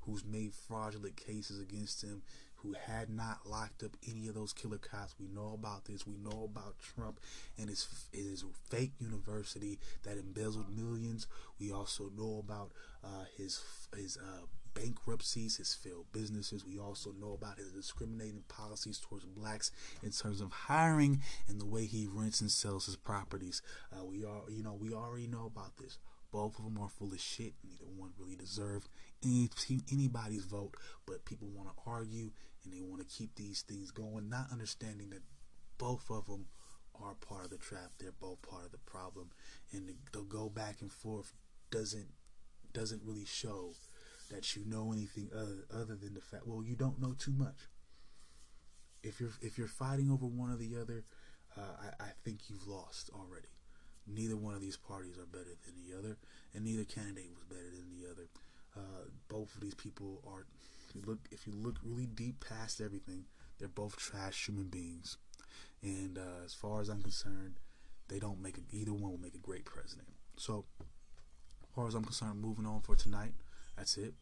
who's 0.03 0.25
made 0.25 0.53
fraudulent 0.55 1.17
cases 1.17 1.61
against 1.61 2.03
him, 2.03 2.23
who 2.57 2.75
had 2.87 3.11
not 3.11 3.41
locked 3.47 3.83
up 3.83 3.97
any 4.09 4.29
of 4.29 4.35
those 4.35 4.53
killer 4.53 4.79
cops. 4.79 5.15
We 5.19 5.27
know 5.29 5.53
about 5.55 5.85
this. 5.85 6.07
We 6.07 6.17
know 6.17 6.45
about 6.45 6.77
Trump 6.79 7.21
and 7.59 7.69
his 7.69 7.87
his 8.13 8.45
fake 8.71 8.93
university 8.99 9.79
that 10.05 10.19
embezzled 10.19 10.77
millions. 10.77 11.27
We 11.59 11.73
also 11.73 12.11
know 12.17 12.39
about 12.45 12.73
uh, 13.05 13.25
his 13.37 13.61
his 13.97 14.17
uh, 14.17 14.47
bankruptcies, 14.77 15.57
his 15.57 15.75
failed 15.75 16.07
businesses. 16.13 16.65
We 16.65 16.79
also 16.79 17.13
know 17.19 17.33
about 17.33 17.59
his 17.59 17.73
discriminating 17.73 18.45
policies 18.47 18.99
towards 18.99 19.25
blacks 19.25 19.73
in 20.03 20.11
terms 20.11 20.41
of 20.41 20.53
hiring 20.53 21.23
and 21.49 21.61
the 21.61 21.67
way 21.67 21.87
he 21.87 22.07
rents 22.07 22.41
and 22.41 22.51
sells 22.51 22.87
his 22.87 22.97
properties. 22.97 23.63
Uh, 23.93 24.05
we 24.05 24.25
are, 24.25 24.43
you 24.51 24.63
know, 24.63 24.77
we 24.79 24.93
already 24.93 25.27
know 25.27 25.47
about 25.47 25.79
this. 25.79 25.99
Both 26.31 26.59
of 26.59 26.65
them 26.65 26.79
are 26.79 26.91
full 26.91 27.13
of 27.13 27.21
shit. 27.21 27.55
Neither 27.65 27.87
one 27.97 28.11
really 28.19 28.37
deserved 28.37 28.89
any, 29.25 29.49
anybody's 29.91 30.45
vote, 30.45 30.75
but 31.07 31.25
people 31.25 31.49
want 31.49 31.69
to 31.69 31.91
argue 31.91 32.31
and 32.65 32.73
they 32.73 32.83
want 32.83 33.01
to 33.01 33.17
keep 33.17 33.35
these 33.37 33.63
things 33.63 33.91
going, 33.91 34.29
not 34.29 34.53
understanding 34.53 35.11
that 35.11 35.23
both 35.79 36.11
of 36.11 36.27
them 36.27 36.47
are 37.03 37.15
part 37.15 37.45
of 37.45 37.51
the 37.51 37.59
trap. 37.59 37.93
They're 37.99 38.13
both 38.13 38.43
part 38.43 38.65
of 38.65 38.73
the 38.73 38.79
problem, 38.79 39.31
and 39.73 39.89
the, 39.89 39.95
the 40.13 40.25
go 40.25 40.49
back 40.49 40.81
and 40.81 40.91
forth 40.91 41.33
doesn't 41.71 42.09
doesn't 42.73 43.03
really 43.05 43.25
show 43.25 43.73
that 44.31 44.57
you 44.57 44.65
know 44.67 44.93
anything 44.93 45.31
other 45.35 45.67
other 45.73 45.97
than 45.97 46.15
the 46.15 46.21
fact. 46.21 46.47
Well, 46.47 46.63
you 46.65 46.77
don't 46.77 47.01
know 47.01 47.15
too 47.19 47.33
much. 47.33 47.69
if 49.03 49.21
you're 49.21 49.33
if 49.41 49.57
you're 49.59 49.69
fighting 49.69 50.11
over 50.11 50.27
one 50.27 50.51
or 50.51 50.57
the 50.57 50.77
other, 50.81 51.05
uh, 51.57 51.61
I, 52.01 52.05
I 52.05 52.09
think 52.25 52.49
you've 52.49 52.67
lost 52.67 53.11
already. 53.15 53.49
Neither 54.07 54.37
one 54.37 54.55
of 54.55 54.61
these 54.61 54.77
parties 54.77 55.19
are 55.19 55.27
better 55.27 55.57
than 55.65 55.75
the 55.77 55.97
other, 55.99 56.17
and 56.55 56.65
neither 56.65 56.85
candidate 56.85 57.31
was 57.35 57.45
better 57.45 57.71
than 57.71 57.91
the 57.91 58.11
other. 58.11 58.29
Uh, 58.77 59.09
both 59.29 59.55
of 59.55 59.61
these 59.61 59.75
people 59.75 60.23
are. 60.27 60.47
If 60.89 60.95
you 60.95 61.03
look, 61.05 61.19
if 61.31 61.47
you 61.47 61.53
look 61.55 61.77
really 61.83 62.07
deep 62.07 62.45
past 62.47 62.81
everything, 62.81 63.25
they're 63.59 63.69
both 63.69 63.97
trash 63.97 64.47
human 64.47 64.69
beings. 64.69 65.19
And 65.83 66.19
uh, 66.19 66.45
as 66.45 66.55
far 66.55 66.81
as 66.81 66.89
I'm 66.89 67.03
concerned, 67.03 67.57
they 68.09 68.19
don't 68.19 68.41
make 68.43 68.59
a, 68.59 68.61
either 68.71 68.93
one 68.93 69.11
will 69.11 69.19
make 69.19 69.35
a 69.35 69.39
great 69.39 69.65
president. 69.65 70.09
So, 70.37 70.65
as 70.81 71.69
far 71.75 71.87
as 71.89 71.95
I'm 71.95 72.05
concerned, 72.05 72.41
moving 72.41 72.67
on 72.67 72.81
for 72.83 72.95
tonight, 72.97 73.33
that's 73.77 73.97
it 73.97 74.15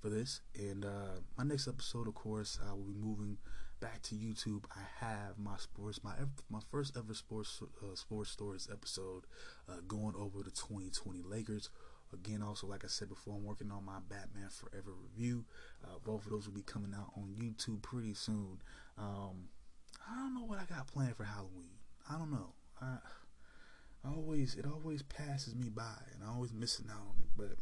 for 0.00 0.08
this. 0.08 0.40
And 0.56 0.84
uh, 0.84 1.20
my 1.36 1.44
next 1.44 1.68
episode, 1.68 2.08
of 2.08 2.14
course, 2.14 2.58
I 2.68 2.72
will 2.72 2.84
be 2.84 2.94
moving 2.94 3.38
back 3.80 4.02
to 4.02 4.14
YouTube. 4.14 4.64
I 4.74 5.04
have 5.04 5.38
my 5.38 5.56
sports, 5.56 6.02
my 6.04 6.12
my 6.50 6.60
first 6.70 6.96
ever 6.96 7.14
sports 7.14 7.60
uh, 7.82 7.94
sports 7.94 8.30
stories 8.30 8.68
episode, 8.70 9.24
uh, 9.68 9.80
going 9.86 10.14
over 10.16 10.38
the 10.42 10.50
2020 10.50 11.22
Lakers. 11.22 11.70
Again, 12.12 12.42
also 12.42 12.66
like 12.66 12.84
I 12.84 12.88
said 12.88 13.08
before, 13.08 13.34
I'm 13.36 13.44
working 13.44 13.70
on 13.70 13.84
my 13.86 13.98
Batman 14.08 14.48
Forever 14.50 14.92
review. 15.02 15.44
Uh, 15.82 15.98
both 16.04 16.26
of 16.26 16.30
those 16.30 16.46
will 16.46 16.54
be 16.54 16.62
coming 16.62 16.92
out 16.94 17.10
on 17.16 17.34
YouTube 17.34 17.82
pretty 17.82 18.12
soon. 18.14 18.58
Um, 18.98 19.48
I 20.08 20.16
don't 20.16 20.34
know 20.34 20.44
what 20.44 20.58
I 20.58 20.64
got 20.64 20.86
planned 20.88 21.16
for 21.16 21.24
Halloween. 21.24 21.78
I 22.10 22.18
don't 22.18 22.30
know. 22.30 22.52
I, 22.80 22.98
I 24.04 24.10
always 24.14 24.56
it 24.56 24.66
always 24.66 25.02
passes 25.02 25.54
me 25.54 25.68
by, 25.68 25.94
and 26.12 26.22
I 26.22 26.32
always 26.32 26.52
missing 26.52 26.86
out 26.90 27.00
on 27.00 27.14
it. 27.18 27.30
But 27.36 27.56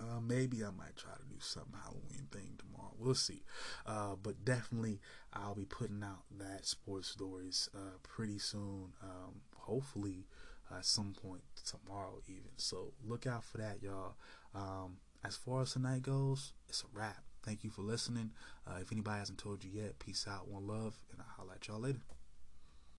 uh, 0.00 0.20
maybe 0.20 0.64
I 0.64 0.70
might 0.70 0.96
try 0.96 1.12
to 1.12 1.24
do 1.28 1.40
some 1.40 1.68
Halloween 1.82 2.28
thing 2.30 2.58
tomorrow. 2.58 2.94
We'll 2.98 3.14
see. 3.14 3.42
Uh, 3.86 4.16
but 4.22 4.44
definitely, 4.44 5.00
I'll 5.32 5.54
be 5.54 5.64
putting 5.64 6.02
out 6.02 6.24
that 6.38 6.66
sports 6.66 7.08
stories 7.08 7.68
uh, 7.74 7.98
pretty 8.02 8.38
soon. 8.38 8.92
Um, 9.02 9.42
hopefully, 9.56 10.26
at 10.74 10.84
some 10.84 11.14
point 11.14 11.42
tomorrow, 11.64 12.20
even. 12.26 12.50
So 12.56 12.92
look 13.04 13.26
out 13.26 13.44
for 13.44 13.58
that, 13.58 13.82
y'all. 13.82 14.16
Um, 14.54 14.98
as 15.24 15.36
far 15.36 15.62
as 15.62 15.72
tonight 15.72 16.02
goes, 16.02 16.52
it's 16.68 16.82
a 16.82 16.86
wrap. 16.92 17.22
Thank 17.44 17.64
you 17.64 17.70
for 17.70 17.82
listening. 17.82 18.32
Uh, 18.66 18.78
if 18.80 18.92
anybody 18.92 19.18
hasn't 19.18 19.38
told 19.38 19.64
you 19.64 19.70
yet, 19.72 19.98
peace 19.98 20.26
out, 20.28 20.48
one 20.48 20.66
love, 20.66 20.98
and 21.12 21.20
I'll 21.20 21.44
holler 21.44 21.54
at 21.54 21.66
y'all 21.66 21.80
later. 21.80 22.00